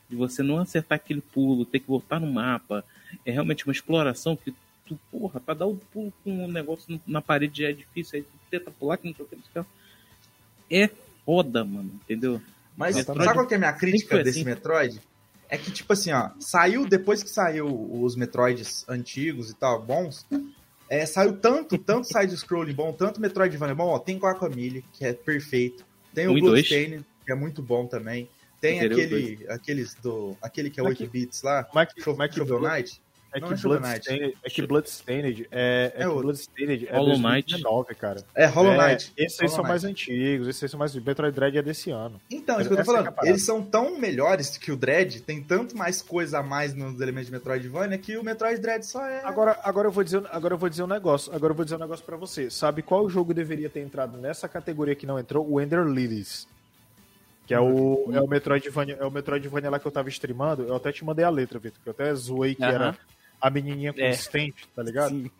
de 0.09 0.15
você 0.15 0.43
não 0.43 0.57
acertar 0.57 0.97
aquele 0.97 1.21
pulo, 1.21 1.65
ter 1.65 1.79
que 1.79 1.87
voltar 1.87 2.19
no 2.19 2.31
mapa. 2.31 2.83
É 3.25 3.31
realmente 3.31 3.65
uma 3.65 3.71
exploração 3.71 4.35
que 4.35 4.53
tu, 4.85 4.99
porra, 5.09 5.39
pra 5.39 5.53
dar 5.53 5.67
o 5.67 5.77
pulo 5.77 6.11
com 6.23 6.45
um 6.45 6.51
negócio 6.51 6.99
na 7.07 7.21
parede 7.21 7.61
já 7.61 7.69
é 7.69 7.73
difícil, 7.73 8.19
aí 8.19 8.23
tu 8.23 8.39
tenta 8.49 8.71
pular 8.71 8.97
que 8.97 9.07
não 9.07 9.15
sei 9.15 9.25
o 9.25 9.27
que. 9.27 9.69
É 10.71 10.89
foda, 11.25 11.65
mano, 11.65 11.91
entendeu? 12.03 12.41
Mas 12.77 12.95
Metroid, 12.95 13.23
sabe 13.23 13.37
qual 13.37 13.47
que 13.47 13.53
é 13.53 13.57
a 13.57 13.59
minha 13.59 13.73
crítica 13.73 14.23
desse 14.23 14.39
assim? 14.39 14.45
Metroid? 14.45 15.01
é 15.51 15.57
que, 15.57 15.69
tipo 15.69 15.91
assim, 15.91 16.13
ó, 16.13 16.29
saiu, 16.39 16.87
depois 16.87 17.21
que 17.21 17.29
saiu 17.29 17.67
os 18.01 18.15
Metroids 18.15 18.85
antigos 18.87 19.49
e 19.49 19.53
tal, 19.53 19.83
bons, 19.83 20.25
é, 20.89 21.05
saiu 21.05 21.33
tanto, 21.33 21.77
tanto 21.77 22.07
side-scrolling 22.07 22.73
bom, 22.73 22.93
tanto 22.93 23.19
Metroidvania 23.19 23.75
bom, 23.75 23.89
ó, 23.89 23.99
tem 23.99 24.17
Guacamole, 24.17 24.85
que 24.93 25.03
é 25.03 25.11
perfeito, 25.11 25.85
tem 26.13 26.29
o 26.29 26.33
Bloodstained, 26.33 27.05
que 27.25 27.31
é 27.33 27.35
muito 27.35 27.61
bom 27.61 27.85
também, 27.85 28.29
tem 28.61 28.79
aquele, 28.79 29.45
aqueles 29.49 29.93
do, 29.95 30.37
aquele 30.41 30.69
que 30.69 30.79
é 30.79 30.83
8 30.83 31.05
bits 31.07 31.41
lá, 31.43 31.67
Mike, 31.75 31.95
Mike 32.17 32.35
Shovel 32.35 32.61
Knight, 32.61 33.01
é 33.33 33.39
que, 33.39 33.55
Bloodstained, 33.55 34.37
é 34.43 34.49
que 34.49 34.61
Bloodstained 34.61 35.47
é, 35.51 35.93
é, 35.95 36.03
é 36.03 36.07
que 36.07 36.13
Bloodstained 36.13 36.87
é 36.87 36.97
Hollow 36.97 37.17
Knight. 37.17 37.51
2019, 37.51 37.95
cara. 37.95 38.23
É, 38.35 38.45
Hollow 38.45 38.73
é, 38.73 38.77
Knight. 38.77 39.13
esses 39.15 39.39
aí 39.39 39.47
são 39.47 39.63
mais 39.63 39.85
antigos, 39.85 40.47
esses 40.47 40.63
aí 40.63 40.69
são 40.69 40.77
mais... 40.77 40.93
Metroid 40.93 41.33
Dread 41.33 41.57
é 41.57 41.61
desse 41.61 41.91
ano. 41.91 42.19
Então, 42.29 42.59
isso 42.59 42.69
que 42.69 42.73
eu 42.73 42.77
tô 42.77 42.85
falando. 42.85 43.13
É 43.23 43.29
Eles 43.29 43.45
são 43.45 43.63
tão 43.63 43.97
melhores 43.97 44.57
que 44.57 44.71
o 44.71 44.75
Dread, 44.75 45.21
tem 45.21 45.41
tanto 45.41 45.77
mais 45.77 46.01
coisa 46.01 46.39
a 46.39 46.43
mais 46.43 46.73
nos 46.73 46.99
elementos 46.99 47.27
de 47.27 47.31
Metroidvania 47.31 47.97
que 47.97 48.17
o 48.17 48.23
Metroid 48.23 48.59
Dread 48.59 48.85
só 48.85 49.05
é... 49.05 49.23
Agora, 49.23 49.57
agora, 49.63 49.87
eu, 49.87 49.91
vou 49.91 50.03
dizer, 50.03 50.23
agora 50.29 50.53
eu 50.53 50.57
vou 50.57 50.69
dizer 50.69 50.83
um 50.83 50.87
negócio. 50.87 51.33
Agora 51.33 51.51
eu 51.51 51.55
vou 51.55 51.63
dizer 51.63 51.75
um 51.75 51.79
negócio 51.79 52.03
pra 52.05 52.17
você. 52.17 52.49
Sabe 52.49 52.81
qual 52.81 53.09
jogo 53.09 53.33
deveria 53.33 53.69
ter 53.69 53.79
entrado 53.79 54.17
nessa 54.17 54.49
categoria 54.49 54.95
que 54.95 55.05
não 55.05 55.17
entrou? 55.17 55.49
O 55.49 55.61
Ender 55.61 55.85
Lilies. 55.85 56.47
Que 57.45 57.53
é 57.53 57.59
o, 57.59 58.09
é 58.13 58.21
o 58.21 58.27
Metroidvania, 58.27 58.97
é 58.99 59.05
o 59.05 59.11
Metroidvania 59.11 59.69
lá 59.69 59.79
que 59.79 59.85
eu 59.85 59.91
tava 59.91 60.09
streamando. 60.09 60.63
Eu 60.63 60.75
até 60.75 60.91
te 60.91 61.03
mandei 61.03 61.25
a 61.25 61.29
letra, 61.29 61.59
Vitor, 61.59 61.81
que 61.83 61.89
eu 61.89 61.91
até 61.91 62.13
zoei 62.13 62.55
que 62.55 62.63
era 62.63 62.97
a 63.41 63.49
menininha 63.49 63.91
consistente, 63.91 64.63
é. 64.63 64.75
tá 64.75 64.83
ligado? 64.83 65.09
Sim. 65.09 65.31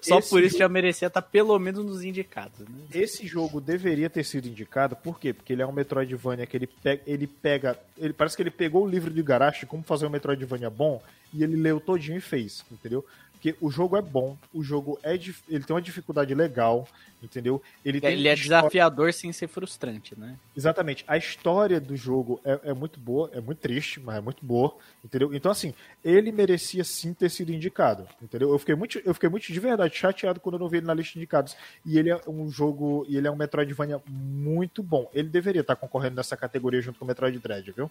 Só 0.00 0.18
Esse 0.18 0.30
por 0.30 0.40
isso 0.40 0.52
jogo... 0.52 0.58
já 0.58 0.68
merecia 0.68 1.08
estar 1.08 1.20
tá 1.20 1.28
pelo 1.28 1.58
menos 1.58 1.84
nos 1.84 2.02
indicados. 2.02 2.60
Né? 2.60 2.66
Esse 2.94 3.26
jogo 3.26 3.60
deveria 3.60 4.08
ter 4.08 4.24
sido 4.24 4.48
indicado, 4.48 4.96
por 4.96 5.20
quê? 5.20 5.32
Porque 5.34 5.52
ele 5.52 5.62
é 5.62 5.66
um 5.66 5.72
Metroidvania 5.72 6.46
que 6.46 6.56
ele 6.56 6.66
pega, 6.66 7.02
ele 7.06 7.26
pega, 7.26 7.78
ele 7.98 8.12
parece 8.14 8.34
que 8.34 8.42
ele 8.42 8.50
pegou 8.50 8.84
o 8.84 8.88
livro 8.88 9.10
de 9.12 9.22
Garashi 9.22 9.66
como 9.66 9.82
fazer 9.82 10.06
um 10.06 10.10
Metroidvania 10.10 10.70
bom 10.70 11.02
e 11.34 11.44
ele 11.44 11.56
leu 11.56 11.78
todinho 11.78 12.16
e 12.16 12.22
fez, 12.22 12.64
entendeu? 12.72 13.04
Porque 13.38 13.56
o 13.60 13.70
jogo 13.70 13.96
é 13.96 14.02
bom, 14.02 14.36
o 14.52 14.64
jogo 14.64 14.98
é 15.00 15.14
ele 15.14 15.62
tem 15.62 15.74
uma 15.74 15.80
dificuldade 15.80 16.34
legal, 16.34 16.88
entendeu? 17.22 17.62
Ele, 17.84 17.98
ele 17.98 18.26
é 18.28 18.34
história... 18.34 18.62
desafiador 18.62 19.12
sem 19.12 19.32
ser 19.32 19.46
frustrante, 19.46 20.18
né? 20.18 20.36
Exatamente. 20.56 21.04
A 21.06 21.16
história 21.16 21.80
do 21.80 21.96
jogo 21.96 22.40
é, 22.44 22.58
é, 22.64 22.72
muito 22.74 22.98
boa, 22.98 23.30
é 23.32 23.40
muito 23.40 23.60
triste, 23.60 24.00
mas 24.00 24.16
é 24.16 24.20
muito 24.20 24.44
boa, 24.44 24.76
entendeu? 25.04 25.32
Então, 25.32 25.52
assim, 25.52 25.72
ele 26.04 26.32
merecia 26.32 26.82
sim 26.82 27.14
ter 27.14 27.30
sido 27.30 27.52
indicado, 27.52 28.08
entendeu? 28.20 28.50
Eu 28.50 28.58
fiquei 28.58 28.74
muito, 28.74 29.00
eu 29.04 29.14
fiquei 29.14 29.28
muito 29.28 29.52
de 29.52 29.60
verdade 29.60 29.94
chateado 29.94 30.40
quando 30.40 30.56
eu 30.56 30.60
não 30.60 30.68
vi 30.68 30.78
ele 30.78 30.86
na 30.86 30.94
lista 30.94 31.12
de 31.12 31.20
indicados. 31.20 31.56
E 31.86 31.96
ele 31.96 32.10
é 32.10 32.20
um 32.26 32.50
jogo, 32.50 33.06
e 33.08 33.16
ele 33.16 33.28
é 33.28 33.30
um 33.30 33.36
Metroidvania 33.36 34.02
muito 34.08 34.82
bom. 34.82 35.08
Ele 35.14 35.28
deveria 35.28 35.60
estar 35.60 35.76
concorrendo 35.76 36.16
nessa 36.16 36.36
categoria 36.36 36.80
junto 36.80 36.98
com 36.98 37.04
o 37.04 37.08
Metroid 37.08 37.38
Dread, 37.38 37.70
viu? 37.70 37.88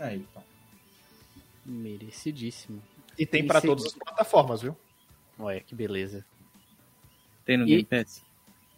Aí, 0.00 0.16
então. 0.16 0.42
Merecidíssimo. 1.66 2.82
E 3.18 3.26
tem 3.26 3.46
para 3.46 3.60
todas 3.60 3.86
as 3.86 3.92
plataformas, 3.92 4.62
viu? 4.62 4.76
Olha, 5.38 5.60
que 5.60 5.74
beleza. 5.74 6.24
Tem 7.44 7.56
no 7.56 7.64
e... 7.64 7.68
Game 7.68 7.84
Pass? 7.84 8.22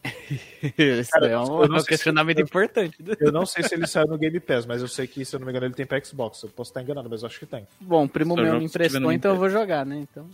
Isso 0.79 1.11
Cara, 1.11 1.27
é 1.27 1.39
um, 1.39 1.65
um 1.65 1.83
questionamento 1.83 2.37
se... 2.37 2.43
importante. 2.43 2.97
Eu 3.19 3.33
não 3.33 3.45
sei 3.45 3.65
se 3.65 3.75
ele 3.75 3.87
saiu 3.87 4.07
no 4.07 4.19
Game 4.19 4.39
Pass, 4.41 4.67
mas 4.67 4.81
eu 4.81 4.89
sei 4.89 5.07
que, 5.07 5.25
se 5.25 5.35
eu 5.35 5.41
não 5.41 5.47
me 5.47 5.53
engano, 5.53 5.67
ele 5.67 5.75
tem 5.75 5.87
pra 5.87 6.03
Xbox. 6.03 6.43
Eu 6.43 6.49
posso 6.51 6.71
estar 6.71 6.83
enganado, 6.83 7.09
mas 7.11 7.23
eu 7.23 7.27
acho 7.27 7.39
que 7.39 7.47
tem. 7.47 7.67
Bom, 7.81 8.05
o 8.05 8.09
primo 8.09 8.37
meu 8.37 8.59
me 8.59 8.65
emprestou, 8.65 9.13
então 9.13 9.33
eu 9.33 9.39
vou 9.39 9.51
jogar, 9.51 9.85
né? 9.85 9.97
Então... 9.97 10.29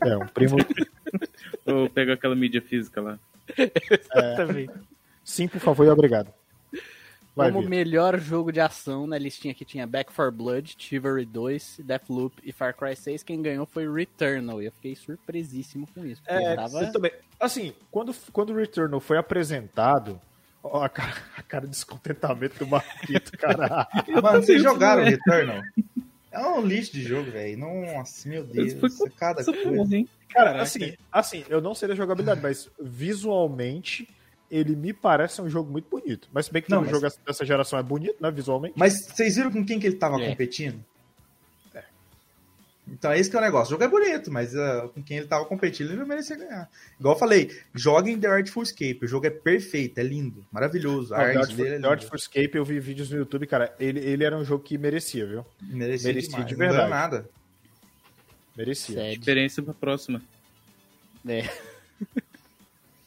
É, 0.00 0.16
um 0.16 0.26
primo. 0.26 0.56
Ou 1.66 1.88
pega 1.88 2.14
aquela 2.14 2.34
mídia 2.34 2.60
física 2.60 3.00
lá. 3.00 3.18
Exatamente. 3.56 4.72
É... 4.72 4.92
Sim, 5.24 5.46
por 5.46 5.60
favor 5.60 5.86
e 5.86 5.90
obrigado. 5.90 6.32
Vai 7.34 7.50
Como 7.50 7.62
vir. 7.62 7.70
melhor 7.70 8.20
jogo 8.20 8.52
de 8.52 8.60
ação 8.60 9.06
na 9.06 9.16
listinha 9.16 9.54
que 9.54 9.64
tinha 9.64 9.86
Back 9.86 10.12
4 10.12 10.30
Blood, 10.30 10.74
Chivalry 10.76 11.24
2, 11.24 11.80
Deathloop 11.82 12.36
e 12.44 12.52
Far 12.52 12.76
Cry 12.76 12.94
6, 12.94 13.22
quem 13.22 13.40
ganhou 13.40 13.64
foi 13.64 13.90
Returnal. 13.90 14.62
E 14.62 14.66
eu 14.66 14.72
fiquei 14.72 14.94
surpresíssimo 14.94 15.88
com 15.94 16.04
isso. 16.04 16.20
É, 16.26 16.54
tava... 16.54 16.92
também. 16.92 17.10
Assim, 17.40 17.72
quando, 17.90 18.14
quando 18.32 18.50
o 18.50 18.56
Returnal 18.56 19.00
foi 19.00 19.16
apresentado, 19.16 20.20
ó, 20.62 20.84
a, 20.84 20.90
cara, 20.90 21.14
a 21.36 21.42
cara 21.42 21.64
de 21.64 21.70
descontentamento 21.70 22.58
do 22.58 22.66
Marquito, 22.66 23.32
cara. 23.38 23.88
Mano, 24.22 24.42
vocês 24.42 24.62
jogaram 24.62 25.02
Returnal? 25.02 25.62
É 26.30 26.46
um 26.46 26.60
lixo 26.64 26.92
de 26.92 27.02
jogo, 27.02 27.30
velho. 27.30 27.58
Nossa, 27.58 28.28
meu 28.28 28.44
Deus. 28.44 28.72
É 28.74 29.10
cada 29.16 29.42
coisa. 29.42 30.04
Cara, 30.28 30.62
assim, 30.62 30.94
assim, 31.10 31.44
eu 31.48 31.60
não 31.60 31.74
sei 31.74 31.88
da 31.88 31.94
jogabilidade, 31.94 32.40
mas 32.42 32.70
visualmente 32.80 34.08
ele 34.52 34.76
me 34.76 34.92
parece 34.92 35.40
um 35.40 35.48
jogo 35.48 35.72
muito 35.72 35.88
bonito. 35.88 36.28
Mas 36.30 36.46
se 36.46 36.52
bem 36.52 36.60
que 36.60 36.70
não, 36.70 36.82
mas... 36.82 36.90
jogo 36.90 37.08
dessa 37.26 37.44
geração 37.44 37.78
é 37.78 37.82
bonito, 37.82 38.16
né, 38.20 38.30
visualmente. 38.30 38.74
Mas 38.76 39.06
vocês 39.06 39.34
viram 39.34 39.50
com 39.50 39.64
quem 39.64 39.80
que 39.80 39.86
ele 39.86 39.96
tava 39.96 40.22
é. 40.22 40.28
competindo? 40.28 40.84
É. 41.74 41.82
Então 42.86 43.10
é 43.10 43.18
esse 43.18 43.30
que 43.30 43.36
é 43.36 43.38
o 43.38 43.42
negócio. 43.42 43.68
O 43.68 43.80
jogo 43.80 43.84
é 43.84 43.88
bonito, 43.88 44.30
mas 44.30 44.52
uh, 44.54 44.90
com 44.94 45.02
quem 45.02 45.16
ele 45.16 45.26
tava 45.26 45.46
competindo, 45.46 45.88
ele 45.88 46.00
não 46.00 46.06
merecia 46.06 46.36
ganhar. 46.36 46.68
Igual 47.00 47.14
eu 47.14 47.18
falei, 47.18 47.50
joguem 47.74 48.20
The 48.20 48.28
Artful 48.28 48.62
Escape. 48.62 48.98
O 49.02 49.08
jogo 49.08 49.26
é 49.26 49.30
perfeito, 49.30 49.98
é 49.98 50.02
lindo, 50.02 50.44
maravilhoso. 50.52 51.14
A 51.14 51.16
não, 51.16 51.24
arte 51.24 51.32
The 51.32 51.40
Artful, 51.40 51.56
dele 51.64 51.76
é 51.76 51.80
The 51.80 51.88
Artful 51.88 52.16
Escape, 52.16 52.54
eu 52.54 52.64
vi 52.64 52.78
vídeos 52.78 53.10
no 53.10 53.16
YouTube, 53.16 53.46
cara. 53.46 53.74
Ele, 53.80 54.00
ele 54.00 54.22
era 54.22 54.36
um 54.36 54.44
jogo 54.44 54.62
que 54.62 54.76
merecia, 54.76 55.26
viu? 55.26 55.46
Merecia, 55.62 56.08
merecia 56.08 56.44
de 56.44 56.54
verdade. 56.54 56.82
Não 56.82 56.90
nada. 56.90 57.30
Merecia. 58.54 58.96
Sério. 58.96 59.18
Experiência 59.18 59.62
pra 59.62 59.72
próxima. 59.72 60.20
É. 61.26 61.48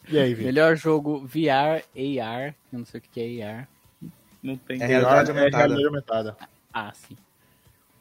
E 0.10 0.18
aí, 0.18 0.36
Melhor 0.36 0.76
jogo 0.76 1.20
VR, 1.26 1.84
AR. 1.96 2.56
Eu 2.72 2.80
não 2.80 2.86
sei 2.86 3.00
o 3.00 3.04
que 3.04 3.42
é 3.42 3.48
AR. 3.48 3.68
Não 4.42 4.58
tem. 4.58 4.82
É 4.82 4.86
realidade 4.86 5.32
aumentada. 5.32 5.64
É 5.64 5.68
realidade 5.68 5.86
aumentada. 5.86 6.38
Ah, 6.74 6.92
sim. 6.94 7.18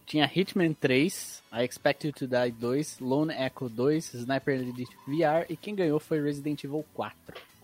Tinha 0.06 0.30
Hitman 0.32 0.74
3, 0.74 1.42
I 1.52 1.64
Expect 1.64 2.06
You 2.06 2.12
to 2.12 2.26
Die 2.26 2.50
2, 2.50 2.98
Lone 3.00 3.32
Echo 3.32 3.68
2, 3.68 4.14
Sniper 4.14 4.54
Elite 4.54 4.96
VR 5.06 5.46
e 5.48 5.56
quem 5.56 5.74
ganhou 5.74 5.98
foi 5.98 6.20
Resident 6.20 6.62
Evil 6.62 6.84
4. 6.92 7.14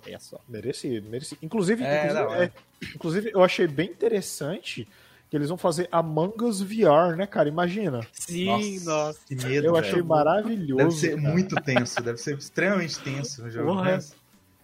Olha 0.06 0.18
só. 0.18 0.40
Merecido, 0.48 1.08
merecido. 1.10 1.38
Inclusive, 1.42 1.84
é, 1.84 2.06
inclusive, 2.06 2.34
é, 2.34 2.50
inclusive, 2.94 3.30
eu 3.34 3.44
achei 3.44 3.66
bem 3.66 3.90
interessante 3.90 4.88
que 5.28 5.36
eles 5.36 5.48
vão 5.48 5.58
fazer 5.58 5.88
Among 5.92 6.42
Us 6.42 6.60
VR, 6.62 7.14
né, 7.16 7.26
cara? 7.26 7.48
Imagina. 7.48 8.00
Sim, 8.12 8.46
nossa. 8.46 8.84
nossa. 8.84 9.20
Que 9.26 9.36
medo, 9.36 9.66
eu 9.66 9.76
achei 9.76 10.02
maravilhoso. 10.02 10.76
Deve 10.76 10.92
ser 10.92 11.20
cara. 11.20 11.32
muito 11.32 11.54
tenso, 11.56 12.02
deve 12.02 12.18
ser 12.18 12.38
extremamente 12.38 12.98
tenso 12.98 13.44
o 13.44 13.50
jogo. 13.50 13.74
Porra. 13.74 14.00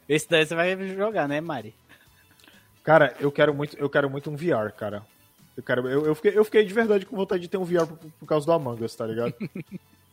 Esse 0.08 0.28
daí 0.28 0.46
você 0.46 0.54
vai 0.54 0.76
jogar, 0.94 1.28
né, 1.28 1.40
Mari? 1.40 1.74
Cara, 2.84 3.14
eu 3.18 3.32
quero 3.32 3.52
muito, 3.52 3.76
eu 3.76 3.90
quero 3.90 4.08
muito 4.08 4.30
um 4.30 4.36
VR, 4.36 4.72
cara. 4.76 5.04
Eu, 5.56 5.62
quero, 5.62 5.88
eu, 5.88 6.06
eu, 6.06 6.14
fiquei, 6.14 6.38
eu 6.38 6.44
fiquei 6.44 6.64
de 6.64 6.72
verdade 6.72 7.06
com 7.06 7.16
vontade 7.16 7.42
de 7.42 7.48
ter 7.48 7.56
um 7.56 7.64
VR 7.64 7.86
por, 7.86 7.98
por 7.98 8.26
causa 8.26 8.46
do 8.46 8.52
Among 8.52 8.84
Us, 8.84 8.94
tá 8.94 9.06
ligado? 9.06 9.34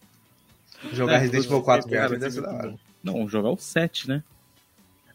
jogar 0.91 1.13
é, 1.13 1.17
Resident 1.19 1.45
Evil 1.45 1.61
4 1.61 1.89
VR 1.89 2.17
deve 2.17 2.31
ser 2.31 2.41
da 2.41 2.51
hora. 2.51 2.75
Não, 3.03 3.27
jogar 3.27 3.49
o 3.49 3.57
7, 3.57 4.09
né? 4.09 4.23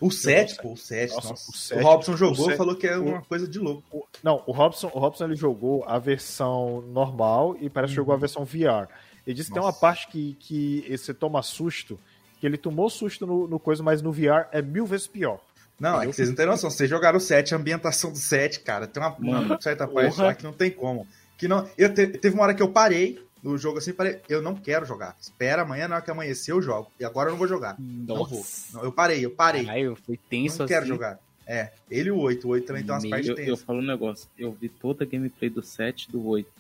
O 0.01 0.13
7, 0.13 0.63
pô, 0.63 0.75
o 0.75 0.77
7, 0.77 1.15
nossa. 1.15 1.31
nossa. 1.31 1.51
O, 1.51 1.55
7, 1.55 1.81
o 1.81 1.85
Robson 1.85 2.17
jogou 2.17 2.51
e 2.53 2.57
falou 2.57 2.77
que 2.77 2.87
é 2.87 2.97
uma 2.97 3.23
coisa 3.23 3.49
de 3.49 3.59
louco. 3.59 3.83
O, 3.91 4.07
não, 4.23 4.43
o 4.47 4.53
Robson, 4.53 4.89
o 4.95 4.99
Robson 5.01 5.25
ele 5.25 5.35
jogou 5.35 5.83
a 5.85 5.99
versão 5.99 6.83
normal 6.83 7.57
e 7.61 7.69
parece 7.69 7.93
que 7.93 7.97
jogou 7.97 8.13
a 8.13 8.15
uhum. 8.15 8.21
versão 8.21 8.45
VR. 8.45 8.89
Ele 9.27 9.35
disse 9.35 9.51
nossa. 9.51 9.53
que 9.53 9.53
tem 9.55 9.63
uma 9.63 9.73
parte 9.73 10.07
que, 10.07 10.35
que 10.39 10.97
você 10.97 11.13
toma 11.13 11.43
susto 11.43 11.99
que 12.41 12.47
ele 12.47 12.57
tomou 12.57 12.89
susto 12.89 13.27
no, 13.27 13.49
no 13.49 13.59
coisa, 13.59 13.83
mas 13.83 14.03
no 14.03 14.13
VR 14.13 14.47
é 14.53 14.63
mil 14.63 14.87
vezes 14.87 15.07
pior. 15.07 15.41
Não, 15.79 15.91
entendeu? 15.91 16.03
é 16.03 16.11
que 16.11 16.17
vocês 16.17 16.29
não 16.29 16.37
têm 16.37 16.47
noção. 16.47 16.71
Vocês 16.71 16.91
jogaram 16.91 17.19
o 17.19 17.21
7, 17.21 17.55
a 17.55 17.57
ambientação 17.57 18.11
do 18.11 18.19
7, 18.19 18.61
cara, 18.61 18.87
tem 18.87 19.03
uma, 19.03 19.15
uma 19.17 19.61
certa 19.61 19.87
parte 19.87 20.21
lá 20.21 20.35
que 20.35 20.45
não 20.45 20.53
tem 20.53 20.71
como. 20.71 21.07
Que 21.37 21.47
não, 21.47 21.69
eu 21.79 21.93
te, 21.93 22.07
teve 22.07 22.35
uma 22.35 22.43
hora 22.43 22.55
que 22.55 22.63
eu 22.63 22.69
parei 22.69 23.21
no 23.43 23.57
jogo 23.57 23.79
assim, 23.79 23.93
parei, 23.93 24.21
eu 24.29 24.43
não 24.43 24.55
quero 24.57 24.85
jogar. 24.85 25.17
Espera 25.21 25.63
amanhã, 25.63 25.87
na 25.87 25.97
hora 25.97 26.05
que 26.05 26.11
amanhecer 26.11 26.53
eu 26.53 26.61
jogo. 26.61 26.91
E 26.99 27.05
agora 27.05 27.29
eu 27.29 27.33
não 27.33 27.39
vou 27.39 27.47
jogar. 27.47 27.77
Nossa. 27.79 28.19
Não 28.19 28.25
vou. 28.25 28.45
Não, 28.75 28.85
eu 28.85 28.93
parei, 28.93 29.25
eu 29.25 29.31
parei. 29.31 29.69
Ai, 29.69 29.83
eu 29.83 29.95
fui 29.95 30.19
tenso 30.29 30.59
não 30.59 30.65
assim. 30.65 30.75
quero 30.75 30.87
jogar. 30.87 31.19
É, 31.47 31.71
ele 31.91 32.09
e 32.09 32.13
o 32.13 32.19
8. 32.19 32.47
O 32.47 32.51
8 32.51 32.67
também 32.67 32.83
tem 32.83 32.93
umas 32.93 33.07
partes 33.09 33.29
tensas. 33.29 33.49
Eu 33.49 33.57
falo 33.57 33.79
um 33.79 33.87
negócio. 33.87 34.29
Eu 34.37 34.53
vi 34.53 34.69
toda 34.69 35.05
a 35.05 35.07
gameplay 35.07 35.49
do 35.49 35.63
7 35.63 36.09
e 36.09 36.13
do 36.13 36.27
8. 36.27 36.51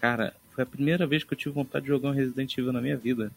Cara, 0.00 0.32
foi 0.52 0.62
a 0.62 0.66
primeira 0.66 1.06
vez 1.06 1.24
que 1.24 1.34
eu 1.34 1.36
tive 1.36 1.54
vontade 1.54 1.84
de 1.84 1.90
jogar 1.90 2.08
um 2.08 2.12
Resident 2.12 2.56
Evil 2.56 2.72
na 2.72 2.80
minha 2.80 2.96
vida. 2.96 3.30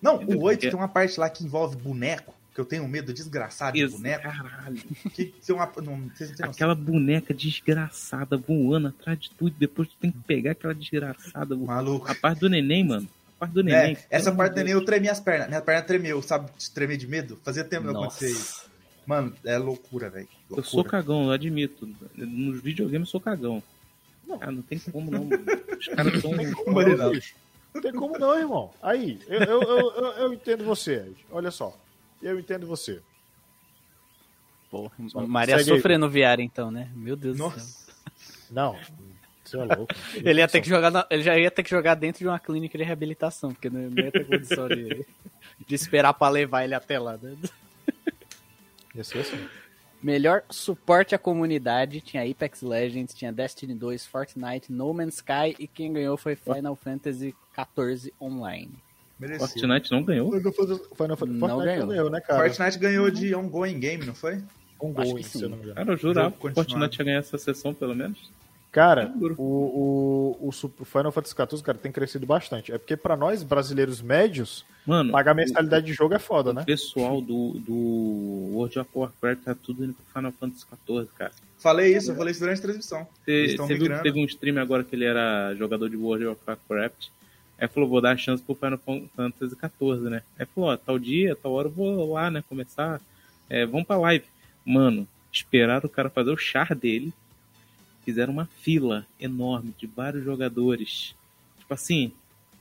Não, 0.00 0.16
o 0.16 0.42
8 0.42 0.60
tem 0.60 0.74
uma 0.74 0.88
parte 0.88 1.18
lá 1.20 1.28
que 1.28 1.44
envolve 1.44 1.76
boneco, 1.76 2.34
que 2.54 2.60
eu 2.60 2.64
tenho 2.64 2.86
medo 2.88 3.12
desgraçado 3.12 3.76
de 3.76 3.86
boneco. 3.86 4.22
Caralho. 4.22 4.76
Que 5.12 5.26
tem 5.26 5.54
uma, 5.54 5.70
não, 5.76 5.96
não 5.98 6.10
aquela 6.48 6.74
boneca 6.74 7.34
desgraçada 7.34 8.36
voando 8.36 8.88
atrás 8.88 9.18
de 9.18 9.30
tudo, 9.30 9.54
depois 9.58 9.88
tu 9.88 9.96
tem 10.00 10.10
que 10.10 10.18
pegar 10.18 10.52
aquela 10.52 10.74
desgraçada. 10.74 11.56
Maluco. 11.56 12.10
A 12.10 12.14
parte 12.14 12.40
do 12.40 12.48
neném, 12.48 12.84
mano. 12.84 13.08
A 13.36 13.40
parte 13.40 13.52
do 13.52 13.62
neném. 13.62 13.96
É, 13.96 14.16
essa 14.16 14.32
parte 14.32 14.52
do 14.52 14.56
neném 14.56 14.72
eu 14.72 14.84
tremi 14.84 15.08
as 15.08 15.20
pernas. 15.20 15.48
Minha 15.48 15.60
perna 15.60 15.82
tremeu, 15.82 16.22
sabe? 16.22 16.50
Tremer 16.74 16.96
de 16.96 17.06
medo. 17.06 17.38
Fazia 17.44 17.64
tempo 17.64 17.86
que 17.86 17.92
não 17.92 18.02
acontecia 18.02 18.30
isso. 18.30 18.70
Mano, 19.06 19.34
é 19.44 19.58
loucura, 19.58 20.08
velho. 20.08 20.28
Eu 20.50 20.62
sou 20.62 20.84
cagão, 20.84 21.24
eu 21.24 21.32
admito. 21.32 21.88
Nos 22.16 22.60
videogames 22.60 23.08
eu 23.08 23.12
sou 23.12 23.20
cagão. 23.20 23.62
Não. 24.26 24.38
Ah, 24.40 24.52
não 24.52 24.62
tem 24.62 24.78
como 24.78 25.10
não. 25.10 25.28
Os 25.78 25.88
caras 25.88 26.20
são. 26.20 26.32
Não 27.74 27.80
tem 27.80 27.92
como 27.92 28.18
não, 28.18 28.38
irmão. 28.38 28.70
Aí, 28.82 29.20
eu, 29.28 29.40
eu, 29.40 29.62
eu, 29.62 30.04
eu 30.12 30.32
entendo 30.32 30.64
você. 30.64 31.12
Olha 31.30 31.50
só. 31.50 31.76
Eu 32.22 32.38
entendo 32.38 32.66
você. 32.66 33.00
Porra, 34.70 34.92
Maria 35.26 35.62
sofrendo 35.64 36.06
no 36.06 36.12
VR 36.12 36.40
então, 36.40 36.70
né? 36.70 36.90
Meu 36.94 37.16
Deus 37.16 37.36
Nossa. 37.36 37.56
do 37.56 37.62
céu. 37.62 37.94
Não, 38.50 38.76
você 39.44 39.56
é 39.56 39.64
louco. 39.64 39.94
ele, 40.14 40.40
ia 40.40 40.48
ter 40.48 40.60
que 40.60 40.68
jogar 40.68 40.90
na, 40.90 41.06
ele 41.10 41.22
já 41.22 41.36
ia 41.36 41.50
ter 41.50 41.62
que 41.62 41.70
jogar 41.70 41.94
dentro 41.94 42.20
de 42.20 42.28
uma 42.28 42.38
clínica 42.38 42.78
de 42.78 42.84
reabilitação, 42.84 43.52
porque 43.52 43.68
não 43.68 43.80
ia 43.80 44.12
ter 44.12 44.24
condição 44.24 44.68
de, 44.68 45.04
de 45.66 45.74
esperar 45.74 46.14
pra 46.14 46.28
levar 46.28 46.64
ele 46.64 46.74
até 46.74 46.98
lá. 46.98 47.16
Né? 47.16 47.36
Ia 48.94 49.04
ser 49.04 49.18
assim. 49.18 49.48
Melhor 50.02 50.42
suporte 50.48 51.14
à 51.14 51.18
comunidade 51.18 52.00
tinha 52.00 52.28
Apex 52.28 52.62
Legends, 52.62 53.12
tinha 53.14 53.30
Destiny 53.30 53.74
2, 53.74 54.06
Fortnite, 54.06 54.72
No 54.72 54.94
Man's 54.94 55.16
Sky 55.16 55.54
e 55.58 55.66
quem 55.66 55.92
ganhou 55.92 56.16
foi 56.16 56.34
Final 56.34 56.74
Fantasy 56.74 57.34
14 57.54 58.12
Online. 58.20 58.72
Merecido. 59.18 59.50
Fortnite 59.50 59.92
não 59.92 60.02
ganhou? 60.02 60.30
Final 60.32 60.52
Fantasy 61.16 61.38
não 61.38 61.58
ganhou. 61.58 61.86
ganhou, 61.86 62.10
né, 62.10 62.20
cara? 62.20 62.48
Fortnite 62.48 62.78
ganhou 62.78 63.10
de 63.10 63.34
ongoing 63.34 63.78
game, 63.78 64.06
não 64.06 64.14
foi? 64.14 64.42
Ongoing, 64.80 65.22
se 65.22 65.42
eu 65.42 65.50
não 65.50 65.58
me 65.58 65.64
engano. 65.64 65.76
Cara, 65.76 65.92
eu 65.92 65.96
jurava 65.98 66.30
que 66.30 66.50
Fortnite 66.50 66.98
ia 66.98 67.04
ganhar 67.04 67.18
essa 67.18 67.36
sessão, 67.36 67.74
pelo 67.74 67.94
menos. 67.94 68.30
Cara, 68.72 69.12
o, 69.36 70.36
o, 70.40 70.48
o 70.48 70.84
Final 70.84 71.10
Fantasy 71.10 71.34
XIV, 71.34 71.62
cara, 71.62 71.78
tem 71.78 71.90
crescido 71.90 72.24
bastante. 72.24 72.72
É 72.72 72.78
porque 72.78 72.96
para 72.96 73.16
nós, 73.16 73.42
brasileiros 73.42 74.00
médios, 74.00 74.64
Mano, 74.86 75.10
pagar 75.10 75.34
mensalidade 75.34 75.84
o, 75.84 75.86
de 75.86 75.92
jogo 75.92 76.14
é 76.14 76.18
foda, 76.18 76.52
né? 76.52 76.62
O 76.62 76.66
pessoal 76.66 77.20
do, 77.20 77.54
do 77.58 78.54
World 78.54 78.78
of 78.78 78.90
Warcraft 78.94 79.42
tá 79.42 79.56
tudo 79.56 79.84
indo 79.84 79.94
pro 79.94 80.04
Final 80.14 80.32
Fantasy 80.32 80.64
XIV, 80.86 81.08
cara. 81.16 81.32
Falei 81.58 81.96
isso, 81.96 82.12
eu 82.12 82.16
falei 82.16 82.30
isso 82.30 82.40
durante 82.40 82.58
a 82.58 82.62
transmissão. 82.62 83.06
Você 83.26 83.74
viu 83.74 83.88
que 83.88 84.02
teve 84.02 84.20
um 84.20 84.24
stream 84.24 84.58
agora 84.58 84.84
que 84.84 84.94
ele 84.94 85.04
era 85.04 85.54
jogador 85.56 85.88
de 85.90 85.96
World 85.96 86.26
of 86.26 86.40
Warcraft 86.46 87.08
Aí 87.60 87.68
falou, 87.68 87.88
vou 87.88 88.00
dar 88.00 88.12
a 88.12 88.16
chance 88.16 88.42
pro 88.42 88.54
Final 88.54 88.78
Fantasy 89.14 89.54
XIV, 89.54 90.08
né? 90.08 90.22
Aí 90.38 90.46
falou, 90.46 90.70
ó, 90.70 90.76
tal 90.78 90.98
dia, 90.98 91.36
tal 91.36 91.52
hora 91.52 91.68
eu 91.68 91.72
vou 91.72 92.14
lá, 92.14 92.30
né, 92.30 92.42
começar. 92.48 92.98
É, 93.50 93.66
vamos 93.66 93.86
pra 93.86 93.98
live. 93.98 94.24
Mano, 94.64 95.06
esperaram 95.30 95.84
o 95.84 95.90
cara 95.90 96.08
fazer 96.08 96.30
o 96.30 96.38
char 96.38 96.74
dele. 96.74 97.12
Fizeram 98.10 98.32
uma 98.32 98.46
fila 98.46 99.06
enorme 99.20 99.72
de 99.78 99.86
vários 99.86 100.24
jogadores. 100.24 101.14
Tipo 101.60 101.74
assim, 101.74 102.10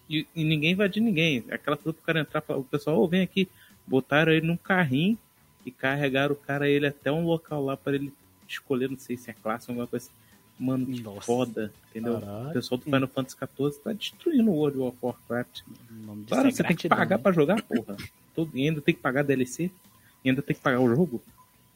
e, 0.08 0.28
e 0.36 0.44
ninguém 0.44 0.74
invadir 0.74 1.02
ninguém. 1.02 1.44
Aquela 1.50 1.76
fila 1.76 1.92
pro 1.92 2.04
cara 2.04 2.20
entrar, 2.20 2.44
o 2.50 2.64
pessoal, 2.64 3.02
oh, 3.02 3.08
vem 3.08 3.24
aqui. 3.24 3.50
Botaram 3.88 4.32
ele 4.32 4.46
num 4.46 4.56
carrinho 4.56 5.18
e 5.66 5.72
carregaram 5.72 6.34
o 6.34 6.38
cara 6.38 6.70
ele 6.70 6.86
até 6.86 7.12
um 7.12 7.26
local 7.26 7.66
lá 7.66 7.76
para 7.76 7.96
ele 7.96 8.14
escolher, 8.48 8.92
não 8.92 8.98
sei 9.00 9.18
se 9.18 9.32
é 9.32 9.34
classe 9.34 9.72
ou 9.72 9.74
alguma 9.74 9.88
coisa. 9.88 10.08
Mano, 10.60 10.86
que 10.86 11.02
Nossa. 11.02 11.22
foda, 11.22 11.74
entendeu? 11.90 12.20
Caraca. 12.20 12.50
O 12.50 12.54
pessoal 12.54 12.78
do 12.78 12.84
Final 12.84 13.08
Fantasy 13.08 13.38
XIV 13.38 13.84
tá 13.84 13.92
destruindo 13.92 14.52
o 14.52 14.54
World 14.54 14.80
of 14.80 14.98
Warcraft. 15.02 15.62
Claro, 16.28 16.48
é 16.48 16.52
você 16.52 16.64
tem 16.64 16.76
que 16.76 16.88
pagar 16.88 17.18
né? 17.18 17.24
pra 17.24 17.32
jogar, 17.32 17.60
porra. 17.64 17.98
Todo, 18.36 18.56
e 18.56 18.68
ainda 18.68 18.82
tem 18.82 18.94
que 18.94 19.02
pagar 19.02 19.24
DLC. 19.24 19.72
E 20.24 20.30
ainda 20.30 20.44
tem 20.44 20.56
que 20.56 20.62
pagar 20.62 20.80
o 20.80 20.94
jogo. 20.94 21.24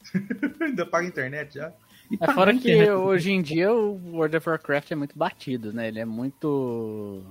ainda 0.60 0.86
paga 0.86 1.08
internet 1.08 1.54
já. 1.54 1.72
E 2.10 2.18
é 2.20 2.32
fora 2.32 2.56
que 2.56 2.90
hoje 2.90 3.32
em 3.32 3.40
dia 3.40 3.72
o 3.72 4.00
World 4.12 4.36
of 4.36 4.48
Warcraft 4.48 4.90
é 4.90 4.94
muito 4.94 5.18
batido, 5.18 5.72
né? 5.72 5.88
Ele 5.88 6.00
é 6.00 6.04
muito 6.04 7.22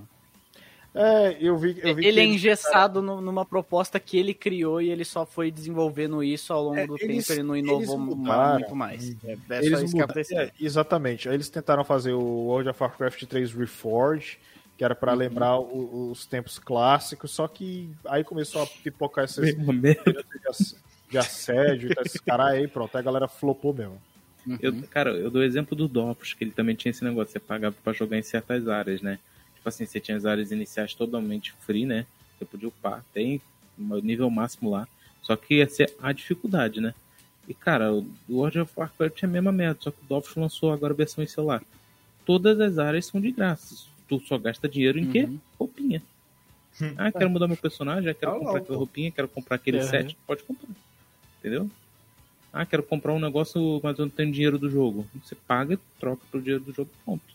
é, 0.94 1.36
eu 1.40 1.58
vi. 1.58 1.76
Eu 1.82 1.96
vi 1.96 2.06
ele 2.06 2.20
é 2.20 2.24
engessado 2.24 3.02
cara... 3.02 3.20
numa 3.20 3.44
proposta 3.44 3.98
que 3.98 4.16
ele 4.16 4.32
criou 4.32 4.80
e 4.80 4.90
ele 4.90 5.04
só 5.04 5.26
foi 5.26 5.50
desenvolvendo 5.50 6.22
isso 6.22 6.52
ao 6.52 6.62
longo 6.62 6.78
é, 6.78 6.86
do 6.86 6.96
eles, 7.00 7.26
tempo. 7.26 7.32
Ele 7.32 7.42
não 7.42 7.56
inovou 7.56 7.98
mudaram, 7.98 8.60
muito 8.60 8.76
mais. 8.76 9.10
É, 9.24 9.32
é 9.32 9.64
eles 9.64 9.92
mudaram, 9.92 10.14
é, 10.32 10.52
exatamente. 10.60 11.28
Eles 11.28 11.48
tentaram 11.48 11.82
fazer 11.82 12.12
o 12.12 12.22
World 12.22 12.68
of 12.68 12.80
Warcraft 12.80 13.24
3 13.24 13.52
Reforged, 13.52 14.38
que 14.78 14.84
era 14.84 14.94
para 14.94 15.12
uhum. 15.12 15.18
lembrar 15.18 15.58
o, 15.58 16.12
os 16.12 16.26
tempos 16.26 16.60
clássicos, 16.60 17.32
só 17.32 17.48
que 17.48 17.90
aí 18.06 18.22
começou 18.22 18.62
a 18.62 18.66
pipocar 18.66 19.24
essas 19.24 19.46
de, 19.46 19.54
de 21.10 21.18
assédio, 21.18 21.90
esses 22.06 22.20
caras 22.20 22.46
aí, 22.46 22.68
pronto, 22.68 22.94
aí 22.96 23.00
a 23.00 23.04
galera 23.04 23.26
flopou 23.26 23.74
mesmo. 23.74 24.00
Uhum. 24.46 24.58
Eu, 24.60 24.82
cara, 24.90 25.10
eu 25.10 25.30
dou 25.30 25.42
exemplo 25.42 25.76
do 25.76 25.88
Dofus, 25.88 26.34
que 26.34 26.44
ele 26.44 26.50
também 26.50 26.74
tinha 26.74 26.90
esse 26.90 27.04
negócio, 27.04 27.32
você 27.32 27.40
pagava 27.40 27.74
para 27.82 27.92
jogar 27.92 28.18
em 28.18 28.22
certas 28.22 28.68
áreas, 28.68 29.00
né? 29.00 29.18
Tipo 29.54 29.68
assim, 29.68 29.86
você 29.86 29.98
tinha 29.98 30.16
as 30.16 30.26
áreas 30.26 30.52
iniciais 30.52 30.94
totalmente 30.94 31.52
free, 31.60 31.86
né? 31.86 32.06
Você 32.38 32.44
podia 32.44 32.68
upar, 32.68 33.04
tem 33.14 33.40
o 33.78 33.98
nível 33.98 34.28
máximo 34.28 34.70
lá. 34.70 34.86
Só 35.22 35.36
que 35.36 35.54
ia 35.54 35.68
ser 35.68 35.94
a 36.02 36.12
dificuldade, 36.12 36.80
né? 36.80 36.94
E 37.48 37.54
cara, 37.54 37.92
o 37.92 38.06
World 38.28 38.60
of 38.60 38.72
Warcraft 38.76 39.22
é 39.22 39.26
a 39.26 39.28
mesma 39.28 39.52
merda, 39.52 39.78
só 39.80 39.90
que 39.90 39.98
o 40.02 40.06
Dofus 40.06 40.36
lançou 40.36 40.72
agora 40.72 40.92
a 40.92 40.96
versão 40.96 41.24
em 41.24 41.26
celular. 41.26 41.62
Todas 42.24 42.60
as 42.60 42.78
áreas 42.78 43.06
são 43.06 43.20
de 43.20 43.30
graça. 43.30 43.86
Tu 44.08 44.20
só 44.20 44.38
gasta 44.38 44.68
dinheiro 44.68 44.98
em 44.98 45.06
uhum. 45.06 45.12
quê? 45.12 45.28
Roupinha. 45.58 46.02
Ah, 46.96 47.12
quero 47.12 47.30
mudar 47.30 47.46
meu 47.46 47.56
personagem, 47.56 48.12
quero 48.14 48.32
tá 48.32 48.38
comprar 48.40 48.58
aquela 48.58 48.76
roupinha, 48.76 49.12
quero 49.12 49.28
comprar 49.28 49.54
aquele 49.54 49.78
uhum. 49.78 49.88
set, 49.88 50.16
pode 50.26 50.42
comprar. 50.42 50.68
Entendeu? 51.38 51.70
Ah, 52.54 52.64
quero 52.64 52.82
comprar 52.82 53.12
um 53.12 53.18
negócio, 53.18 53.80
mas 53.82 53.98
eu 53.98 54.06
não 54.06 54.10
tenho 54.10 54.32
dinheiro 54.32 54.58
do 54.58 54.70
jogo. 54.70 55.06
Você 55.22 55.34
paga, 55.34 55.78
troca 55.98 56.22
pro 56.30 56.40
dinheiro 56.40 56.62
do 56.62 56.72
jogo, 56.72 56.88
ponto 57.04 57.34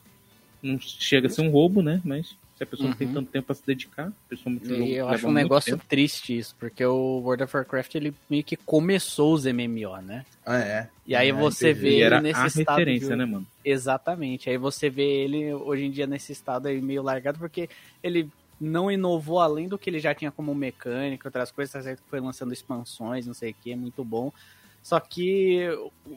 não 0.62 0.80
chega 0.80 1.28
a 1.28 1.30
ser 1.30 1.42
um 1.42 1.50
roubo, 1.50 1.82
né? 1.82 2.02
Mas 2.04 2.36
se 2.56 2.64
a 2.64 2.66
pessoa 2.66 2.86
uhum. 2.86 2.92
não 2.92 2.98
tem 2.98 3.08
uhum. 3.08 3.14
tanto 3.14 3.32
tempo 3.32 3.46
para 3.48 3.56
se 3.56 3.66
dedicar, 3.66 4.12
principalmente 4.28 4.68
e 4.68 4.96
eu 4.96 5.08
acho 5.08 5.28
um 5.28 5.32
negócio 5.32 5.74
tempo. 5.74 5.86
triste 5.88 6.38
isso, 6.38 6.56
porque 6.60 6.86
o 6.86 7.20
World 7.20 7.44
of 7.44 7.56
Warcraft 7.56 7.96
ele 7.96 8.14
meio 8.30 8.44
que 8.44 8.58
começou 8.58 9.34
os 9.34 9.46
MMO, 9.46 10.02
né? 10.02 10.26
Ah, 10.46 10.60
é. 10.60 10.90
E 11.08 11.16
aí 11.16 11.30
é, 11.30 11.34
você 11.34 11.74
vê 11.74 11.96
ele 11.96 12.02
era 12.02 12.22
nesse 12.22 12.40
a 12.40 12.48
estado 12.48 12.78
referência, 12.78 13.10
de... 13.10 13.16
né, 13.16 13.26
mano? 13.26 13.48
Exatamente. 13.64 14.50
Aí 14.50 14.58
você 14.58 14.90
vê 14.90 15.24
ele 15.24 15.54
hoje 15.54 15.86
em 15.86 15.92
dia 15.92 16.06
nesse 16.06 16.34
estado 16.34 16.68
aí 16.68 16.82
meio 16.82 17.02
largado 17.02 17.40
porque 17.40 17.70
ele 18.04 18.30
não 18.60 18.92
inovou 18.92 19.40
além 19.40 19.70
do 19.70 19.78
que 19.78 19.90
ele 19.90 20.00
já 20.00 20.14
tinha 20.14 20.32
como 20.32 20.54
mecânica, 20.54 21.30
outras 21.30 21.50
coisas, 21.50 21.72
tá 21.72 21.82
certo 21.82 22.04
que 22.04 22.10
foi 22.10 22.20
lançando 22.20 22.52
expansões, 22.52 23.26
não 23.26 23.34
sei 23.34 23.52
o 23.52 23.56
que, 23.56 23.72
é 23.72 23.76
muito 23.76 24.04
bom. 24.04 24.34
Só 24.82 25.00
que 25.00 25.68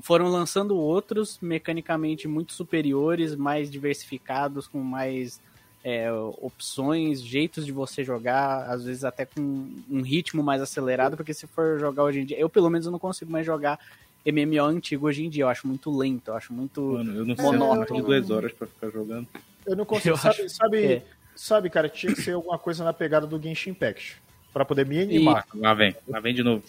foram 0.02 0.28
lançando 0.28 0.76
outros 0.76 1.38
mecanicamente 1.42 2.26
muito 2.28 2.52
superiores, 2.52 3.34
mais 3.34 3.70
diversificados, 3.70 4.66
com 4.66 4.80
mais 4.80 5.40
é, 5.84 6.10
opções, 6.12 7.20
jeitos 7.20 7.66
de 7.66 7.72
você 7.72 8.04
jogar, 8.04 8.70
às 8.70 8.84
vezes 8.84 9.04
até 9.04 9.26
com 9.26 9.68
um 9.90 10.02
ritmo 10.02 10.42
mais 10.42 10.62
acelerado, 10.62 11.16
porque 11.16 11.34
se 11.34 11.46
for 11.46 11.78
jogar 11.78 12.04
hoje 12.04 12.20
em 12.20 12.24
dia, 12.24 12.38
eu 12.38 12.48
pelo 12.48 12.70
menos 12.70 12.86
não 12.86 12.98
consigo 12.98 13.32
mais 13.32 13.44
jogar 13.44 13.78
MMO 14.24 14.64
antigo 14.64 15.06
hoje 15.06 15.24
em 15.24 15.28
dia, 15.28 15.42
eu 15.42 15.48
acho 15.48 15.66
muito 15.66 15.90
lento, 15.90 16.28
eu 16.28 16.36
acho 16.36 16.52
muito 16.52 16.80
Mano, 16.80 17.16
eu 17.16 17.24
não 17.24 17.34
sei, 17.34 17.44
monótono. 17.44 18.00
Eu 18.00 18.04
duas 18.04 18.30
horas 18.30 18.52
para 18.52 18.68
ficar 18.68 18.90
jogando. 18.90 19.26
Eu 19.66 19.74
não 19.74 19.84
consigo, 19.84 20.14
eu 20.14 20.16
sabe, 20.16 20.42
acho... 20.42 20.48
sabe, 20.50 20.84
é. 20.84 21.02
sabe, 21.34 21.70
cara, 21.70 21.88
tinha 21.88 22.14
que 22.14 22.22
ser 22.22 22.32
alguma 22.32 22.58
coisa 22.58 22.84
na 22.84 22.92
pegada 22.92 23.26
do 23.26 23.40
Genshin 23.42 23.70
Impact, 23.70 24.22
para 24.52 24.64
poder 24.64 24.86
me 24.86 25.00
animar. 25.00 25.44
E... 25.52 25.58
Lá 25.58 25.74
vem, 25.74 25.96
lá 26.06 26.20
vem 26.20 26.32
de 26.32 26.44
novo. 26.44 26.62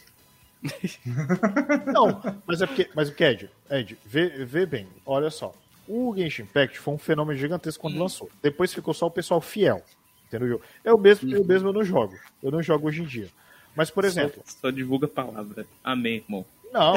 Não, 1.93 2.21
mas 2.47 2.61
é 2.61 2.67
porque. 2.67 2.89
Mas 2.95 3.09
o 3.09 3.13
que, 3.13 3.23
Ed? 3.23 3.49
Ed, 3.69 3.97
vê, 4.05 4.45
vê 4.45 4.65
bem, 4.65 4.87
olha 5.05 5.29
só. 5.29 5.53
O 5.87 6.15
Genshin 6.15 6.43
Impact 6.43 6.79
foi 6.79 6.93
um 6.93 6.97
fenômeno 6.97 7.37
gigantesco 7.37 7.81
quando 7.81 7.95
hum. 7.95 8.03
lançou. 8.03 8.29
Depois 8.41 8.73
ficou 8.73 8.93
só 8.93 9.07
o 9.07 9.11
pessoal 9.11 9.41
fiel. 9.41 9.83
Entendeu? 10.27 10.61
Eu 10.83 10.97
mesmo, 10.97 11.29
eu 11.31 11.43
mesmo 11.43 11.69
eu 11.69 11.73
não 11.73 11.83
jogo. 11.83 12.15
Eu 12.41 12.51
não 12.51 12.61
jogo 12.61 12.87
hoje 12.87 13.01
em 13.01 13.05
dia. 13.05 13.29
Mas, 13.75 13.91
por 13.91 14.05
exemplo. 14.05 14.41
Só, 14.45 14.61
só 14.61 14.71
divulga 14.71 15.05
a 15.05 15.09
palavra. 15.09 15.65
Amém, 15.83 16.15
irmão. 16.15 16.45
Não, 16.73 16.95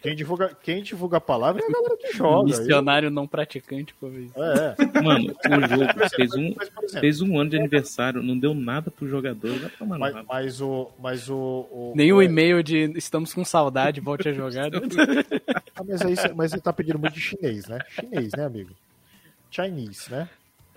quem 0.00 0.14
divulga, 0.14 0.56
quem 0.62 0.80
divulga 0.80 1.16
a 1.16 1.20
palavra 1.20 1.60
é 1.60 1.66
a 1.66 1.72
galera 1.72 1.96
que 1.96 2.12
joga. 2.12 2.44
Missionário 2.44 3.10
não 3.10 3.26
praticante, 3.26 3.92
por 3.94 4.12
isso. 4.12 4.32
É. 4.36 5.02
Mano, 5.02 5.34
o 5.44 5.68
jogo 5.68 6.08
fez 6.14 6.34
um, 6.34 6.54
fez 7.00 7.20
um 7.20 7.38
ano 7.38 7.50
de 7.50 7.56
aniversário, 7.56 8.22
não 8.22 8.38
deu 8.38 8.54
nada 8.54 8.90
pro 8.92 9.08
jogador. 9.08 9.58
Vai 9.58 9.70
tomar 9.70 9.98
mas, 9.98 10.14
mas 10.26 10.60
o. 10.60 10.90
Mas 11.00 11.28
o, 11.28 11.36
o 11.70 11.92
Nem 11.96 12.12
o 12.12 12.22
e-mail 12.22 12.62
de 12.62 12.92
estamos 12.96 13.34
com 13.34 13.44
saudade, 13.44 14.00
volte 14.00 14.28
a 14.28 14.32
jogar. 14.32 14.70
ah, 15.74 15.84
mas, 15.84 16.02
aí, 16.02 16.14
mas 16.36 16.52
você 16.52 16.60
tá 16.60 16.72
pedindo 16.72 16.98
muito 16.98 17.14
de 17.14 17.20
chinês, 17.20 17.66
né? 17.66 17.80
Chinês, 17.88 18.30
né, 18.36 18.44
amigo? 18.44 18.70
Chinese, 19.50 20.10
né? 20.10 20.28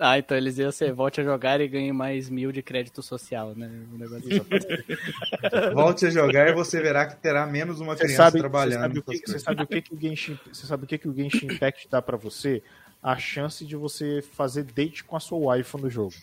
Ah, 0.04 0.18
então 0.18 0.36
eles 0.36 0.58
iam 0.58 0.72
ser 0.72 0.92
volte 0.92 1.20
a 1.20 1.24
jogar 1.24 1.60
e 1.60 1.68
ganhe 1.68 1.92
mais 1.92 2.28
mil 2.28 2.50
de 2.50 2.60
crédito 2.60 3.00
social, 3.04 3.54
né? 3.54 3.70
Um 3.92 3.96
negócio 3.96 4.26
assim. 4.26 4.40
volte 5.72 6.06
a 6.06 6.10
jogar 6.10 6.48
e 6.48 6.52
você 6.52 6.82
verá 6.82 7.06
que 7.06 7.14
terá 7.14 7.46
menos 7.46 7.78
uma 7.78 7.94
você 7.96 8.06
criança 8.06 8.24
sabe, 8.24 8.40
trabalhando. 8.40 9.00
Você 9.06 9.38
sabe 9.38 9.62
o 9.62 9.66
que, 9.68 9.80
que, 9.80 9.94
o 9.94 10.00
Genshin, 10.00 10.36
você 10.52 10.66
sabe 10.66 10.82
o 10.82 10.86
que, 10.88 10.98
que 10.98 11.08
o 11.08 11.14
Genshin 11.14 11.46
Impact 11.46 11.88
dá 11.88 12.02
para 12.02 12.16
você? 12.16 12.64
A 13.00 13.16
chance 13.16 13.64
de 13.64 13.76
você 13.76 14.20
fazer 14.22 14.64
date 14.64 15.04
com 15.04 15.14
a 15.14 15.20
sua 15.20 15.54
wife 15.54 15.80
no 15.80 15.88
jogo. 15.88 16.14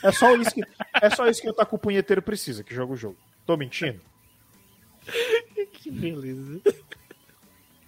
É 0.00 0.12
só 0.12 0.36
isso 0.36 0.54
que, 0.54 0.62
é 1.00 1.10
só 1.10 1.26
isso 1.26 1.42
que 1.42 1.50
o 1.50 1.52
Taku 1.52 1.78
Punheteiro 1.78 2.22
precisa, 2.22 2.62
que 2.62 2.72
joga 2.72 2.92
o 2.92 2.96
jogo. 2.96 3.16
Tô 3.44 3.56
mentindo? 3.56 4.00
que 5.74 5.90
beleza. 5.90 6.60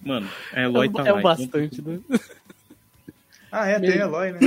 Mano, 0.01 0.29
a 0.51 0.61
Eloy 0.61 0.91
tá 0.91 1.07
é, 1.07 1.11
lá. 1.13 1.19
É 1.19 1.23
bastante, 1.23 1.81
né? 1.81 2.01
Ah, 3.49 3.65
é, 3.69 3.79
tem 3.79 3.97
Eloy, 3.97 4.33
né? 4.33 4.39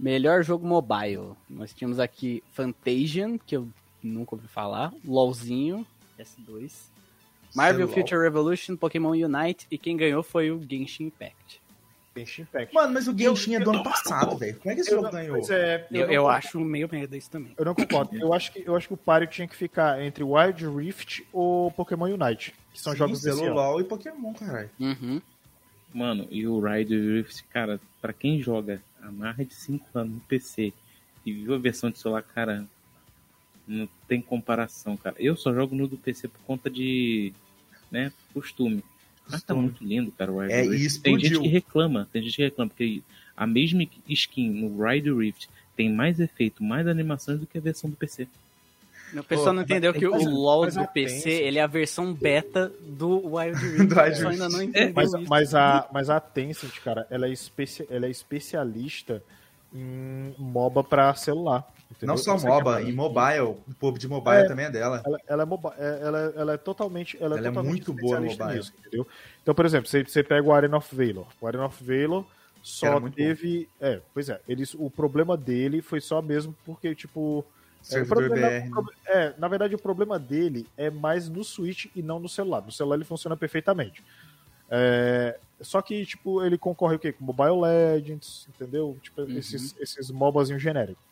Melhor 0.00 0.42
jogo 0.42 0.66
mobile. 0.66 1.32
Nós 1.48 1.74
tínhamos 1.74 2.00
aqui 2.00 2.42
Fantasian, 2.52 3.36
que 3.36 3.54
eu 3.54 3.68
nunca 4.02 4.34
ouvi 4.34 4.48
falar. 4.48 4.94
LOLzinho, 5.04 5.86
S2. 6.18 6.72
Marvel 7.54 7.86
Sei 7.86 7.96
Future 7.96 8.16
LOL. 8.16 8.24
Revolution, 8.24 8.76
Pokémon 8.76 9.10
Unite. 9.10 9.66
E 9.70 9.76
quem 9.76 9.98
ganhou 9.98 10.22
foi 10.22 10.50
o 10.50 10.58
Genshin 10.58 11.04
Impact. 11.04 11.60
Genshin 12.16 12.42
Impact. 12.42 12.74
Mano, 12.74 12.94
mas 12.94 13.08
o 13.08 13.18
Genshin 13.18 13.52
eu, 13.52 13.60
é 13.60 13.64
do 13.64 13.70
ano 13.72 13.82
passado, 13.82 14.38
velho. 14.38 14.58
Como 14.58 14.72
é 14.72 14.74
que 14.74 14.80
esse 14.80 14.90
jogo 14.90 15.10
ganhou? 15.10 15.36
É, 15.50 15.86
eu, 15.90 16.00
eu, 16.00 16.10
eu 16.10 16.28
acho 16.28 16.58
meio 16.60 16.88
merda 16.90 17.14
isso 17.14 17.30
também. 17.30 17.52
Eu 17.58 17.64
não 17.66 17.74
concordo. 17.74 18.16
eu, 18.16 18.32
acho 18.32 18.52
que, 18.52 18.62
eu 18.66 18.74
acho 18.74 18.88
que 18.88 18.94
o 18.94 18.96
páreo 18.96 19.28
tinha 19.28 19.46
que 19.46 19.54
ficar 19.54 20.02
entre 20.02 20.24
Wild 20.24 20.66
Rift 20.66 21.26
ou 21.30 21.70
Pokémon 21.72 22.06
Unite. 22.06 22.54
Que 22.72 22.80
são 22.80 22.94
Sim, 22.94 22.98
jogos 23.00 23.20
desse 23.20 23.46
LOL 23.46 23.82
e 23.82 23.84
Pokémon, 23.84 24.32
caralho. 24.32 24.70
Uhum. 24.80 25.20
Mano, 25.92 26.28
e 26.30 26.46
o 26.46 26.60
Wild 26.60 26.94
Rift, 26.94 27.44
cara, 27.44 27.80
pra 28.00 28.12
quem 28.12 28.40
joga 28.40 28.82
há 29.02 29.10
mais 29.10 29.36
de 29.36 29.54
5 29.54 29.86
anos 29.94 30.14
no 30.14 30.20
PC 30.20 30.72
e 31.24 31.32
viu 31.32 31.54
a 31.54 31.58
versão 31.58 31.90
de 31.90 31.98
celular, 31.98 32.22
cara, 32.22 32.66
não 33.66 33.88
tem 34.06 34.20
comparação, 34.20 34.96
cara. 34.96 35.16
Eu 35.18 35.36
só 35.36 35.52
jogo 35.52 35.74
no 35.74 35.88
do 35.88 35.96
PC 35.96 36.28
por 36.28 36.40
conta 36.42 36.70
de, 36.70 37.32
né, 37.90 38.12
costume. 38.32 38.84
Mas 39.28 39.42
tá 39.42 39.54
muito 39.54 39.84
lindo, 39.84 40.10
cara, 40.12 40.32
o 40.32 40.36
Wild 40.38 40.52
é, 40.52 40.62
Rift. 40.62 41.02
Tem 41.02 41.18
gente 41.18 41.40
que 41.40 41.48
reclama, 41.48 42.08
tem 42.12 42.22
gente 42.22 42.36
que 42.36 42.42
reclama, 42.42 42.68
porque 42.68 43.02
a 43.36 43.46
mesma 43.46 43.86
skin 44.08 44.50
no 44.50 44.82
Wild 44.82 45.12
Rift 45.12 45.48
tem 45.76 45.92
mais 45.92 46.18
efeito, 46.18 46.62
mais 46.62 46.86
animações 46.86 47.38
do 47.38 47.46
que 47.46 47.58
a 47.58 47.60
versão 47.60 47.88
do 47.88 47.96
PC. 47.96 48.28
O 49.14 49.24
pessoal 49.24 49.52
não 49.52 49.62
entendeu 49.62 49.92
que 49.92 50.06
o 50.06 50.28
LoL 50.28 50.70
do 50.70 50.86
PC 50.88 51.30
ele 51.30 51.58
é 51.58 51.62
a 51.62 51.66
versão 51.66 52.12
beta 52.12 52.72
do 52.80 53.34
Wild 53.34 53.58
Rift. 53.64 53.86
do 53.86 54.00
Wild 54.00 54.26
ainda 54.26 54.48
não 54.48 54.62
entendeu 54.62 54.92
mas, 54.94 55.08
isso. 55.12 55.24
Mas 55.28 55.54
a, 55.54 55.88
mas 55.92 56.10
a 56.10 56.20
Tencent, 56.20 56.80
cara, 56.80 57.06
ela 57.10 57.26
é, 57.26 57.30
especi, 57.30 57.86
ela 57.90 58.06
é 58.06 58.10
especialista 58.10 59.22
em 59.74 60.34
MOBA 60.38 60.84
para 60.84 61.14
celular. 61.14 61.66
Entendeu? 61.90 62.14
Não 62.14 62.16
só 62.16 62.38
MOBA, 62.38 62.82
em 62.82 62.92
mobile. 62.92 63.40
O 63.40 63.74
povo 63.78 63.98
de 63.98 64.06
mobile 64.06 64.36
é, 64.36 64.44
também 64.44 64.66
é 64.66 64.70
dela. 64.70 65.02
Ela, 65.04 65.18
ela, 65.26 65.42
é, 65.42 65.46
moba, 65.46 65.74
é, 65.76 65.98
ela, 66.02 66.34
ela 66.36 66.52
é 66.54 66.56
totalmente. 66.56 67.16
Ela, 67.20 67.36
ela 67.36 67.48
é, 67.48 67.50
totalmente 67.50 67.88
muito 67.88 67.92
boa 67.92 68.20
no 68.20 68.26
mobile. 68.26 68.58
Nisso, 68.58 68.72
entendeu? 68.78 69.06
Então, 69.42 69.54
por 69.54 69.66
exemplo, 69.66 69.88
você, 69.88 70.04
você 70.04 70.22
pega 70.22 70.46
o 70.46 70.52
Arena 70.52 70.76
of 70.76 70.94
Valor. 70.94 71.26
O 71.40 71.46
Arena 71.46 71.66
of 71.66 71.84
Valor 71.84 72.24
só 72.62 73.00
teve. 73.10 73.68
Bom. 73.80 73.86
É, 73.86 74.00
pois 74.14 74.28
é. 74.28 74.40
Eles, 74.48 74.74
o 74.74 74.88
problema 74.88 75.36
dele 75.36 75.82
foi 75.82 76.00
só 76.00 76.22
mesmo 76.22 76.54
porque, 76.64 76.94
tipo. 76.94 77.44
É, 77.90 78.04
problema. 78.04 78.36
Né? 78.36 78.70
é, 79.06 79.34
na 79.38 79.48
verdade, 79.48 79.74
o 79.74 79.78
problema 79.78 80.18
dele 80.18 80.66
é 80.76 80.90
mais 80.90 81.28
no 81.28 81.42
Switch 81.42 81.86
e 81.94 82.02
não 82.02 82.18
no 82.18 82.28
celular. 82.28 82.62
No 82.62 82.72
celular 82.72 82.96
ele 82.96 83.04
funciona 83.04 83.36
perfeitamente. 83.36 84.02
É, 84.70 85.38
só 85.60 85.82
que, 85.82 86.04
tipo, 86.06 86.44
ele 86.44 86.56
concorre 86.56 86.96
o 86.96 86.98
quê? 86.98 87.12
Com 87.12 87.24
Mobile 87.24 87.60
Legends, 87.60 88.46
entendeu? 88.48 88.96
Tipo, 89.02 89.22
uhum. 89.22 89.36
esses, 89.36 89.74
esses 89.80 90.10
MOBAzinhos 90.10 90.62
genéricos. 90.62 91.02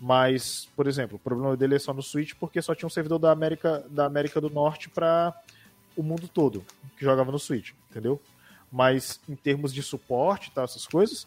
Mas, 0.00 0.68
por 0.76 0.86
exemplo, 0.86 1.16
o 1.16 1.18
problema 1.18 1.56
dele 1.56 1.76
é 1.76 1.78
só 1.78 1.94
no 1.94 2.02
Switch 2.02 2.34
porque 2.38 2.60
só 2.60 2.74
tinha 2.74 2.86
um 2.86 2.90
servidor 2.90 3.18
da 3.18 3.30
América, 3.30 3.84
da 3.88 4.04
América 4.04 4.40
do 4.40 4.50
Norte 4.50 4.90
para 4.90 5.34
o 5.96 6.02
mundo 6.02 6.28
todo 6.28 6.64
que 6.98 7.04
jogava 7.04 7.32
no 7.32 7.38
Switch, 7.38 7.72
entendeu? 7.90 8.20
Mas 8.70 9.20
em 9.28 9.34
termos 9.34 9.72
de 9.72 9.82
suporte 9.82 10.48
e 10.48 10.50
tal, 10.50 10.64
essas 10.64 10.86
coisas, 10.86 11.26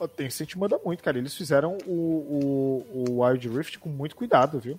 a 0.00 0.08
Tencent 0.08 0.54
manda 0.56 0.78
muito, 0.84 1.02
cara. 1.02 1.18
Eles 1.18 1.34
fizeram 1.34 1.76
o, 1.86 1.92
o, 1.92 3.08
o 3.10 3.24
Wild 3.24 3.48
Rift 3.48 3.78
com 3.78 3.88
muito 3.88 4.16
cuidado, 4.16 4.58
viu? 4.58 4.78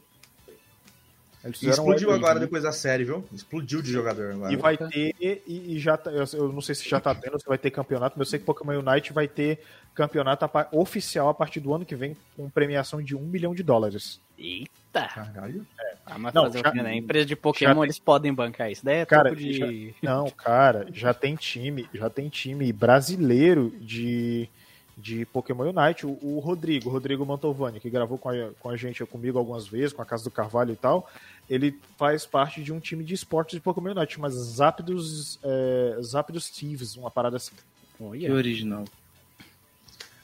explodiu 1.50 2.12
agora 2.12 2.40
depois 2.40 2.64
da 2.64 2.72
série, 2.72 3.04
viu? 3.04 3.26
Explodiu 3.34 3.82
de 3.82 3.92
jogador 3.92 4.32
agora. 4.32 4.54
E 4.54 4.56
vai 4.56 4.78
ter, 4.78 5.14
e, 5.20 5.76
e 5.76 5.80
já 5.80 5.98
tá, 5.98 6.10
eu 6.10 6.54
não 6.54 6.62
sei 6.62 6.74
se 6.74 6.88
já 6.88 7.02
tá 7.02 7.14
tendo, 7.14 7.38
se 7.38 7.46
vai 7.46 7.58
ter 7.58 7.70
campeonato, 7.70 8.18
mas 8.18 8.28
eu 8.28 8.32
sei 8.32 8.40
que 8.40 8.46
Pokémon 8.46 8.80
Unite 8.80 9.12
vai 9.12 9.28
ter 9.28 9.60
campeonato 9.94 10.50
oficial 10.72 11.28
a 11.28 11.34
partir 11.34 11.60
do 11.60 11.74
ano 11.74 11.86
que 11.86 11.96
vem, 11.96 12.16
com 12.38 12.50
premiação 12.50 13.02
de 13.02 13.16
um 13.16 13.22
milhão 13.22 13.54
de 13.54 13.62
dólares. 13.62 14.22
Eita! 14.38 15.08
Caralho. 15.08 15.66
É. 15.80 15.94
Ah, 16.06 16.18
mas 16.18 16.34
não, 16.34 16.44
fazer 16.44 16.62
já, 16.64 16.74
né? 16.74 16.96
Empresa 16.96 17.26
de 17.26 17.36
Pokémon, 17.36 17.74
tem... 17.74 17.84
eles 17.84 18.00
podem 18.00 18.34
bancar 18.34 18.72
isso. 18.72 18.84
Daí 18.84 19.00
é 19.00 19.06
cara, 19.06 19.36
de... 19.36 19.94
já, 20.02 20.14
não, 20.16 20.30
cara, 20.30 20.88
já 20.94 21.14
tem 21.14 21.36
time, 21.36 21.90
já 21.94 22.10
tem 22.10 22.30
time 22.30 22.72
brasileiro 22.72 23.70
de 23.82 24.50
de 24.98 25.26
Pokémon 25.26 25.72
Unite, 25.72 26.06
o, 26.06 26.18
o, 26.22 26.40
Rodrigo, 26.40 26.90
Rodrigo 26.90 27.26
Mantovani, 27.26 27.80
que 27.80 27.90
gravou 27.90 28.18
com 28.18 28.30
a, 28.30 28.52
com 28.60 28.70
a 28.70 28.78
gente, 28.78 29.04
comigo 29.06 29.40
algumas 29.40 29.68
vezes, 29.68 29.94
com 29.94 30.02
a 30.02 30.06
Casa 30.06 30.24
do 30.24 30.32
Carvalho 30.32 30.72
e 30.74 30.76
tal, 30.76 31.10
ele 31.50 31.80
faz 31.98 32.26
parte 32.26 32.62
de 32.62 32.72
um 32.72 32.80
time 32.80 33.04
de 33.04 33.14
esportes 33.14 33.56
de 33.56 33.62
Pokémon 33.62 33.92
Unite, 33.92 34.20
mas 34.20 34.34
Zapdos, 34.34 35.40
é, 35.44 35.98
Zapdos 36.02 36.50
Thieves, 36.50 36.96
uma 36.96 37.10
parada 37.10 37.38
assim. 37.38 37.56
Oh, 38.00 38.14
yeah. 38.14 38.28
Que 38.28 38.32
original. 38.32 38.86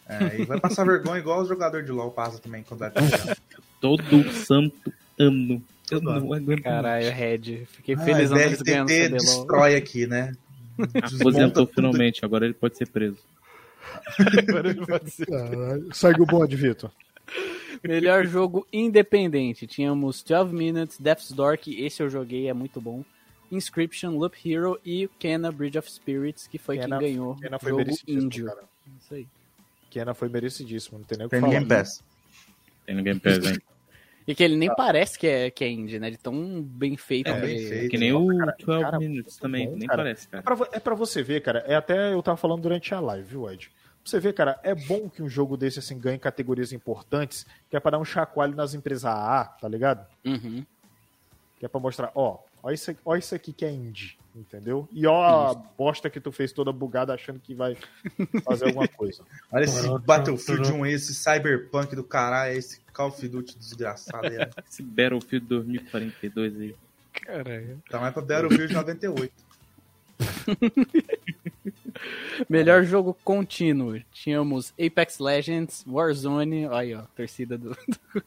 É, 0.08 0.41
e 0.41 0.45
vai 0.45 0.60
passar 0.60 0.86
vergonha 0.86 1.19
igual 1.19 1.41
o 1.41 1.45
jogador 1.45 1.84
de 1.84 1.91
LoL 1.91 2.12
passa 2.12 2.39
também 2.39 2.63
quando 2.63 2.79
vai 2.79 2.91
Todo 3.79 4.32
santo 4.32 4.91
ano. 5.19 5.62
Eu 5.91 6.01
não 6.01 6.34
aguento 6.34 6.62
Caralho, 6.62 7.12
Red. 7.12 7.65
Fiquei 7.65 7.95
ah, 7.95 7.99
feliz 7.99 8.32
ah, 8.32 8.36
que 8.36 8.63
ganhando 8.63 9.13
o 9.13 9.17
destrói 9.17 9.75
aqui, 9.75 10.05
né? 10.05 10.34
Aposentou 11.19 11.67
finalmente, 11.67 12.23
agora 12.23 12.45
ele 12.45 12.53
pode 12.53 12.77
ser 12.77 12.88
preso. 12.88 13.17
Agora 14.49 14.69
ele 14.69 14.86
pode 14.86 15.12
ser. 15.12 15.28
segue 15.91 16.21
o 16.21 16.25
bode, 16.25 16.56
Vitor. 16.56 16.91
Melhor 17.84 18.25
jogo 18.25 18.67
independente. 18.73 19.67
Tínhamos 19.67 20.23
12 20.23 20.54
Minutes, 20.54 20.99
Death's 20.99 21.32
Door, 21.32 21.58
que 21.58 21.84
esse 21.84 22.02
eu 22.02 22.10
joguei, 22.10 22.49
é 22.49 22.54
muito 22.54 22.82
bom. 22.82 23.04
Inscription, 23.52 24.12
Loop 24.12 24.38
Hero 24.45 24.80
e 24.86 25.10
Kena 25.19 25.52
Bridge 25.52 25.78
of 25.78 25.91
Spirits, 25.91 26.47
que 26.47 26.58
foi 26.58 26.78
Kena, 26.78 26.99
quem 26.99 27.13
ganhou 27.13 27.36
Kena 27.36 27.60
foi 27.60 27.69
jogo 27.71 27.97
índio. 28.08 28.45
Cara. 28.45 28.63
Isso 28.99 29.13
aí. 29.13 29.28
Kena 29.89 30.13
foi 30.13 30.30
merecidíssimo, 30.30 30.99
não 30.99 31.06
tem 31.06 31.17
nem 31.17 31.28
o 31.28 31.30
que 31.30 31.39
falar. 31.39 31.52
Game 31.52 31.65
Pass. 31.65 32.04
Tem 32.86 32.95
no 32.95 33.04
Game 33.04 33.19
Pass, 33.19 33.45
hein? 33.45 33.58
E 34.28 34.36
que 34.36 34.43
ele 34.43 34.56
nem 34.56 34.69
ah. 34.69 34.75
parece 34.75 35.17
que 35.17 35.25
é, 35.25 35.49
que 35.49 35.63
é 35.63 35.69
indie, 35.69 35.99
né? 35.99 36.12
De 36.12 36.17
tão 36.17 36.62
bem 36.62 36.95
feito. 36.95 37.32
É, 37.32 37.41
bem 37.41 37.67
feito. 37.67 37.89
Que 37.89 37.97
nem 37.97 38.13
o 38.13 38.28
cara, 38.38 38.56
12 38.60 38.84
cara, 38.84 38.99
Minutes 38.99 39.38
também, 39.38 39.67
bom, 39.67 39.75
nem 39.75 39.88
cara. 39.88 40.04
parece, 40.04 40.28
cara. 40.28 40.41
É 40.41 40.43
pra, 40.43 40.67
é 40.73 40.80
pra, 40.80 40.93
você 40.93 41.23
ver, 41.23 41.41
cara. 41.41 41.63
É 41.65 41.73
até 41.73 42.13
eu 42.13 42.21
tava 42.21 42.38
falando 42.38 42.62
durante 42.62 42.93
a 42.93 42.99
live, 42.99 43.28
viu, 43.28 43.49
Ed? 43.49 43.71
Você 44.10 44.19
vê, 44.19 44.34
cara, 44.34 44.60
é 44.63 44.74
bom 44.74 45.08
que 45.08 45.22
um 45.22 45.30
jogo 45.30 45.56
desse 45.56 45.78
assim 45.78 46.00
ganhe 46.00 46.17
categorias 46.17 46.74
importantes, 46.74 47.45
que 47.69 47.78
é 47.78 47.80
para 47.80 47.91
dar 47.91 48.00
um 48.00 48.06
chacoalho 48.06 48.56
nas 48.56 48.74
empresas 48.74 49.06
AA, 49.06 49.45
tá 49.45 49.67
ligado? 49.67 50.04
Uhum. 50.26 50.65
Que 51.60 51.65
é 51.67 51.69
para 51.69 51.80
mostrar, 51.80 52.12
ó, 52.15 52.39
ó 52.63 52.72
isso, 52.72 52.89
aqui, 52.89 53.00
ó 53.06 53.15
isso 53.15 53.36
aqui 53.36 53.54
que 53.54 53.63
é 53.63 53.72
indie, 53.72 54.17
entendeu? 54.36 54.89
E 54.91 55.06
ó 55.06 55.52
a 55.52 55.54
bosta 55.54 56.10
que 56.10 56.19
tu 56.19 56.32
fez 56.32 56.52
toda 56.52 56.72
bugada 56.72 57.13
achando 57.13 57.39
que 57.39 57.54
vai 57.54 57.78
fazer 58.43 58.65
alguma 58.65 58.88
coisa. 58.98 59.24
Olha 59.52 59.65
esse 59.65 59.88
Battlefield 60.00 60.72
1 60.72 60.86
esse 60.88 61.13
Cyberpunk 61.13 61.95
do 61.95 62.04
caralho, 62.04 62.58
esse 62.58 62.82
Call 62.91 63.10
of 63.10 63.28
Duty 63.28 63.60
desgraçado 63.60 64.26
aí. 64.26 64.38
esse 64.67 64.82
Battlefield 64.82 65.45
2042 65.45 66.60
aí. 66.60 66.76
Caralho. 67.13 67.80
Tá 67.88 68.00
mais 68.00 68.12
pra 68.12 68.24
Battlefield 68.24 68.74
98. 68.74 69.48
Melhor 72.49 72.84
jogo 72.84 73.17
contínuo. 73.23 73.99
Tínhamos 74.12 74.73
Apex 74.79 75.19
Legends, 75.19 75.86
Warzone. 75.88 76.67
Aí, 76.71 76.95
ó, 76.95 77.03
torcida 77.15 77.58
do. 77.58 77.75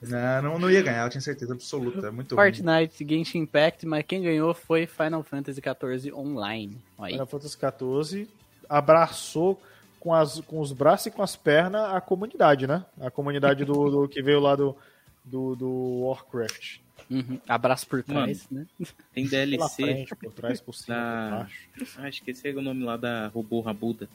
não, 0.02 0.42
não, 0.42 0.58
não 0.58 0.70
ia 0.70 0.82
ganhar, 0.82 1.04
eu 1.04 1.10
tinha 1.10 1.20
certeza 1.20 1.54
absoluta. 1.54 2.08
É 2.08 2.10
muito 2.10 2.34
Fortnite, 2.34 3.04
ruim. 3.04 3.08
Genshin 3.08 3.38
Impact, 3.38 3.86
mas 3.86 4.04
quem 4.06 4.22
ganhou 4.22 4.52
foi 4.54 4.86
Final 4.86 5.22
Fantasy 5.22 5.60
XIV 5.60 6.12
Online. 6.12 6.76
Aí. 6.98 7.12
Final 7.12 7.26
Fantasy 7.26 7.56
XIV 7.56 8.28
abraçou 8.68 9.60
com, 9.98 10.14
as, 10.14 10.40
com 10.40 10.60
os 10.60 10.72
braços 10.72 11.06
e 11.06 11.10
com 11.10 11.22
as 11.22 11.36
pernas 11.36 11.94
a 11.94 12.00
comunidade, 12.00 12.66
né? 12.66 12.84
A 13.00 13.10
comunidade 13.10 13.64
do, 13.64 13.90
do 13.90 14.08
que 14.08 14.22
veio 14.22 14.40
lá 14.40 14.56
do, 14.56 14.76
do, 15.24 15.54
do 15.54 16.00
Warcraft. 16.02 16.81
Uhum. 17.12 17.38
Abraço 17.46 17.86
por 17.86 18.02
trás, 18.02 18.48
Mano, 18.50 18.66
né? 18.80 18.86
Tem 19.12 19.26
DLC. 19.28 19.82
Frente, 19.82 20.16
por 20.16 20.32
trás, 20.32 20.60
por 20.62 20.74
cima, 20.74 20.96
da... 20.96 21.28
por 21.28 21.38
baixo. 21.80 21.98
Ah, 21.98 22.08
esqueci 22.08 22.48
o 22.48 22.62
nome 22.62 22.82
lá 22.84 22.96
da 22.96 23.28
Robô 23.28 23.60
Rabuda. 23.60 24.08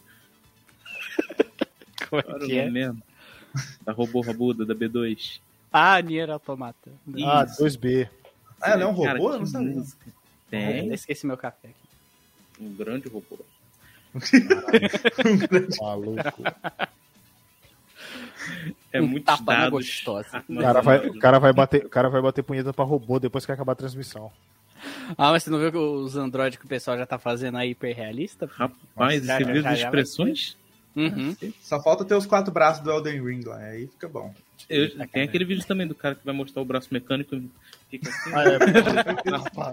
Como 2.10 2.22
é 2.22 2.46
que 2.46 2.58
é? 2.58 2.68
mesmo? 2.70 3.02
Da 3.82 3.92
Robô 3.92 4.22
Rabuda, 4.22 4.66
da 4.66 4.74
B2. 4.74 5.40
Ah, 5.72 6.02
Nier 6.02 6.32
Automata. 6.32 6.92
Ah, 7.24 7.46
2B. 7.46 8.10
Ah, 8.60 8.72
ela 8.72 8.84
é 8.84 8.88
um 8.88 8.92
robô? 8.92 9.30
Cara, 9.30 9.40
não 9.40 9.46
sabia. 9.46 9.84
Tem. 10.50 10.88
Eu 10.88 10.94
esqueci 10.94 11.28
meu 11.28 11.38
café 11.38 11.68
aqui. 11.70 12.64
Um 12.64 12.74
grande 12.74 13.08
robô. 13.08 13.38
um 14.16 15.38
grande 15.48 15.78
maluco. 15.80 16.44
É 18.98 19.02
muito 19.02 19.26
tapa 19.26 19.70
gostosa. 19.70 20.28
Ah, 20.34 20.44
o 20.50 20.60
cara, 20.60 20.82
vai, 20.82 21.08
o, 21.08 21.20
cara 21.20 21.40
vai 21.40 21.54
bater, 21.54 21.86
o 21.86 21.90
cara 21.90 22.10
vai 22.10 22.22
bater 22.22 22.44
punheta 22.44 22.74
pra 22.74 22.86
robô 22.86 23.20
depois 23.20 23.46
que 23.46 23.52
acabar 23.52 23.74
a 23.74 23.76
transmissão. 23.76 24.32
Ah, 25.18 25.32
mas 25.32 25.44
você 25.44 25.50
não 25.50 25.60
viu 25.60 25.72
que 25.72 25.78
os 25.78 26.16
androides 26.16 26.60
que 26.60 26.66
o 26.66 26.70
pessoal 26.70 26.98
já 26.98 27.06
tá 27.06 27.18
fazendo 27.18 27.58
aí 27.58 27.72
hiperrealista? 27.72 28.50
Rapaz, 28.52 29.26
você 29.26 29.44
viu 29.44 29.68
as 29.68 29.80
expressões? 29.80 30.58
Uhum. 30.96 31.36
Só 31.62 31.82
falta 31.82 32.04
ter 32.04 32.16
os 32.16 32.26
quatro 32.26 32.52
braços 32.52 32.84
do 32.84 32.90
Elden 32.90 33.24
Ring 33.24 33.44
lá, 33.46 33.58
aí 33.58 33.88
fica 33.88 34.08
bom. 34.08 34.34
Eu, 34.68 34.90
tem 35.08 35.24
aquele 35.24 35.46
vídeo 35.46 35.66
também 35.66 35.86
do 35.86 35.94
cara 35.94 36.16
que 36.16 36.26
vai 36.26 36.34
mostrar 36.34 36.62
o 36.62 36.66
braço 36.66 36.90
mecânico 36.92 37.40
fica 37.90 38.10
assim. 38.10 38.32
Ah, 38.34 38.44
é, 38.44 38.58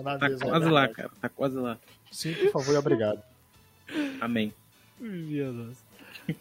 tá, 0.06 0.18
tá 0.18 0.30
quase 0.38 0.68
lá, 0.68 0.88
cara. 0.88 1.10
Tá 1.20 1.28
quase 1.28 1.56
lá. 1.56 1.78
Sim, 2.12 2.34
por 2.34 2.52
favor 2.52 2.74
e 2.74 2.76
obrigado. 2.76 3.22
Amém. 4.20 4.52
Meu 5.00 5.52
Deus. 5.52 5.83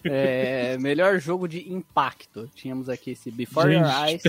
É, 0.03 0.77
melhor 0.77 1.19
jogo 1.19 1.47
de 1.47 1.71
impacto. 1.71 2.49
Tínhamos 2.55 2.89
aqui 2.89 3.11
esse 3.11 3.31
Before 3.31 3.73
Your 3.73 3.85
Eyes, 4.07 4.23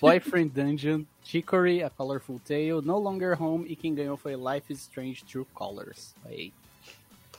Boyfriend 0.00 0.50
Dungeon, 0.50 1.04
Chicory, 1.24 1.82
A 1.82 1.90
Colorful 1.90 2.40
Tale, 2.46 2.82
No 2.82 2.98
Longer 2.98 3.40
Home 3.42 3.66
e 3.68 3.76
quem 3.76 3.94
ganhou 3.94 4.16
foi 4.16 4.34
Life 4.34 4.72
is 4.72 4.80
Strange 4.80 5.24
True 5.24 5.46
Colors. 5.54 6.14
Aí. 6.24 6.52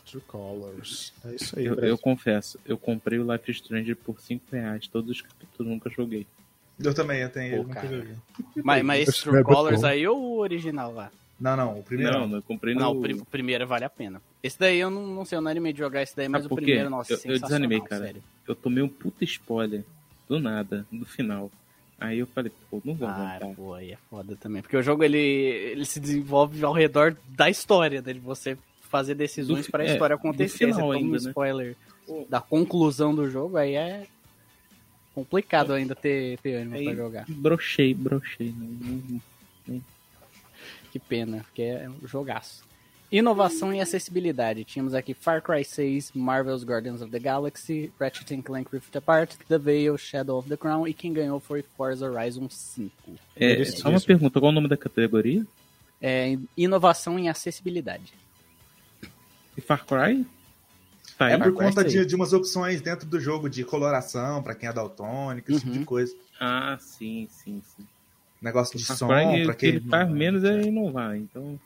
True 0.09 0.23
Colors. 0.27 1.13
É 1.25 1.35
isso 1.35 1.57
aí. 1.57 1.65
Eu, 1.65 1.75
eu, 1.75 1.97
confesso, 1.97 2.59
eu 2.65 2.77
comprei 2.77 3.19
o 3.19 3.31
Life 3.31 3.49
is 3.51 3.57
Strange 3.57 3.95
por 3.95 4.19
5 4.19 4.43
reais. 4.51 4.87
Todos 4.87 5.09
os 5.09 5.21
capítulos 5.21 5.71
nunca 5.71 5.89
joguei. 5.89 6.25
Eu 6.79 6.93
também, 6.93 7.21
eu 7.21 7.29
tenho, 7.29 7.57
Pô, 7.57 7.61
eu 7.61 7.67
nunca 7.67 7.81
joguei. 7.81 8.15
Mas, 8.63 8.83
mas 8.83 9.09
esse 9.09 9.21
True 9.23 9.43
Colors 9.43 9.83
aí 9.83 10.07
ou 10.07 10.17
o 10.17 10.37
original 10.39 10.93
lá? 10.93 11.11
Não, 11.39 11.55
não, 11.55 11.79
o 11.79 11.83
primeiro. 11.83 12.27
Não, 12.27 12.35
eu 12.35 12.43
comprei 12.43 12.73
no. 12.73 12.81
Não, 12.81 12.91
o, 12.91 13.25
primeiro 13.25 13.65
vale 13.65 13.85
a 13.85 13.89
pena. 13.89 14.21
Esse 14.43 14.59
daí 14.59 14.79
eu 14.79 14.89
não, 14.89 15.07
não 15.07 15.25
sei, 15.25 15.37
eu 15.37 15.41
não 15.41 15.49
animei 15.49 15.71
de 15.71 15.79
jogar 15.79 16.01
esse 16.01 16.15
daí, 16.15 16.27
mas 16.27 16.45
o 16.45 16.49
primeiro, 16.49 16.89
nossa, 16.89 17.13
eu, 17.13 17.33
eu 17.33 17.39
desanimei, 17.39 17.79
cara. 17.79 18.05
Sério. 18.05 18.23
Eu 18.47 18.55
tomei 18.55 18.83
um 18.83 18.89
puta 18.89 19.23
spoiler 19.23 19.83
do 20.27 20.39
nada, 20.39 20.85
do 20.91 21.05
final. 21.05 21.49
Aí 21.99 22.19
eu 22.19 22.27
falei, 22.27 22.51
pô, 22.69 22.81
não 22.83 22.93
vou 22.93 23.07
ah, 23.07 23.11
aguentar. 23.11 23.55
pô, 23.55 23.73
aí 23.73 23.91
é 23.91 23.97
foda 24.09 24.35
também. 24.35 24.61
Porque 24.61 24.77
o 24.77 24.81
jogo, 24.81 25.03
ele, 25.03 25.17
ele 25.17 25.85
se 25.85 25.99
desenvolve 25.99 26.63
ao 26.63 26.71
redor 26.71 27.15
da 27.27 27.49
história, 27.49 28.01
né? 28.01 28.13
De 28.13 28.19
você 28.19 28.57
fazer 28.89 29.15
decisões 29.15 29.67
para 29.67 29.83
a 29.83 29.87
é, 29.87 29.91
história 29.91 30.15
acontecer. 30.15 30.73
Você 30.73 30.79
toma 30.79 30.95
ainda, 30.95 31.07
um 31.07 31.11
né? 31.11 31.17
spoiler 31.17 31.75
né? 32.07 32.25
da 32.29 32.39
conclusão 32.39 33.13
do 33.13 33.29
jogo, 33.29 33.57
aí 33.57 33.75
é 33.75 34.07
complicado 35.13 35.73
ainda 35.73 35.93
ter, 35.93 36.37
ter 36.39 36.55
ânimo 36.55 36.75
aí, 36.75 36.85
pra 36.85 36.95
jogar. 36.95 37.25
Brochei, 37.27 37.93
brochei. 37.93 38.53
Não, 38.57 38.67
não, 38.67 39.21
não, 39.67 39.81
que 40.89 40.99
pena, 40.99 41.43
porque 41.43 41.61
é 41.61 41.89
um 41.89 42.07
jogaço. 42.07 42.67
Inovação 43.11 43.73
e 43.73 43.81
acessibilidade. 43.81 44.63
Tínhamos 44.63 44.93
aqui 44.93 45.15
Far 45.15 45.41
Cry 45.41 45.65
6, 45.65 46.11
Marvel's 46.13 46.63
Guardians 46.63 47.01
of 47.01 47.09
the 47.09 47.17
Galaxy, 47.17 47.91
Ratchet 47.99 48.39
Clank 48.43 48.69
Rift 48.71 48.95
Apart, 48.95 49.35
The 49.47 49.57
Veil, 49.57 49.97
Shadow 49.97 50.37
of 50.37 50.47
the 50.47 50.55
Crown 50.55 50.87
e 50.87 50.93
quem 50.93 51.11
ganhou 51.11 51.39
foi 51.39 51.63
Forza 51.75 52.07
Horizon 52.07 52.47
5. 52.47 52.91
É, 53.35 53.65
só 53.65 53.89
uma 53.89 53.99
pergunta, 53.99 54.39
qual 54.39 54.49
é 54.49 54.51
o 54.51 54.55
nome 54.55 54.67
da 54.67 54.77
categoria? 54.77 55.45
É, 55.99 56.37
inovação 56.55 57.17
e 57.17 57.27
acessibilidade. 57.27 58.13
E 59.57 59.61
Far 59.61 59.85
Cry? 59.85 60.25
Tá 61.17 61.31
é 61.31 61.37
por 61.37 61.51
conta 61.51 61.83
de, 61.83 62.05
de 62.05 62.15
umas 62.15 62.31
opções 62.31 62.79
dentro 62.79 63.07
do 63.07 63.19
jogo 63.19 63.49
de 63.49 63.65
coloração, 63.65 64.41
para 64.41 64.55
quem 64.55 64.69
é 64.69 64.73
daltônico, 64.73 65.51
esse 65.51 65.57
uhum. 65.57 65.59
tipo 65.59 65.73
de 65.73 65.79
uhum. 65.79 65.85
coisa. 65.85 66.15
Ah, 66.39 66.77
sim, 66.79 67.27
sim, 67.29 67.61
sim. 67.75 67.85
Negócio 68.41 68.77
de 68.77 68.85
som, 68.85 69.07
para 69.07 69.53
quem. 69.53 69.69
ele 69.69 69.81
faz 69.81 70.09
menos 70.09 70.43
é 70.43 70.61
inovar, 70.61 71.15
então. 71.15 71.59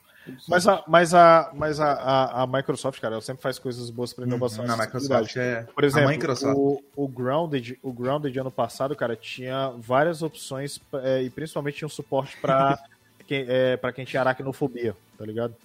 Mas 0.47 0.67
a, 0.67 0.83
mas 0.87 1.13
a, 1.13 1.51
mas 1.53 1.79
a, 1.79 1.91
a, 1.91 2.43
a, 2.43 2.47
Microsoft, 2.47 2.99
cara, 3.01 3.15
ela 3.15 3.21
sempre 3.21 3.43
faz 3.43 3.59
coisas 3.59 3.89
boas 3.89 4.13
para 4.13 4.25
inovação. 4.25 4.63
Uhum, 4.63 4.71
a 4.71 4.77
Microsoft 4.77 5.35
é. 5.35 5.63
Por 5.75 5.83
exemplo, 5.83 6.41
o, 6.55 6.83
o, 6.95 7.07
Grounded, 7.07 7.77
o 7.83 7.91
Grounded 7.91 8.37
ano 8.39 8.51
passado, 8.51 8.95
cara, 8.95 9.17
tinha 9.17 9.73
várias 9.77 10.21
opções 10.21 10.79
é, 10.93 11.23
e 11.23 11.29
principalmente 11.29 11.77
tinha 11.77 11.87
um 11.87 11.91
suporte 11.91 12.37
para 12.37 12.79
quem, 13.27 13.45
é, 13.47 13.75
pra 13.75 13.91
quem 13.91 14.05
tinha 14.05 14.21
aracnofobia, 14.21 14.95
tá 15.17 15.25
ligado? 15.25 15.55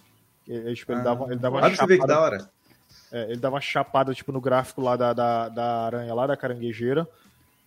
Ele, 0.46 0.74
tipo, 0.74 0.90
ele, 0.90 1.00
ah, 1.02 1.04
dava, 1.04 1.24
ele 1.26 1.36
dava 1.36 1.56
uma 1.58 1.70
chapada. 1.70 1.98
Que 1.98 2.06
da 2.06 2.20
hora. 2.20 2.50
É, 3.12 3.22
ele 3.24 3.36
dava 3.36 3.54
uma 3.54 3.60
chapada, 3.60 4.12
tipo, 4.12 4.32
no 4.32 4.40
gráfico 4.40 4.80
lá 4.80 4.96
da, 4.96 5.12
da, 5.12 5.48
da 5.48 5.86
aranha 5.86 6.14
lá, 6.14 6.26
da 6.26 6.36
caranguejeira, 6.36 7.06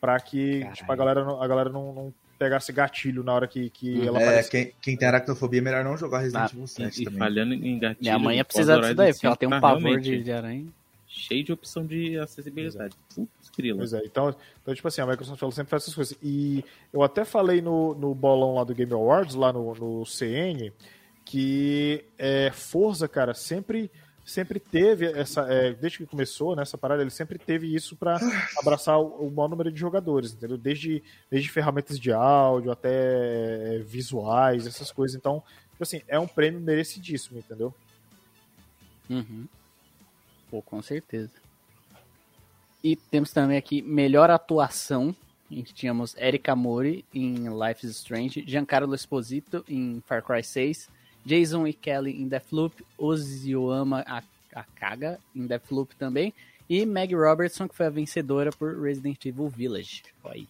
pra 0.02 0.20
que 0.20 0.68
tipo, 0.74 0.92
a 0.92 0.96
galera, 0.96 1.22
a 1.22 1.48
galera 1.48 1.70
não, 1.70 1.94
não 1.94 2.14
pegasse 2.42 2.72
gatilho 2.74 3.24
na 3.24 3.34
hora 3.36 3.48
que, 3.48 3.70
que 3.70 4.08
ela 4.08 4.20
é, 4.20 4.24
aparece. 4.24 4.50
Quem, 4.50 4.74
quem 4.82 4.98
tem 4.98 5.08
aracnofobia 5.08 5.60
é 5.60 5.62
melhor 5.62 5.84
não 5.84 5.96
jogar 5.96 6.20
Resident 6.20 6.50
ah, 6.50 6.52
Evil 6.52 6.66
7 6.66 7.02
e, 7.02 7.06
também. 7.06 7.20
falhando 7.20 7.54
em 7.54 7.78
gatilho... 7.78 8.02
Minha 8.02 8.18
mãe 8.18 8.38
ia 8.38 8.46
precisar 8.46 8.80
disso 8.80 8.96
daí, 8.96 9.14
porque 9.14 9.28
ela 9.28 9.36
tem 9.36 9.48
um 9.48 9.52
tá 9.52 9.62
pavor 9.62 10.00
de, 10.00 10.24
de 10.24 10.32
aranha. 10.32 10.66
Cheio 11.08 11.44
de 11.44 11.54
opção 11.54 11.86
de 11.86 12.18
acessibilidade. 12.18 12.96
Putz, 13.14 13.52
grila. 13.56 13.78
Pois 13.78 13.94
é, 13.94 14.02
então, 14.04 14.36
então, 14.60 14.74
tipo 14.74 14.88
assim, 14.88 15.02
a 15.02 15.06
Microsoft 15.06 15.40
ela 15.40 15.52
sempre 15.52 15.70
faz 15.70 15.84
essas 15.84 15.94
coisas. 15.94 16.18
E 16.24 16.66
eu 16.92 17.04
até 17.04 17.24
falei 17.24 17.62
no, 17.62 17.94
no 17.94 18.16
bolão 18.16 18.56
lá 18.56 18.64
do 18.64 18.74
Game 18.74 18.92
Awards, 18.92 19.36
lá 19.36 19.54
no, 19.54 19.76
no 19.76 20.04
CN, 20.04 20.74
que 21.24 22.04
é, 22.18 22.50
Forza, 22.52 23.08
cara, 23.08 23.36
sempre 23.36 23.92
sempre 24.26 24.60
teve 24.60 25.06
essa, 25.06 25.42
é, 25.52 25.74
desde 25.74 26.00
que 26.00 26.06
começou 26.06 26.56
nessa 26.56 26.78
né, 26.78 26.82
parada, 26.82 27.02
ele 27.02 27.10
sempre 27.10 27.38
teve 27.38 27.74
isso 27.74 27.96
para 27.96 28.18
abraçar 28.58 29.00
o, 29.00 29.28
o, 29.28 29.32
maior 29.32 29.48
número 29.48 29.72
de 29.72 29.80
jogadores, 29.80 30.34
entendeu? 30.34 30.58
Desde, 30.58 31.04
desde 31.30 31.50
ferramentas 31.50 32.00
de 32.00 32.12
áudio 32.12 32.72
até 32.72 32.90
é, 32.90 33.80
visuais, 33.80 34.68
essas 34.68 34.92
coisas. 34.92 35.16
Então, 35.16 35.44
tipo 35.72 35.84
assim, 35.84 36.02
é 36.08 36.20
um 36.20 36.28
prêmio 36.28 36.60
merecidíssimo, 36.60 37.40
entendeu? 37.40 37.74
Uhum. 39.10 39.48
Pô, 40.50 40.62
com 40.62 40.82
certeza. 40.82 41.32
E 42.84 42.96
temos 42.96 43.32
também 43.32 43.58
aqui 43.58 43.82
melhor 43.82 44.30
atuação. 44.30 45.16
A 45.50 45.54
gente 45.54 45.74
tínhamos 45.74 46.16
Erika 46.18 46.56
Mori 46.56 47.06
em 47.14 47.48
Life 47.50 47.86
is 47.86 47.98
Strange, 47.98 48.44
Giancarlo 48.48 48.96
Esposito 48.96 49.66
em 49.68 50.02
Far 50.06 50.24
Cry 50.24 50.44
6, 50.44 50.90
Jason 51.26 51.68
e 51.68 51.74
Kelly 51.74 52.22
em 52.22 52.28
Deathloop, 52.28 52.84
Ozioama 52.98 54.04
Akaga 54.54 55.20
em 55.36 55.46
Deathloop 55.46 55.96
também, 55.96 56.34
e 56.70 56.86
Meg 56.86 57.14
Robertson, 57.14 57.68
que 57.68 57.76
foi 57.76 57.86
a 57.86 57.90
vencedora 57.90 58.52
por 58.52 58.82
Resident 58.82 59.26
Evil 59.26 59.50
Village. 59.50 60.04
Aí. 60.24 60.48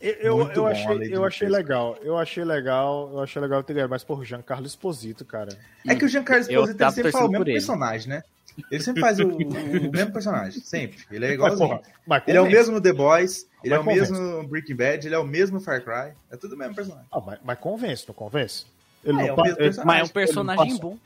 Eu, 0.00 0.48
eu, 0.50 0.66
achei, 0.66 1.14
eu 1.14 1.24
achei 1.24 1.48
legal, 1.48 1.96
eu 2.02 2.16
achei 2.16 2.44
legal, 2.44 3.10
eu 3.12 3.20
achei 3.20 3.42
legal 3.42 3.62
ter 3.62 3.74
ganhado, 3.74 3.90
mas 3.90 4.04
por 4.04 4.24
Giancarlo 4.24 4.66
Esposito, 4.66 5.24
cara. 5.24 5.56
É 5.86 5.94
que 5.94 6.04
o 6.04 6.08
Giancarlo 6.08 6.42
Esposito 6.42 6.82
ele 6.82 6.92
sempre 6.92 7.12
fala 7.12 7.26
o 7.26 7.30
mesmo 7.30 7.44
personagem, 7.44 8.08
né? 8.08 8.22
Ele 8.70 8.82
sempre 8.82 9.00
faz 9.00 9.20
o, 9.20 9.28
o, 9.28 9.38
mesmo 9.90 10.12
personagem, 10.12 10.60
sempre. 10.60 10.98
Ele 11.10 11.26
é 11.26 11.32
igualzinho. 11.32 11.68
Mas, 11.68 11.78
porra, 11.80 11.94
mas 12.06 12.22
ele 12.26 12.38
é 12.38 12.40
o 12.40 12.46
mesmo 12.46 12.80
The 12.80 12.92
Boys, 12.92 13.46
ele 13.62 13.76
mas 13.76 13.78
é 13.78 13.78
o 13.78 13.84
convence. 13.84 14.12
mesmo 14.12 14.48
Breaking 14.48 14.76
Bad, 14.76 15.06
ele 15.06 15.14
é 15.14 15.18
o 15.18 15.26
mesmo 15.26 15.60
Far 15.60 15.82
Cry. 15.82 16.14
É 16.30 16.36
tudo 16.36 16.54
o 16.54 16.58
mesmo 16.58 16.74
personagem. 16.74 17.06
Ah, 17.12 17.20
mas, 17.20 17.38
mas 17.44 17.58
convence, 17.58 18.04
não 18.06 18.14
convence? 18.14 18.66
Ele 19.04 19.20
é, 19.20 19.26
não 19.26 19.28
é 19.28 19.32
um 19.32 19.84
mas 19.84 20.00
é 20.00 20.04
um 20.04 20.08
personagem 20.08 20.76
bom. 20.78 20.98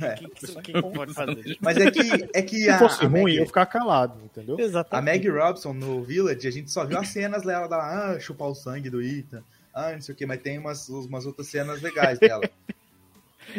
É. 0.00 0.14
Que, 0.14 0.28
que, 0.28 0.72
que 0.72 0.82
pode 0.82 1.14
fazer? 1.14 1.58
Mas 1.60 1.76
é 1.76 1.90
que, 1.90 2.28
é 2.34 2.42
que 2.42 2.56
Se 2.64 2.70
a, 2.70 2.78
fosse 2.78 3.04
a 3.04 3.08
ruim, 3.08 3.22
Maggie, 3.22 3.36
eu 3.38 3.46
ficar 3.46 3.66
calado, 3.66 4.18
entendeu? 4.24 4.58
Exatamente. 4.58 5.10
A 5.10 5.14
Maggie 5.14 5.28
Robson 5.28 5.72
no 5.72 6.02
Village, 6.02 6.48
a 6.48 6.50
gente 6.50 6.72
só 6.72 6.84
viu 6.84 6.98
as 6.98 7.08
cenas 7.10 7.42
dela, 7.42 7.68
dela 7.68 8.14
ah, 8.14 8.18
chupar 8.18 8.48
o 8.48 8.54
sangue 8.54 8.90
do 8.90 9.00
Ethan, 9.00 9.42
ah, 9.72 9.92
não 9.92 10.00
sei 10.00 10.14
o 10.14 10.18
que, 10.18 10.26
mas 10.26 10.40
tem 10.40 10.58
umas, 10.58 10.88
umas 10.88 11.24
outras 11.24 11.46
cenas 11.46 11.80
legais 11.80 12.18
dela. 12.18 12.42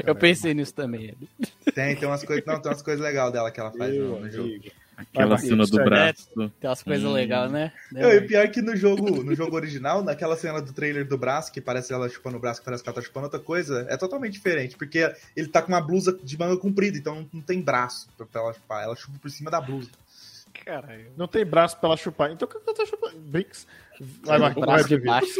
Eu 0.06 0.16
pensei 0.16 0.54
nisso 0.54 0.74
também. 0.74 1.16
Tem, 1.74 1.96
tem 1.96 2.08
umas 2.08 2.24
coisas, 2.24 2.46
não, 2.46 2.60
tem 2.60 2.72
umas 2.72 2.82
coisas 2.82 3.04
legais 3.04 3.32
dela 3.32 3.52
que 3.52 3.60
ela 3.60 3.72
faz 3.72 3.96
no, 3.96 4.20
no 4.20 4.30
jogo. 4.30 4.50
Aquela 5.12 5.38
cena 5.38 5.66
do 5.66 5.84
braço. 5.84 6.30
É, 6.32 6.50
tem 6.60 6.70
umas 6.70 6.84
coisas 6.84 7.06
hum. 7.06 7.14
legais, 7.14 7.52
né? 7.52 7.72
Não, 7.92 8.12
e 8.12 8.22
pior 8.22 8.48
que 8.50 8.62
no 8.62 8.76
jogo, 8.76 9.24
no 9.24 9.36
jogo 9.36 9.56
original, 9.56 10.04
naquela 10.04 10.36
cena 10.36 10.62
do 10.62 10.74
trailer 10.74 11.08
do 11.08 11.18
braço, 11.18 11.52
que 11.52 11.62
parece 11.62 11.94
ela 11.94 12.10
chupando 12.10 12.38
o 12.38 12.40
braço, 12.40 12.60
que 12.60 12.66
parece 12.66 12.84
que 12.84 12.90
ela 12.90 12.96
tá 12.96 13.02
chupando 13.02 13.26
outra 13.26 13.40
coisa, 13.40 13.86
é 13.90 13.98
totalmente 13.98 14.34
diferente, 14.34 14.76
porque 14.78 15.14
ele 15.36 15.48
tá 15.48 15.62
com 15.62 15.70
uma 15.70 15.82
blusa 15.82 16.18
de 16.24 16.38
manga 16.38 16.58
comprida, 16.58 16.98
então 16.98 17.28
não 17.34 17.42
tem 17.42 17.62
braço 17.62 18.08
pra 18.18 18.42
ela 18.42 18.54
chupar, 18.54 18.84
ela 18.84 18.96
chupa 18.96 19.18
por 19.20 19.30
cima 19.30 19.52
da 19.52 19.60
blusa. 19.60 19.90
Caralho. 20.66 21.12
Não 21.18 21.28
tem 21.28 21.46
braço 21.46 21.78
pra 21.78 21.90
ela 21.90 21.98
chupar, 21.98 22.32
então 22.32 22.48
o 22.48 22.52
que 22.52 22.58
ela 22.58 22.76
tá 22.76 22.86
chupando? 22.86 23.18
Brinks. 23.20 23.68
Vai, 24.24 24.40
vai, 24.40 24.54
braço 24.54 24.88
de 24.88 24.98
baixo. 24.98 25.40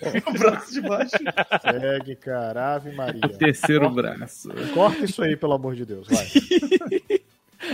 o 0.26 0.32
braço 0.38 0.72
de 0.72 0.80
baixo. 0.80 1.16
Segue, 1.62 2.16
cara, 2.16 2.74
Ave 2.74 2.92
Maria. 2.92 3.20
O 3.24 3.28
terceiro 3.28 3.92
corta, 3.92 4.02
braço. 4.02 4.48
Corta 4.72 5.04
isso 5.04 5.22
aí, 5.22 5.36
pelo 5.36 5.52
amor 5.52 5.74
de 5.74 5.84
Deus, 5.84 6.08
vai. 6.08 6.26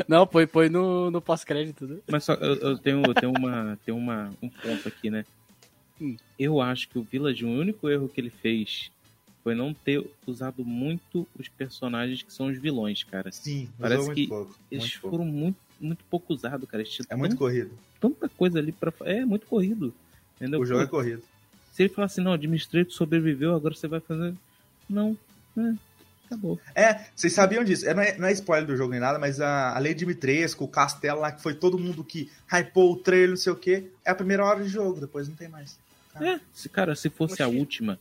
Não, 0.08 0.26
põe, 0.26 0.46
põe 0.46 0.68
no, 0.68 1.10
no 1.10 1.20
pós-crédito. 1.20 1.86
Né? 1.86 1.98
Mas 2.08 2.24
só, 2.24 2.34
eu, 2.34 2.54
eu 2.56 2.78
tenho, 2.78 3.02
eu 3.04 3.14
tenho, 3.14 3.32
uma, 3.32 3.78
tenho 3.84 3.96
uma, 3.96 4.30
um 4.42 4.48
ponto 4.48 4.88
aqui, 4.88 5.10
né? 5.10 5.24
Hum. 6.00 6.16
Eu 6.38 6.60
acho 6.60 6.88
que 6.88 6.98
o 6.98 7.02
Village, 7.02 7.44
o 7.44 7.48
único 7.48 7.88
erro 7.88 8.08
que 8.08 8.20
ele 8.20 8.30
fez 8.30 8.90
foi 9.42 9.54
não 9.54 9.72
ter 9.72 10.04
usado 10.26 10.64
muito 10.64 11.26
os 11.38 11.48
personagens 11.48 12.22
que 12.22 12.32
são 12.32 12.48
os 12.48 12.58
vilões, 12.58 13.04
cara. 13.04 13.30
Sim, 13.30 13.68
parece 13.78 14.12
que 14.12 14.26
pouco, 14.26 14.58
eles 14.70 14.92
foram 14.94 15.18
pouco. 15.18 15.32
muito, 15.32 15.58
muito 15.80 16.04
pouco 16.10 16.34
usados, 16.34 16.68
cara. 16.68 16.82
É 17.08 17.16
muito 17.16 17.36
corrido. 17.36 17.70
Tanta 18.00 18.28
coisa 18.28 18.58
ali 18.58 18.72
para 18.72 18.92
É, 19.04 19.24
muito 19.24 19.46
corrido. 19.46 19.94
Entendeu? 20.36 20.60
O 20.60 20.66
jogo 20.66 20.82
é 20.82 20.86
corrido. 20.86 21.22
Se 21.72 21.82
ele 21.82 21.90
falar 21.90 22.06
assim, 22.06 22.22
não, 22.22 22.32
Administrator 22.32 22.92
sobreviveu, 22.92 23.54
agora 23.54 23.74
você 23.74 23.86
vai 23.86 24.00
fazer. 24.00 24.34
Não, 24.88 25.16
é, 25.56 25.74
Acabou. 26.26 26.60
É, 26.74 27.06
vocês 27.14 27.32
sabiam 27.32 27.64
disso. 27.64 27.88
É, 27.88 27.94
não, 27.94 28.02
é, 28.02 28.18
não 28.18 28.28
é 28.28 28.32
spoiler 28.32 28.66
do 28.66 28.76
jogo 28.76 28.90
nem 28.90 29.00
nada, 29.00 29.18
mas 29.18 29.40
a, 29.40 29.76
a 29.76 29.78
Lady 29.78 29.94
Dimitrescu, 29.94 30.64
o 30.64 30.68
castelo 30.68 31.20
lá, 31.20 31.32
que 31.32 31.42
foi 31.42 31.54
todo 31.54 31.78
mundo 31.78 32.02
que 32.04 32.30
hypou 32.52 32.92
o 32.92 32.96
trailer, 32.96 33.30
não 33.30 33.36
sei 33.36 33.52
o 33.52 33.56
quê, 33.56 33.90
é 34.04 34.10
a 34.10 34.14
primeira 34.14 34.44
hora 34.44 34.62
de 34.62 34.68
jogo, 34.68 35.00
depois 35.00 35.28
não 35.28 35.36
tem 35.36 35.48
mais. 35.48 35.78
Cara. 36.12 36.32
É, 36.32 36.40
se, 36.52 36.68
cara, 36.68 36.94
se 36.94 37.08
fosse 37.08 37.34
Oxi. 37.34 37.42
a 37.42 37.48
última 37.48 37.98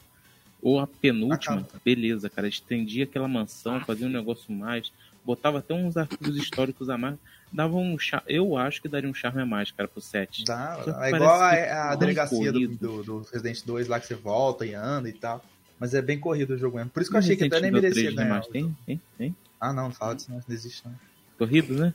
ou 0.61 0.79
a 0.79 0.87
penúltima, 0.87 1.57
Acaba. 1.57 1.81
beleza, 1.83 2.29
cara. 2.29 2.47
Estendia 2.47 3.03
aquela 3.03 3.27
mansão, 3.27 3.79
fazia 3.81 4.07
um 4.07 4.11
negócio 4.11 4.51
mais, 4.51 4.91
botava 5.23 5.59
até 5.59 5.73
uns 5.73 5.95
arquivos 5.95 6.35
históricos 6.35 6.89
a 6.89 6.97
mais. 6.97 7.17
Dava 7.53 7.75
um 7.75 7.97
charme, 7.99 8.25
eu 8.27 8.57
acho 8.57 8.81
que 8.81 8.87
daria 8.87 9.09
um 9.09 9.13
charme 9.13 9.41
a 9.41 9.45
mais, 9.45 9.69
cara, 9.71 9.87
pro 9.87 10.01
set. 10.01 10.43
Dá, 10.43 10.83
é 11.03 11.11
igual 11.11 11.39
a, 11.39 11.91
a 11.91 11.95
delegacia 11.95 12.51
do, 12.51 12.67
do, 12.67 13.03
do 13.03 13.21
Resident 13.31 13.63
2 13.63 13.87
lá 13.87 13.99
que 13.99 14.07
você 14.07 14.15
volta 14.15 14.65
e 14.65 14.73
anda 14.73 15.07
e 15.07 15.13
tal. 15.13 15.45
Mas 15.79 15.93
é 15.93 16.01
bem 16.01 16.19
corrido 16.19 16.53
o 16.53 16.57
jogo 16.57 16.77
mesmo. 16.77 16.89
Por 16.89 17.01
isso 17.01 17.11
que 17.11 17.17
eu 17.17 17.19
achei 17.19 17.35
que 17.35 17.43
até 17.45 17.59
nem 17.59 17.71
merecia 17.71 18.13
ganhar. 18.13 18.41
Tem? 18.45 18.75
Tem? 18.85 19.01
Tem? 19.17 19.35
Ah, 19.59 19.73
não, 19.73 19.85
não 19.85 19.91
fala 19.91 20.15
disso 20.15 20.31
não. 20.31 20.37
Não 20.37 20.55
existe 20.55 20.85
não. 20.85 20.95
Corrido, 21.37 21.73
né? 21.73 21.93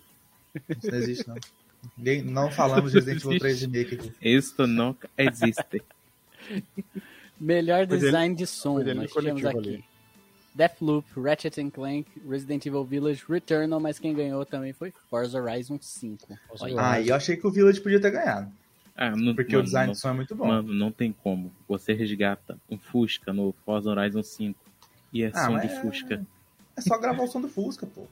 Isso 0.68 0.90
não 0.90 0.98
existe 0.98 1.28
não. 1.28 1.36
Ninguém, 1.96 2.22
não 2.22 2.50
falamos 2.50 2.92
de 2.92 2.98
Resident 2.98 3.24
Evil 3.24 3.38
3 3.38 3.60
Remake 3.62 3.94
aqui. 3.94 4.12
Isso 4.20 4.66
não 4.66 4.96
existe. 5.16 5.82
Melhor 7.40 7.86
design 7.86 8.34
de 8.34 8.46
som, 8.46 8.82
nós 8.82 9.12
temos 9.12 9.44
aqui. 9.44 9.58
Ali. 9.58 9.84
Deathloop, 10.54 11.06
Ratchet 11.16 11.70
Clank, 11.70 12.06
Resident 12.28 12.66
Evil 12.66 12.84
Village, 12.84 13.24
Returnal, 13.26 13.80
mas 13.80 13.98
quem 13.98 14.12
ganhou 14.12 14.44
também 14.44 14.72
foi 14.72 14.92
Forza 15.08 15.40
Horizon 15.40 15.78
5. 15.80 16.26
Ah, 16.76 17.00
e 17.00 17.08
eu 17.08 17.14
achei 17.14 17.36
que 17.36 17.46
o 17.46 17.50
Village 17.50 17.80
podia 17.80 18.00
ter 18.00 18.10
ganhado. 18.10 18.52
Ah, 19.00 19.16
não, 19.16 19.34
Porque 19.34 19.52
mano, 19.52 19.62
o 19.62 19.64
design 19.64 19.86
não, 19.86 19.92
do 19.94 19.98
som 19.98 20.10
é 20.10 20.12
muito 20.12 20.34
bom. 20.34 20.46
Mano, 20.46 20.74
não 20.74 20.92
tem 20.92 21.10
como. 21.10 21.50
Você 21.66 21.94
resgata 21.94 22.58
um 22.68 22.76
Fusca 22.78 23.32
no 23.32 23.54
Forza 23.64 23.88
Horizon 23.88 24.22
5 24.22 24.60
e 25.10 25.22
é 25.22 25.32
ah, 25.34 25.46
som 25.46 25.58
de 25.58 25.68
Fusca. 25.80 26.14
É... 26.16 26.80
é 26.80 26.80
só 26.82 26.98
gravar 26.98 27.22
o 27.22 27.26
som 27.26 27.40
do 27.40 27.48
Fusca, 27.48 27.86
pô. 27.86 28.06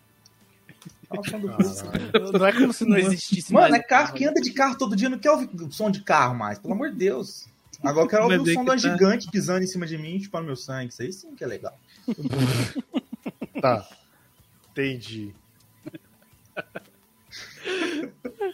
O 1.10 1.28
som 1.28 1.40
do 1.40 1.52
Fusca. 1.52 1.92
Não 2.32 2.46
é 2.46 2.52
como 2.54 2.72
se 2.72 2.86
não 2.86 2.96
existisse 2.96 3.52
Mano, 3.52 3.76
é 3.76 3.82
carro 3.82 4.14
que 4.14 4.24
anda 4.24 4.40
de 4.40 4.50
carro 4.50 4.78
todo 4.78 4.96
dia, 4.96 5.10
não 5.10 5.18
quer 5.18 5.30
ouvir 5.30 5.50
o 5.60 5.70
som 5.70 5.90
de 5.90 6.02
carro 6.02 6.34
mais, 6.34 6.58
pelo 6.58 6.72
amor 6.72 6.90
de 6.90 6.96
Deus. 6.96 7.46
Agora 7.84 8.06
eu 8.06 8.08
quero 8.08 8.22
ouvir 8.22 8.40
o 8.40 8.46
som 8.46 8.64
de 8.64 8.70
uma 8.70 8.76
tá... 8.76 8.76
gigante 8.78 9.30
pisando 9.30 9.62
em 9.62 9.66
cima 9.66 9.86
de 9.86 9.98
mim 9.98 10.16
e 10.16 10.24
chupando 10.24 10.46
meu 10.46 10.56
sangue. 10.56 10.90
Isso 10.90 11.02
aí 11.02 11.12
sim 11.12 11.36
que 11.36 11.44
é 11.44 11.46
legal. 11.46 11.78
tá. 13.60 13.86
Entendi. 14.70 15.34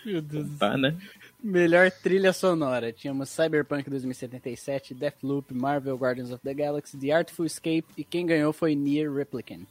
Meu 0.05 0.20
Deus. 0.20 0.59
Tá, 0.59 0.76
né? 0.76 0.99
Melhor 1.45 1.90
trilha 1.90 2.32
sonora. 2.32 2.90
Tínhamos 2.90 3.28
Cyberpunk 3.28 3.90
2077, 3.90 4.95
Deathloop, 4.95 5.53
Marvel 5.53 5.95
Guardians 5.95 6.30
of 6.30 6.42
the 6.42 6.55
Galaxy, 6.55 6.97
The 6.97 7.12
Artful 7.12 7.45
Escape 7.45 7.84
e 7.99 8.03
quem 8.03 8.24
ganhou 8.24 8.51
foi 8.51 8.74
Nier 8.74 9.12
Replicant. 9.12 9.68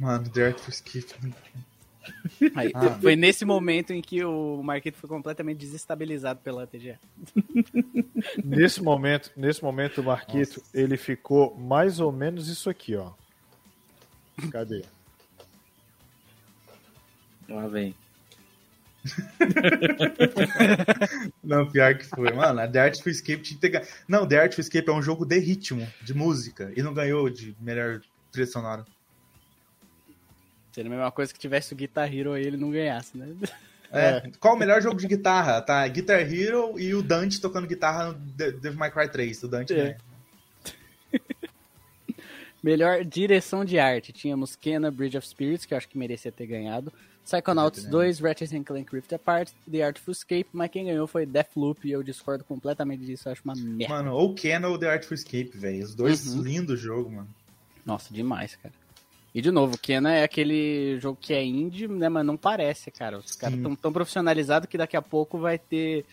Mano, 0.00 0.26
The 0.30 0.46
Artful 0.46 0.70
Escape. 0.70 1.34
Aí, 2.56 2.70
ah. 2.72 2.98
Foi 3.02 3.16
nesse 3.16 3.44
momento 3.44 3.92
em 3.92 4.00
que 4.00 4.24
o 4.24 4.62
Marquito 4.62 4.96
foi 4.96 5.08
completamente 5.10 5.58
desestabilizado 5.58 6.40
pela 6.40 6.66
TGA. 6.66 6.98
Nesse 8.42 8.82
momento, 8.82 9.30
nesse 9.36 9.62
momento 9.62 10.00
o 10.00 10.04
Marquito, 10.04 10.58
Nossa. 10.60 10.70
ele 10.72 10.96
ficou 10.96 11.54
mais 11.54 12.00
ou 12.00 12.10
menos 12.10 12.48
isso 12.48 12.70
aqui, 12.70 12.96
ó. 12.96 13.12
Cadê? 14.50 14.84
Lá 17.46 17.66
vem. 17.66 17.94
não, 21.44 21.70
pior 21.70 21.94
que 21.96 22.04
foi. 22.04 22.32
Mano, 22.32 22.60
a 22.60 22.68
The 22.68 22.80
Artful 22.80 23.12
Escape 23.12 23.42
tinha 23.42 23.56
que 23.56 23.60
ter 23.60 23.68
ganho. 23.68 23.86
Não, 24.08 24.26
The 24.26 24.38
Artful 24.38 24.62
Escape 24.62 24.88
é 24.88 24.92
um 24.92 25.02
jogo 25.02 25.26
de 25.26 25.38
ritmo, 25.38 25.86
de 26.02 26.14
música, 26.14 26.72
e 26.74 26.82
não 26.82 26.94
ganhou 26.94 27.28
de 27.28 27.54
melhor 27.60 28.00
trilha 28.32 28.46
sonora. 28.46 28.86
Seria 30.72 30.90
a 30.90 30.94
mesma 30.94 31.12
coisa 31.12 31.32
que 31.32 31.38
tivesse 31.38 31.72
o 31.72 31.76
Guitar 31.76 32.12
Hero 32.12 32.36
e 32.36 32.44
ele 32.44 32.56
não 32.56 32.70
ganhasse, 32.70 33.16
né? 33.16 33.28
É. 33.92 34.08
é. 34.08 34.30
Qual 34.40 34.56
o 34.56 34.58
melhor 34.58 34.82
jogo 34.82 34.96
de 34.96 35.06
guitarra? 35.06 35.62
Tá 35.62 35.86
Guitar 35.86 36.20
Hero 36.20 36.80
e 36.80 36.94
o 36.94 37.02
Dante 37.02 37.40
tocando 37.40 37.66
guitarra 37.66 38.12
no 38.12 38.14
Devil 38.14 38.74
May 38.74 38.90
Cry 38.90 39.08
3. 39.08 39.42
O 39.44 39.48
Dante 39.48 39.72
é. 39.72 39.96
melhor 42.60 43.04
direção 43.04 43.64
de 43.64 43.78
arte. 43.78 44.12
Tínhamos 44.12 44.56
Kena 44.56 44.90
Bridge 44.90 45.16
of 45.16 45.28
Spirits, 45.28 45.64
que 45.64 45.74
eu 45.74 45.78
acho 45.78 45.88
que 45.88 45.96
merecia 45.96 46.32
ter 46.32 46.46
ganhado. 46.46 46.92
Psychonauts 47.24 47.84
2, 47.84 48.20
Ratchet 48.20 48.64
Clank 48.64 48.94
Rift 48.94 49.14
Apart, 49.14 49.50
The 49.70 49.82
Artful 49.82 50.12
Escape, 50.12 50.46
mas 50.52 50.70
quem 50.70 50.84
ganhou 50.84 51.06
foi 51.06 51.24
Deathloop 51.24 51.88
e 51.88 51.92
eu 51.92 52.02
discordo 52.02 52.44
completamente 52.44 53.04
disso, 53.04 53.28
eu 53.28 53.32
acho 53.32 53.42
uma 53.44 53.54
merda. 53.54 53.94
Mano, 53.94 54.12
ou 54.14 54.34
Kena 54.34 54.68
ou 54.68 54.78
The 54.78 54.90
Artful 54.90 55.14
Escape, 55.14 55.50
velho. 55.54 55.82
Os 55.82 55.94
dois 55.94 56.34
uhum. 56.34 56.42
lindos 56.42 56.78
jogo, 56.78 57.10
mano. 57.10 57.28
Nossa, 57.84 58.12
demais, 58.12 58.56
cara. 58.56 58.74
E 59.34 59.40
de 59.40 59.50
novo, 59.50 59.78
Kena 59.78 60.12
é 60.12 60.22
aquele 60.22 60.98
jogo 61.00 61.18
que 61.20 61.32
é 61.32 61.42
indie, 61.42 61.88
né, 61.88 62.08
mas 62.10 62.26
não 62.26 62.36
parece, 62.36 62.90
cara. 62.90 63.18
Os 63.18 63.34
caras 63.34 63.56
estão 63.56 63.74
tão 63.74 63.92
profissionalizados 63.92 64.68
que 64.68 64.78
daqui 64.78 64.96
a 64.96 65.02
pouco 65.02 65.38
vai 65.38 65.58
ter 65.58 66.04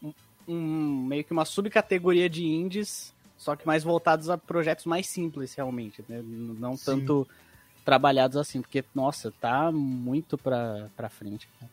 um, 0.00 0.12
um, 0.46 1.04
meio 1.06 1.24
que 1.24 1.32
uma 1.32 1.44
subcategoria 1.44 2.30
de 2.30 2.46
indies, 2.46 3.12
só 3.36 3.56
que 3.56 3.66
mais 3.66 3.82
voltados 3.82 4.30
a 4.30 4.38
projetos 4.38 4.86
mais 4.86 5.08
simples, 5.08 5.52
realmente, 5.52 6.02
né? 6.08 6.22
Não 6.24 6.76
Sim. 6.76 6.84
tanto 6.84 7.28
trabalhados 7.84 8.36
assim, 8.36 8.60
porque, 8.60 8.84
nossa, 8.94 9.32
tá 9.40 9.70
muito 9.72 10.36
pra, 10.38 10.88
pra 10.96 11.08
frente, 11.08 11.48
cara. 11.58 11.70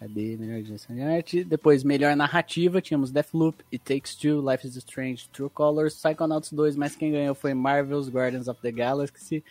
Cadê? 0.00 0.36
Melhor 0.36 0.60
direção 0.62 0.94
de 0.94 1.02
arte. 1.02 1.44
Depois, 1.44 1.82
melhor 1.82 2.14
narrativa, 2.14 2.80
tínhamos 2.80 3.10
Deathloop, 3.10 3.64
It 3.72 3.84
Takes 3.84 4.14
Two, 4.14 4.48
Life 4.48 4.66
is 4.66 4.76
Strange, 4.76 5.28
True 5.30 5.48
Colors, 5.48 5.94
Psychonauts 5.94 6.52
2, 6.52 6.76
mas 6.76 6.94
quem 6.94 7.12
ganhou 7.12 7.34
foi 7.34 7.54
Marvel's 7.54 8.08
Guardians 8.08 8.48
of 8.48 8.60
the 8.60 8.70
Galaxy. 8.70 9.42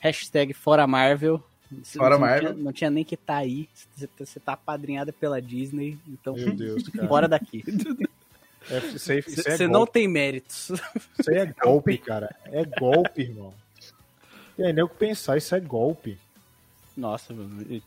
Hashtag 0.00 0.52
Fora 0.52 0.86
Marvel. 0.86 1.42
Fora 1.84 2.14
não 2.14 2.20
Marvel. 2.20 2.52
Tinha, 2.54 2.64
não 2.64 2.72
tinha 2.72 2.90
nem 2.90 3.04
que 3.04 3.14
estar 3.14 3.34
tá 3.34 3.38
aí. 3.38 3.68
Você 4.18 4.40
tá 4.40 4.54
apadrinhada 4.54 5.12
pela 5.12 5.40
Disney, 5.40 5.96
então 6.08 6.34
Meu 6.34 6.54
Deus, 6.54 6.88
cara. 6.90 7.06
fora 7.06 7.28
daqui. 7.28 7.62
Você 8.92 9.22
é, 9.46 9.62
é 9.62 9.68
não 9.68 9.86
tem 9.86 10.08
méritos. 10.08 10.70
Isso 11.18 11.30
aí 11.30 11.36
é 11.36 11.46
golpe, 11.46 11.98
cara. 11.98 12.34
É 12.46 12.64
golpe, 12.64 13.22
irmão. 13.22 13.54
E 14.60 14.62
aí, 14.62 14.74
nem 14.74 14.84
o 14.84 14.88
que 14.90 14.96
pensar, 14.96 15.38
isso 15.38 15.54
é 15.54 15.58
golpe. 15.60 16.18
Nossa, 16.94 17.34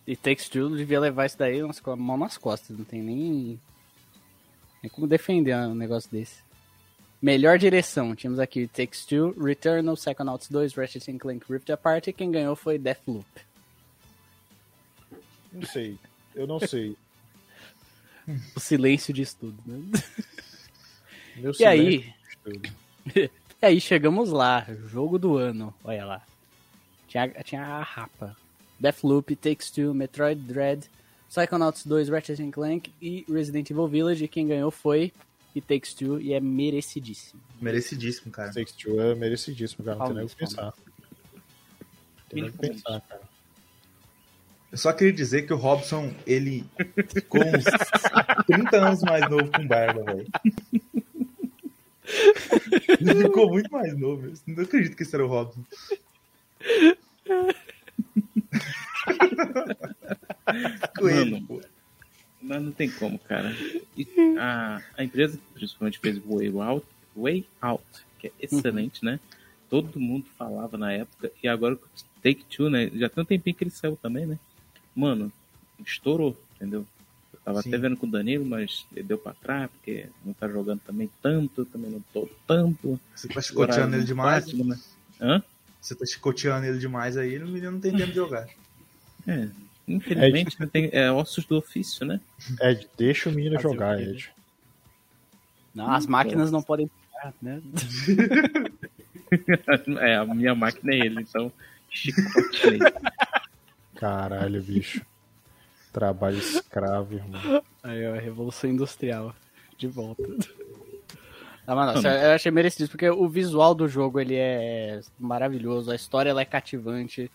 e 0.07 0.17
Takes 0.17 0.49
Two 0.49 0.75
devia 0.75 0.99
levar 0.99 1.27
isso 1.27 1.37
daí 1.37 1.59
com 1.83 1.91
a 1.91 1.95
mão 1.95 2.17
nas 2.17 2.35
costas. 2.35 2.75
Não 2.75 2.83
tem 2.83 2.99
nem, 2.99 3.59
nem 4.81 4.89
como 4.89 5.05
defender 5.05 5.55
um 5.55 5.75
negócio 5.75 6.09
desse. 6.09 6.41
Melhor 7.21 7.59
direção, 7.59 8.15
tínhamos 8.15 8.39
aqui 8.39 8.67
Takes 8.67 9.05
Two, 9.05 9.35
Returnal, 9.39 9.93
Psychonauts 9.95 10.49
2, 10.49 10.73
Ratchet 10.73 11.15
Clank 11.19 11.45
Rift 11.47 11.71
Apart 11.71 12.07
e 12.07 12.13
quem 12.13 12.31
ganhou 12.31 12.55
foi 12.55 12.79
Deathloop. 12.79 13.27
Não 15.51 15.67
sei, 15.67 15.99
eu 16.33 16.47
não 16.47 16.59
sei. 16.59 16.97
o 18.57 18.59
silêncio 18.59 19.13
de 19.13 19.21
estudo, 19.21 19.61
né? 19.63 19.79
Meu 21.35 21.51
e 21.59 21.65
aí, 21.65 22.13
e 23.15 23.29
aí 23.61 23.79
chegamos 23.79 24.31
lá, 24.31 24.65
jogo 24.87 25.19
do 25.19 25.37
ano, 25.37 25.71
olha 25.83 26.03
lá. 26.03 26.32
Tinha, 27.13 27.29
tinha 27.43 27.63
a 27.63 27.83
rapa. 27.83 28.35
Deathloop, 28.79 29.35
Takes 29.35 29.69
Two, 29.69 29.93
Metroid 29.93 30.41
Dread, 30.41 30.89
Psychonauts 31.29 31.85
2, 31.85 32.09
Ratchet 32.09 32.51
Clank 32.51 32.91
e 32.99 33.23
Resident 33.29 33.69
Evil 33.69 33.87
Village. 33.87 34.23
E 34.23 34.27
quem 34.27 34.47
ganhou 34.47 34.71
foi 34.71 35.13
It 35.55 35.67
Takes 35.67 35.93
Two 35.93 36.19
e 36.19 36.33
é 36.33 36.39
merecidíssimo. 36.39 37.39
Merecidíssimo, 37.61 38.31
cara. 38.31 38.51
Takes 38.51 38.73
Two 38.73 38.99
é 38.99 39.13
merecidíssimo, 39.13 39.85
cara. 39.85 39.99
Não 39.99 40.07
tem 40.07 40.15
nem 40.15 40.25
o 40.25 40.29
que 40.29 40.35
pensar. 40.35 40.73
Tem 42.29 42.41
nem 42.41 42.49
o 42.49 42.51
que 42.51 42.57
pensar, 42.57 42.99
cara. 43.01 43.21
Eu 44.71 44.77
só 44.79 44.91
queria 44.91 45.13
dizer 45.13 45.43
que 45.43 45.53
o 45.53 45.57
Robson, 45.57 46.11
ele 46.25 46.65
ficou 47.09 47.41
uns 47.41 47.63
30 48.47 48.75
anos 48.75 49.03
mais 49.03 49.29
novo 49.29 49.51
com 49.51 49.67
barba, 49.67 50.03
velho. 50.03 50.27
Ele 52.99 53.23
ficou 53.23 53.51
muito 53.51 53.71
mais 53.71 53.95
novo. 53.95 54.25
Eu 54.25 54.33
não 54.47 54.63
acredito 54.63 54.97
que 54.97 55.03
esse 55.03 55.13
era 55.13 55.23
o 55.23 55.29
Robson. 55.29 55.63
Mano, 61.01 61.61
mas 62.41 62.61
não 62.61 62.71
tem 62.71 62.89
como, 62.91 63.17
cara. 63.19 63.55
A, 64.37 64.81
a 64.97 65.03
empresa 65.03 65.39
principalmente 65.53 65.99
fez 65.99 66.17
o 66.17 66.37
Way 66.37 66.53
Out, 66.59 66.85
Way 67.15 67.45
Out 67.61 68.03
que 68.23 68.27
é 68.27 68.31
excelente, 68.39 69.03
né? 69.03 69.19
Todo 69.69 69.99
mundo 69.99 70.25
falava 70.37 70.77
na 70.77 70.93
época. 70.93 71.31
E 71.41 71.47
agora 71.47 71.77
Take 72.21 72.45
Two, 72.45 72.69
né? 72.69 72.89
Já 72.93 73.09
tem 73.09 73.21
um 73.21 73.25
tempinho 73.25 73.55
que 73.55 73.63
ele 73.65 73.71
saiu 73.71 73.97
também, 73.97 74.25
né? 74.25 74.39
Mano, 74.95 75.31
estourou, 75.85 76.37
entendeu? 76.55 76.85
Eu 77.33 77.39
tava 77.43 77.61
Sim. 77.61 77.69
até 77.69 77.77
vendo 77.77 77.97
com 77.97 78.07
o 78.07 78.11
Danilo, 78.11 78.45
mas 78.45 78.85
ele 78.95 79.03
deu 79.03 79.17
pra 79.17 79.33
trás, 79.33 79.69
porque 79.71 80.07
não 80.23 80.33
tá 80.33 80.47
jogando 80.47 80.79
também 80.81 81.09
tanto, 81.21 81.65
também 81.65 81.91
não 81.91 82.01
tô 82.13 82.29
tanto. 82.47 82.99
Você 83.15 83.27
tá 83.27 83.41
chicoteando 83.41 83.95
ele 83.95 84.05
demais? 84.05 84.53
Né? 84.53 84.79
Hã? 85.19 85.43
Você 85.83 85.95
tá 85.95 86.05
chicoteando 86.05 86.65
ele 86.65 86.79
demais 86.79 87.17
aí, 87.17 87.37
o 87.37 87.45
menino 87.45 87.73
não 87.73 87.79
tem 87.79 87.91
tempo 87.91 88.07
de 88.07 88.15
jogar. 88.15 88.47
É, 89.25 89.47
infelizmente 89.87 90.61
Ed, 90.61 90.69
tem, 90.69 90.89
é 90.91 91.09
ossos 91.09 91.45
do 91.45 91.55
ofício, 91.55 92.05
né? 92.05 92.19
Ed, 92.59 92.89
deixa 92.97 93.29
o 93.29 93.31
menino 93.31 93.55
Fazer 93.55 93.69
jogar, 93.69 94.01
Ed. 94.01 94.33
Não, 95.73 95.89
as 95.89 96.05
máquinas 96.05 96.51
não 96.51 96.61
podem 96.61 96.91
jogar, 97.09 97.33
né? 97.41 97.61
é, 100.01 100.17
a 100.17 100.25
minha 100.25 100.53
máquina 100.53 100.93
é 100.93 100.97
ele, 100.97 101.21
então 101.21 101.49
chicote 101.89 102.79
Caralho, 103.95 104.61
bicho. 104.61 105.05
Trabalho 105.93 106.37
escravo, 106.37 107.13
irmão. 107.13 107.63
Aí, 107.81 108.05
ó, 108.05 108.15
Revolução 108.15 108.69
Industrial. 108.69 109.33
De 109.77 109.87
volta. 109.87 110.21
Ah, 111.65 111.75
mano, 111.75 112.07
eu 112.07 112.31
achei 112.31 112.51
merecido, 112.51 112.89
porque 112.89 113.09
o 113.09 113.27
visual 113.27 113.73
do 113.73 113.87
jogo 113.87 114.19
ele 114.19 114.35
é 114.35 114.99
maravilhoso, 115.17 115.91
a 115.91 115.95
história 115.95 116.29
ela 116.29 116.41
é 116.41 116.45
cativante. 116.45 117.31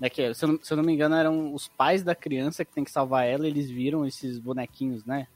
É 0.00 0.08
que, 0.08 0.32
se, 0.32 0.44
eu, 0.44 0.60
se 0.62 0.72
eu 0.72 0.76
não 0.76 0.84
me 0.84 0.92
engano, 0.92 1.14
eram 1.14 1.52
os 1.52 1.68
pais 1.68 2.02
da 2.02 2.14
criança 2.14 2.64
que 2.64 2.72
tem 2.72 2.84
que 2.84 2.90
salvar 2.90 3.26
ela, 3.26 3.46
eles 3.46 3.68
viram 3.68 4.06
esses 4.06 4.38
bonequinhos, 4.38 5.04
né? 5.04 5.26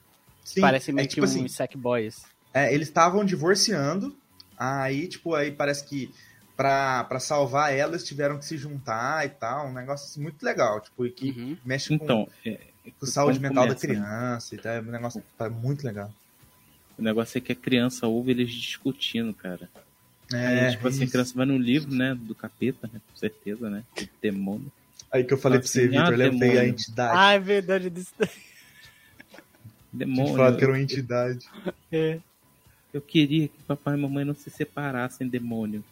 Sim, 0.44 0.60
Parecem 0.60 0.94
meio 0.94 1.04
é, 1.04 1.08
tipo 1.08 1.22
que 1.22 1.26
uns 1.26 1.36
assim, 1.36 1.48
sack 1.48 1.76
boys. 1.76 2.22
É, 2.54 2.72
eles 2.72 2.88
estavam 2.88 3.24
divorciando, 3.24 4.16
aí, 4.56 5.08
tipo, 5.08 5.34
aí 5.34 5.50
parece 5.50 5.84
que 5.84 6.12
pra, 6.56 7.04
pra 7.04 7.18
salvar 7.18 7.74
ela, 7.74 7.92
eles 7.92 8.04
tiveram 8.04 8.38
que 8.38 8.44
se 8.44 8.56
juntar 8.56 9.26
e 9.26 9.30
tal, 9.30 9.66
um 9.66 9.72
negócio 9.72 10.06
assim, 10.06 10.22
muito 10.22 10.42
legal, 10.42 10.80
tipo, 10.80 11.04
e 11.06 11.10
que 11.10 11.30
uhum. 11.30 11.56
mexe 11.64 11.92
então, 11.92 12.26
com, 12.26 12.48
é, 12.48 12.58
com 12.98 13.06
saúde 13.06 13.40
mental 13.40 13.64
começa, 13.64 13.86
da 13.86 13.92
né? 13.92 14.00
criança 14.00 14.54
né? 14.54 14.60
e 14.60 14.62
tal, 14.62 14.72
é 14.72 14.80
um 14.80 14.84
negócio 14.84 15.22
tá 15.36 15.50
muito 15.50 15.84
legal. 15.84 16.10
O 17.02 17.04
negócio 17.04 17.36
é 17.36 17.40
que 17.40 17.50
a 17.50 17.56
criança 17.56 18.06
ouve 18.06 18.30
eles 18.30 18.48
discutindo, 18.52 19.34
cara. 19.34 19.68
É, 20.32 20.66
Aí, 20.66 20.70
tipo 20.70 20.86
assim, 20.86 21.02
a 21.02 21.08
criança 21.08 21.34
vai 21.34 21.44
no 21.44 21.58
livro, 21.58 21.92
né, 21.92 22.14
do 22.14 22.32
capeta, 22.32 22.88
né, 22.92 23.00
com 23.10 23.16
certeza, 23.16 23.68
né, 23.68 23.82
do 23.96 24.08
demônio. 24.22 24.70
Aí 25.10 25.24
que 25.24 25.34
eu 25.34 25.36
falei 25.36 25.58
pra 25.58 25.66
você, 25.66 25.80
assim, 25.80 25.88
Vitor, 25.88 26.04
ah, 26.04 26.16
lembrei 26.16 26.58
a 26.58 26.68
entidade. 26.68 27.12
Ah, 27.18 27.32
é 27.32 27.40
verdade 27.40 27.90
disso 27.90 28.12
daí. 28.16 28.28
Demônio. 29.92 30.36
Falar 30.36 30.56
que 30.56 30.62
era 30.62 30.72
uma 30.72 30.80
entidade. 30.80 31.44
É. 31.90 32.20
Eu 32.94 33.00
queria 33.00 33.48
que 33.48 33.62
papai 33.66 33.94
e 33.94 34.00
mamãe 34.00 34.24
não 34.24 34.34
se 34.34 34.48
separassem, 34.48 35.26
demônio. 35.26 35.84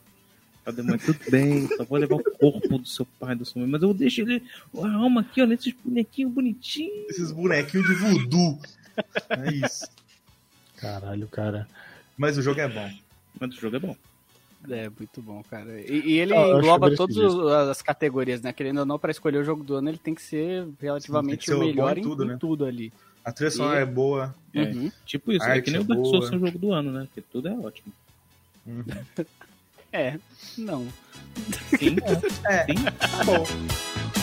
O 0.64 0.70
demônio, 0.70 1.00
tudo 1.04 1.18
bem, 1.28 1.66
só 1.76 1.84
vou 1.84 1.98
levar 1.98 2.14
o 2.14 2.22
corpo 2.22 2.78
do 2.78 2.86
seu 2.86 3.04
pai 3.18 3.34
e 3.34 3.38
da 3.38 3.44
sua 3.44 3.62
mãe, 3.62 3.70
mas 3.72 3.82
eu 3.82 3.92
deixo 3.92 4.20
ele, 4.20 4.44
a 4.80 4.92
alma 4.92 5.22
aqui, 5.22 5.42
ó, 5.42 5.46
nesses 5.46 5.74
bonequinhos 5.84 6.32
bonitinhos. 6.32 7.11
Esses 7.11 7.32
bonequinhos 7.32 7.84
de 7.88 7.94
voodoo. 7.94 8.61
É 9.28 9.52
isso. 9.66 9.99
Caralho, 10.81 11.28
cara. 11.28 11.68
Mas 12.16 12.39
o 12.39 12.43
jogo 12.43 12.61
é 12.61 12.68
bom. 12.68 12.91
Mas 13.39 13.57
o 13.57 13.61
jogo 13.61 13.76
é 13.76 13.78
bom. 13.78 13.97
É, 14.68 14.89
muito 14.89 15.22
bom, 15.22 15.43
cara. 15.43 15.81
E, 15.81 16.03
e 16.05 16.18
ele 16.18 16.35
ah, 16.35 16.49
engloba 16.49 16.95
todas 16.95 17.16
as 17.70 17.81
categorias, 17.81 18.43
né? 18.43 18.53
Querendo 18.53 18.81
ou 18.81 18.87
não, 18.87 18.99
para 18.99 19.11
escolher 19.11 19.39
o 19.39 19.45
jogo 19.45 19.64
do 19.64 19.74
ano, 19.74 19.89
ele 19.89 19.99
tem 19.99 20.14
que 20.14 20.22
ser 20.22 20.66
relativamente 20.81 21.39
que 21.39 21.47
ser 21.47 21.55
o 21.55 21.61
melhor 21.61 21.97
em, 21.97 22.03
tudo, 22.03 22.24
em, 22.24 22.28
né? 22.28 22.37
tudo 22.39 22.64
ali. 22.66 22.93
A 23.24 23.33
trilha 23.33 23.51
sonora 23.51 23.81
e... 23.81 23.83
é 23.83 23.87
boa. 23.87 24.35
É, 24.53 24.62
uhum. 24.62 24.93
Tipo 25.07 25.33
isso, 25.33 25.47
é 25.47 25.61
que 25.61 25.70
nem 25.70 25.81
o 25.81 25.85
Dark 25.85 26.05
Souls 26.05 26.31
é 26.31 26.37
o 26.37 26.39
jogo 26.39 26.59
do 26.59 26.72
ano, 26.72 26.93
né? 26.93 27.07
Porque 27.07 27.22
tudo 27.33 27.49
é 27.49 27.53
ótimo. 27.53 27.93
Uhum. 28.66 28.85
é, 29.93 30.18
não. 30.59 30.87
Sim, 31.78 31.97
é. 32.45 32.66
Sim. 32.66 32.85
Tá 32.85 33.24
bom. 33.24 34.19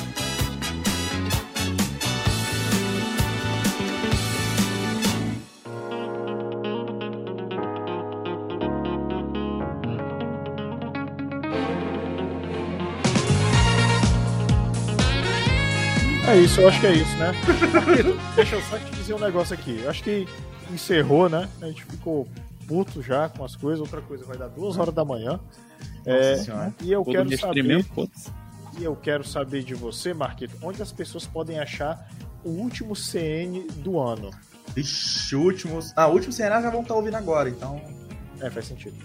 É 16.38 16.42
isso, 16.42 16.62
eu 16.62 16.68
acho 16.68 16.80
que 16.80 16.86
é 16.86 16.94
isso, 16.94 17.18
né? 17.18 17.32
Deixa 18.36 18.56
eu 18.58 18.62
só 18.62 18.78
te 18.78 18.92
dizer 18.92 19.16
um 19.16 19.20
negócio 19.20 19.56
aqui. 19.56 19.80
Eu 19.82 19.90
acho 19.90 20.04
que 20.04 20.28
encerrou, 20.72 21.28
né? 21.28 21.50
A 21.60 21.66
gente 21.66 21.84
ficou 21.84 22.28
puto 22.68 23.02
já 23.02 23.28
com 23.28 23.44
as 23.44 23.56
coisas. 23.56 23.80
Outra 23.80 24.02
coisa 24.02 24.24
vai 24.24 24.38
dar 24.38 24.48
duas 24.48 24.78
horas 24.78 24.94
da 24.94 25.04
manhã. 25.04 25.40
É, 26.06 26.36
e 26.84 26.92
eu 26.92 27.04
quero 27.04 27.36
saber. 27.40 27.64
Mesmo, 27.64 28.12
e 28.80 28.84
eu 28.84 28.96
quero 28.96 29.28
saber 29.28 29.64
de 29.64 29.74
você, 29.74 30.14
Marquito, 30.14 30.56
onde 30.62 30.80
as 30.80 30.92
pessoas 30.92 31.26
podem 31.26 31.60
achar 31.60 32.08
o 32.44 32.50
último 32.50 32.96
CN 32.96 33.66
do 33.78 34.00
ano. 34.00 34.30
Ixi, 34.76 35.36
últimos. 35.36 35.92
Ah, 35.96 36.06
o 36.08 36.14
último 36.14 36.32
CN 36.32 36.62
já 36.62 36.70
vão 36.70 36.84
estar 36.84 36.94
ouvindo 36.94 37.16
agora, 37.16 37.50
então. 37.50 37.82
É, 38.40 38.52
faz 38.52 38.68
sentido. 38.68 38.96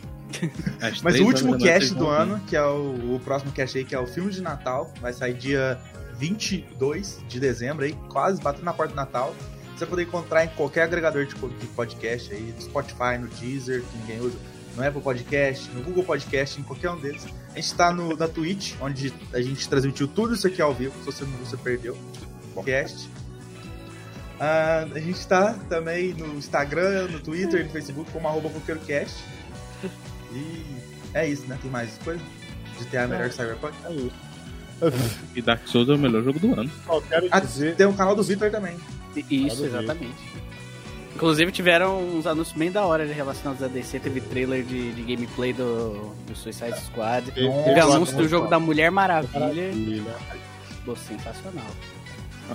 Mas 1.03 1.19
o 1.19 1.25
último 1.25 1.57
cast 1.57 1.95
do 1.95 2.09
ano, 2.09 2.39
que 2.47 2.57
é 2.57 2.63
o, 2.63 3.15
o, 3.15 3.21
próximo 3.25 3.53
cast 3.53 3.79
aí, 3.79 3.87
que 3.87 3.95
é 3.95 3.99
o 3.99 4.07
filme 4.07 4.31
de 4.31 4.43
Natal, 4.43 4.93
vai 5.01 5.15
sair 5.15 5.33
dia 5.33 5.81
22 6.19 7.21
de 7.29 7.41
dezembro 7.41 7.85
aí, 7.85 7.97
quase 8.09 8.41
batendo 8.41 8.65
na 8.65 8.73
porta 8.73 8.93
do 8.93 8.97
Natal. 8.97 9.35
Você 9.73 9.81
vai 9.81 9.89
poder 9.89 10.03
encontrar 10.03 10.45
em 10.45 10.49
qualquer 10.49 10.83
agregador 10.83 11.27
de 11.27 11.35
podcast 11.67 12.33
aí, 12.33 12.53
no 12.55 12.61
Spotify, 12.61 13.19
no 13.19 13.29
Deezer, 13.29 13.83
que 13.83 13.99
ninguém 13.99 14.21
usa, 14.21 14.39
no 14.77 14.87
Apple 14.87 15.01
Podcast, 15.01 15.71
no 15.71 15.83
Google 15.83 16.05
Podcast, 16.05 16.61
em 16.61 16.63
qualquer 16.63 16.91
um 16.91 17.01
deles. 17.01 17.25
A 17.51 17.55
gente 17.55 17.65
está 17.65 17.93
na 17.93 18.29
Twitch, 18.29 18.75
onde 18.81 19.13
a 19.33 19.41
gente 19.41 19.69
transmitiu 19.69 20.07
tudo 20.07 20.35
isso 20.35 20.47
aqui 20.47 20.63
ao 20.63 20.73
vivo, 20.73 20.95
se 21.01 21.07
você 21.07 21.25
não 21.25 21.33
você 21.39 21.57
perdeu. 21.57 21.97
Podcast. 22.55 23.09
Uh, 24.43 24.95
a 24.95 24.99
gente 24.99 25.19
está 25.19 25.55
também 25.69 26.13
no 26.15 26.37
Instagram, 26.37 27.09
no 27.09 27.21
Twitter, 27.21 27.65
no 27.65 27.71
Facebook, 27.71 28.11
como 28.11 28.27
arroba 28.27 28.51
E 30.33 30.65
é 31.15 31.29
isso, 31.29 31.47
né? 31.47 31.59
Tem 31.61 31.71
mais 31.71 31.97
coisa? 31.99 32.23
De 32.79 32.87
ter 32.87 32.99
a 32.99 33.07
melhor 33.07 33.31
Cyberpunk? 33.31 33.75
É 33.85 33.93
isso. 33.93 34.32
E 35.35 35.43
Dark 35.43 35.67
Souls 35.67 35.89
é 35.89 35.93
o 35.93 35.99
melhor 35.99 36.23
jogo 36.23 36.39
do 36.39 36.59
ano. 36.59 36.71
quero 37.09 37.29
ah, 37.31 37.41
dizer... 37.41 37.77
Tem 37.77 37.87
o 37.87 37.93
canal 37.93 38.17
do 38.17 38.23
Vitor 38.23 38.51
também. 38.51 38.77
Isso, 39.31 39.65
exatamente. 39.65 40.15
Inclusive 41.15 41.53
tiveram 41.53 42.03
uns 42.03 42.27
anúncios 42.27 42.57
bem 42.57 42.73
da 42.73 42.85
hora 42.87 43.05
relacionados 43.05 43.63
a 43.63 43.69
DC, 43.69 44.01
teve 44.01 44.21
trailer 44.21 44.65
de, 44.65 44.93
de 44.93 45.03
gameplay 45.03 45.53
do, 45.53 46.13
do 46.27 46.35
Suicide 46.35 46.79
Squad, 46.81 47.31
teve 47.31 47.81
anúncio 47.81 48.17
do 48.17 48.27
jogo 48.27 48.49
da 48.49 48.59
Mulher 48.59 48.91
Maravilha. 48.91 49.73
Pô, 50.85 50.97
sensacional. 50.97 51.67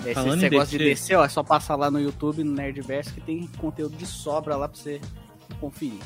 Esse, 0.04 0.14
Falando 0.14 0.40
você 0.40 0.50
gosta 0.50 0.78
de 0.78 0.84
DC, 0.84 1.16
ó, 1.16 1.24
é 1.24 1.30
só 1.30 1.44
passar 1.44 1.76
lá 1.76 1.90
no 1.90 2.00
YouTube, 2.00 2.44
no 2.44 2.54
Nerdverse, 2.54 3.14
que 3.14 3.22
tem 3.22 3.48
conteúdo 3.58 3.96
de 3.96 4.06
sobra 4.06 4.56
lá 4.56 4.68
pra 4.68 4.78
você 4.78 5.00
conferir. 5.60 6.00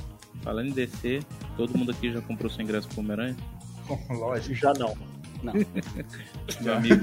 Falando 0.43 0.67
em 0.67 0.72
DC, 0.72 1.22
todo 1.57 1.78
mundo 1.78 1.91
aqui 1.91 2.11
já 2.11 2.22
comprou 2.22 2.49
seu 2.49 2.63
ingresso 2.63 2.88
pro 2.89 2.99
Homem-Aranha? 2.99 3.36
Lógico. 4.09 4.53
Já 4.55 4.74
não. 4.74 4.95
Não. 5.44 5.54
Meu 6.62 6.74
amigo. 6.76 7.02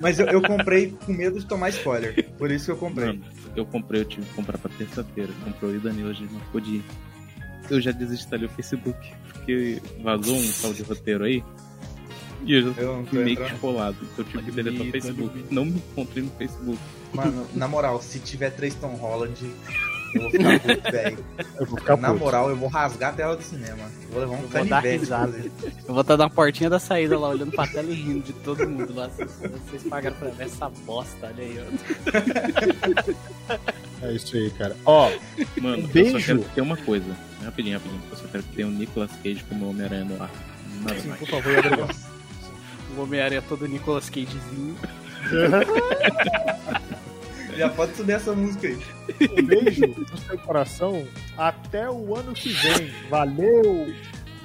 Mas 0.00 0.18
eu, 0.18 0.26
eu, 0.26 0.42
comprei 0.42 0.94
com 1.04 1.12
medo 1.12 1.38
de 1.38 1.46
tomar 1.46 1.70
spoiler. 1.70 2.30
Por 2.38 2.50
isso 2.50 2.66
que 2.66 2.70
eu 2.72 2.76
comprei. 2.76 3.08
Mano, 3.08 3.24
eu 3.56 3.66
comprei, 3.66 4.00
eu 4.00 4.04
tive 4.04 4.26
que 4.26 4.34
comprar 4.34 4.58
pra 4.58 4.70
terça-feira. 4.76 5.32
Comprou 5.44 5.72
e 5.72 5.76
o 5.76 5.80
Danilo 5.80 6.10
hoje 6.10 6.28
não 6.30 6.40
pôde 6.52 6.82
Eu 7.70 7.80
já 7.80 7.90
desinstalei 7.90 8.46
o 8.46 8.50
Facebook, 8.50 8.98
porque 9.32 9.80
vazou 10.02 10.36
um 10.36 10.52
tal 10.60 10.72
de 10.72 10.82
roteiro 10.82 11.24
aí. 11.24 11.42
E 12.44 12.54
eu 12.54 12.74
já 12.74 12.82
eu 12.82 13.06
fui 13.06 13.24
meio 13.24 13.36
que 13.36 13.52
esfolado. 13.52 13.96
Então 14.02 14.24
eu 14.24 14.24
tive 14.24 14.42
que 14.42 14.50
deletar 14.50 14.86
o 14.86 14.90
Facebook. 14.90 15.44
Não 15.50 15.64
me 15.64 15.76
encontrei 15.76 16.24
no 16.24 16.30
Facebook. 16.30 16.78
Mano, 17.12 17.46
na 17.54 17.68
moral, 17.68 18.00
se 18.00 18.18
tiver 18.18 18.50
três 18.50 18.74
Tom 18.74 18.94
Holland, 18.94 19.36
eu 20.14 20.20
vou 20.22 20.30
ficar 20.30 20.58
puto, 20.58 20.82
velho. 20.92 21.18
Na 21.98 22.08
puto. 22.08 22.18
moral, 22.18 22.48
eu 22.50 22.56
vou 22.56 22.68
rasgar 22.68 23.10
a 23.10 23.12
tela 23.12 23.36
do 23.36 23.42
cinema. 23.42 23.90
Vou 24.10 24.20
levar 24.20 24.36
um 24.36 24.48
canivete. 24.48 25.08
Eu 25.86 25.92
vou 25.94 26.00
estar 26.02 26.16
na 26.16 26.28
portinha 26.30 26.70
da 26.70 26.78
saída 26.78 27.18
lá, 27.18 27.28
olhando 27.30 27.50
pra 27.52 27.66
tela 27.66 27.88
e 27.90 27.94
rindo 27.94 28.20
de 28.26 28.32
todo 28.34 28.68
mundo 28.68 28.94
lá. 28.94 29.08
Vocês 29.08 29.82
pagaram 29.88 30.16
pra 30.16 30.28
ver 30.30 30.44
essa 30.44 30.68
bosta, 30.68 31.26
olha 31.26 31.42
aí, 31.44 31.58
ó. 31.60 31.64
É 34.06 34.12
isso 34.12 34.36
aí, 34.36 34.50
cara. 34.50 34.76
Ó, 34.84 35.10
mano, 35.60 35.86
beijo. 35.88 36.16
eu 36.16 36.20
só 36.20 36.26
quero 36.26 36.40
ter 36.54 36.60
uma 36.60 36.76
coisa. 36.76 37.16
Rapidinho, 37.44 37.78
rapidinho. 37.78 38.02
Eu 38.10 38.16
só 38.16 38.24
quero 38.26 38.42
ter 38.42 38.64
o 38.64 38.70
Nicolas 38.70 39.10
Cage 39.22 39.44
como 39.48 39.70
Homem-Aranha 39.70 40.04
no 40.04 40.20
ar. 40.22 40.30
Nada 40.82 41.00
Sim, 41.00 41.08
mais. 41.08 41.20
por 41.20 41.28
favor, 41.28 41.58
obrigado. 41.58 41.96
o 42.96 43.00
Homem-Aranha 43.02 43.42
todo 43.48 43.66
Nicolas 43.68 44.10
Cagezinho. 44.10 44.76
Já 47.56 47.68
pode 47.68 47.94
subir 47.96 48.12
essa 48.12 48.32
música 48.32 48.68
aí. 48.68 48.78
Um 49.38 49.42
beijo 49.42 49.86
no 49.86 50.18
seu 50.18 50.38
coração. 50.38 51.06
Até 51.36 51.88
o 51.90 52.16
ano 52.16 52.32
que 52.32 52.50
vem. 52.50 52.90
Valeu! 53.08 53.92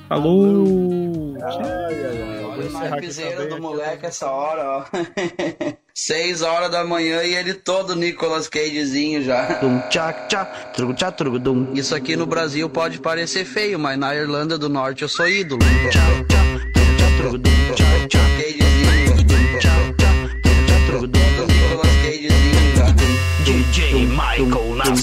Falou! 0.07 1.35
Ai, 1.41 1.63
ai, 1.63 2.21
ai. 2.21 2.43
Olha 2.45 2.69
mais 2.69 2.95
piseira 2.95 3.45
do 3.45 3.61
moleque 3.61 4.05
essa 4.05 4.27
hora, 4.31 4.63
ó. 4.63 4.85
Seis 5.93 6.41
horas 6.41 6.69
da 6.69 6.85
manhã 6.85 7.23
e 7.23 7.33
ele 7.33 7.53
todo 7.53 7.95
Nicolas 7.95 8.47
Cagezinho 8.47 9.23
já. 9.23 9.59
Isso 11.73 11.95
aqui 11.95 12.15
no 12.15 12.25
Brasil 12.25 12.69
pode 12.69 12.99
parecer 12.99 13.45
feio, 13.45 13.79
mas 13.79 13.97
na 13.97 14.15
Irlanda 14.15 14.57
do 14.57 14.69
Norte 14.69 15.01
eu 15.01 15.09
sou 15.09 15.27
ídolo. 15.27 15.59
DJ 15.59 16.27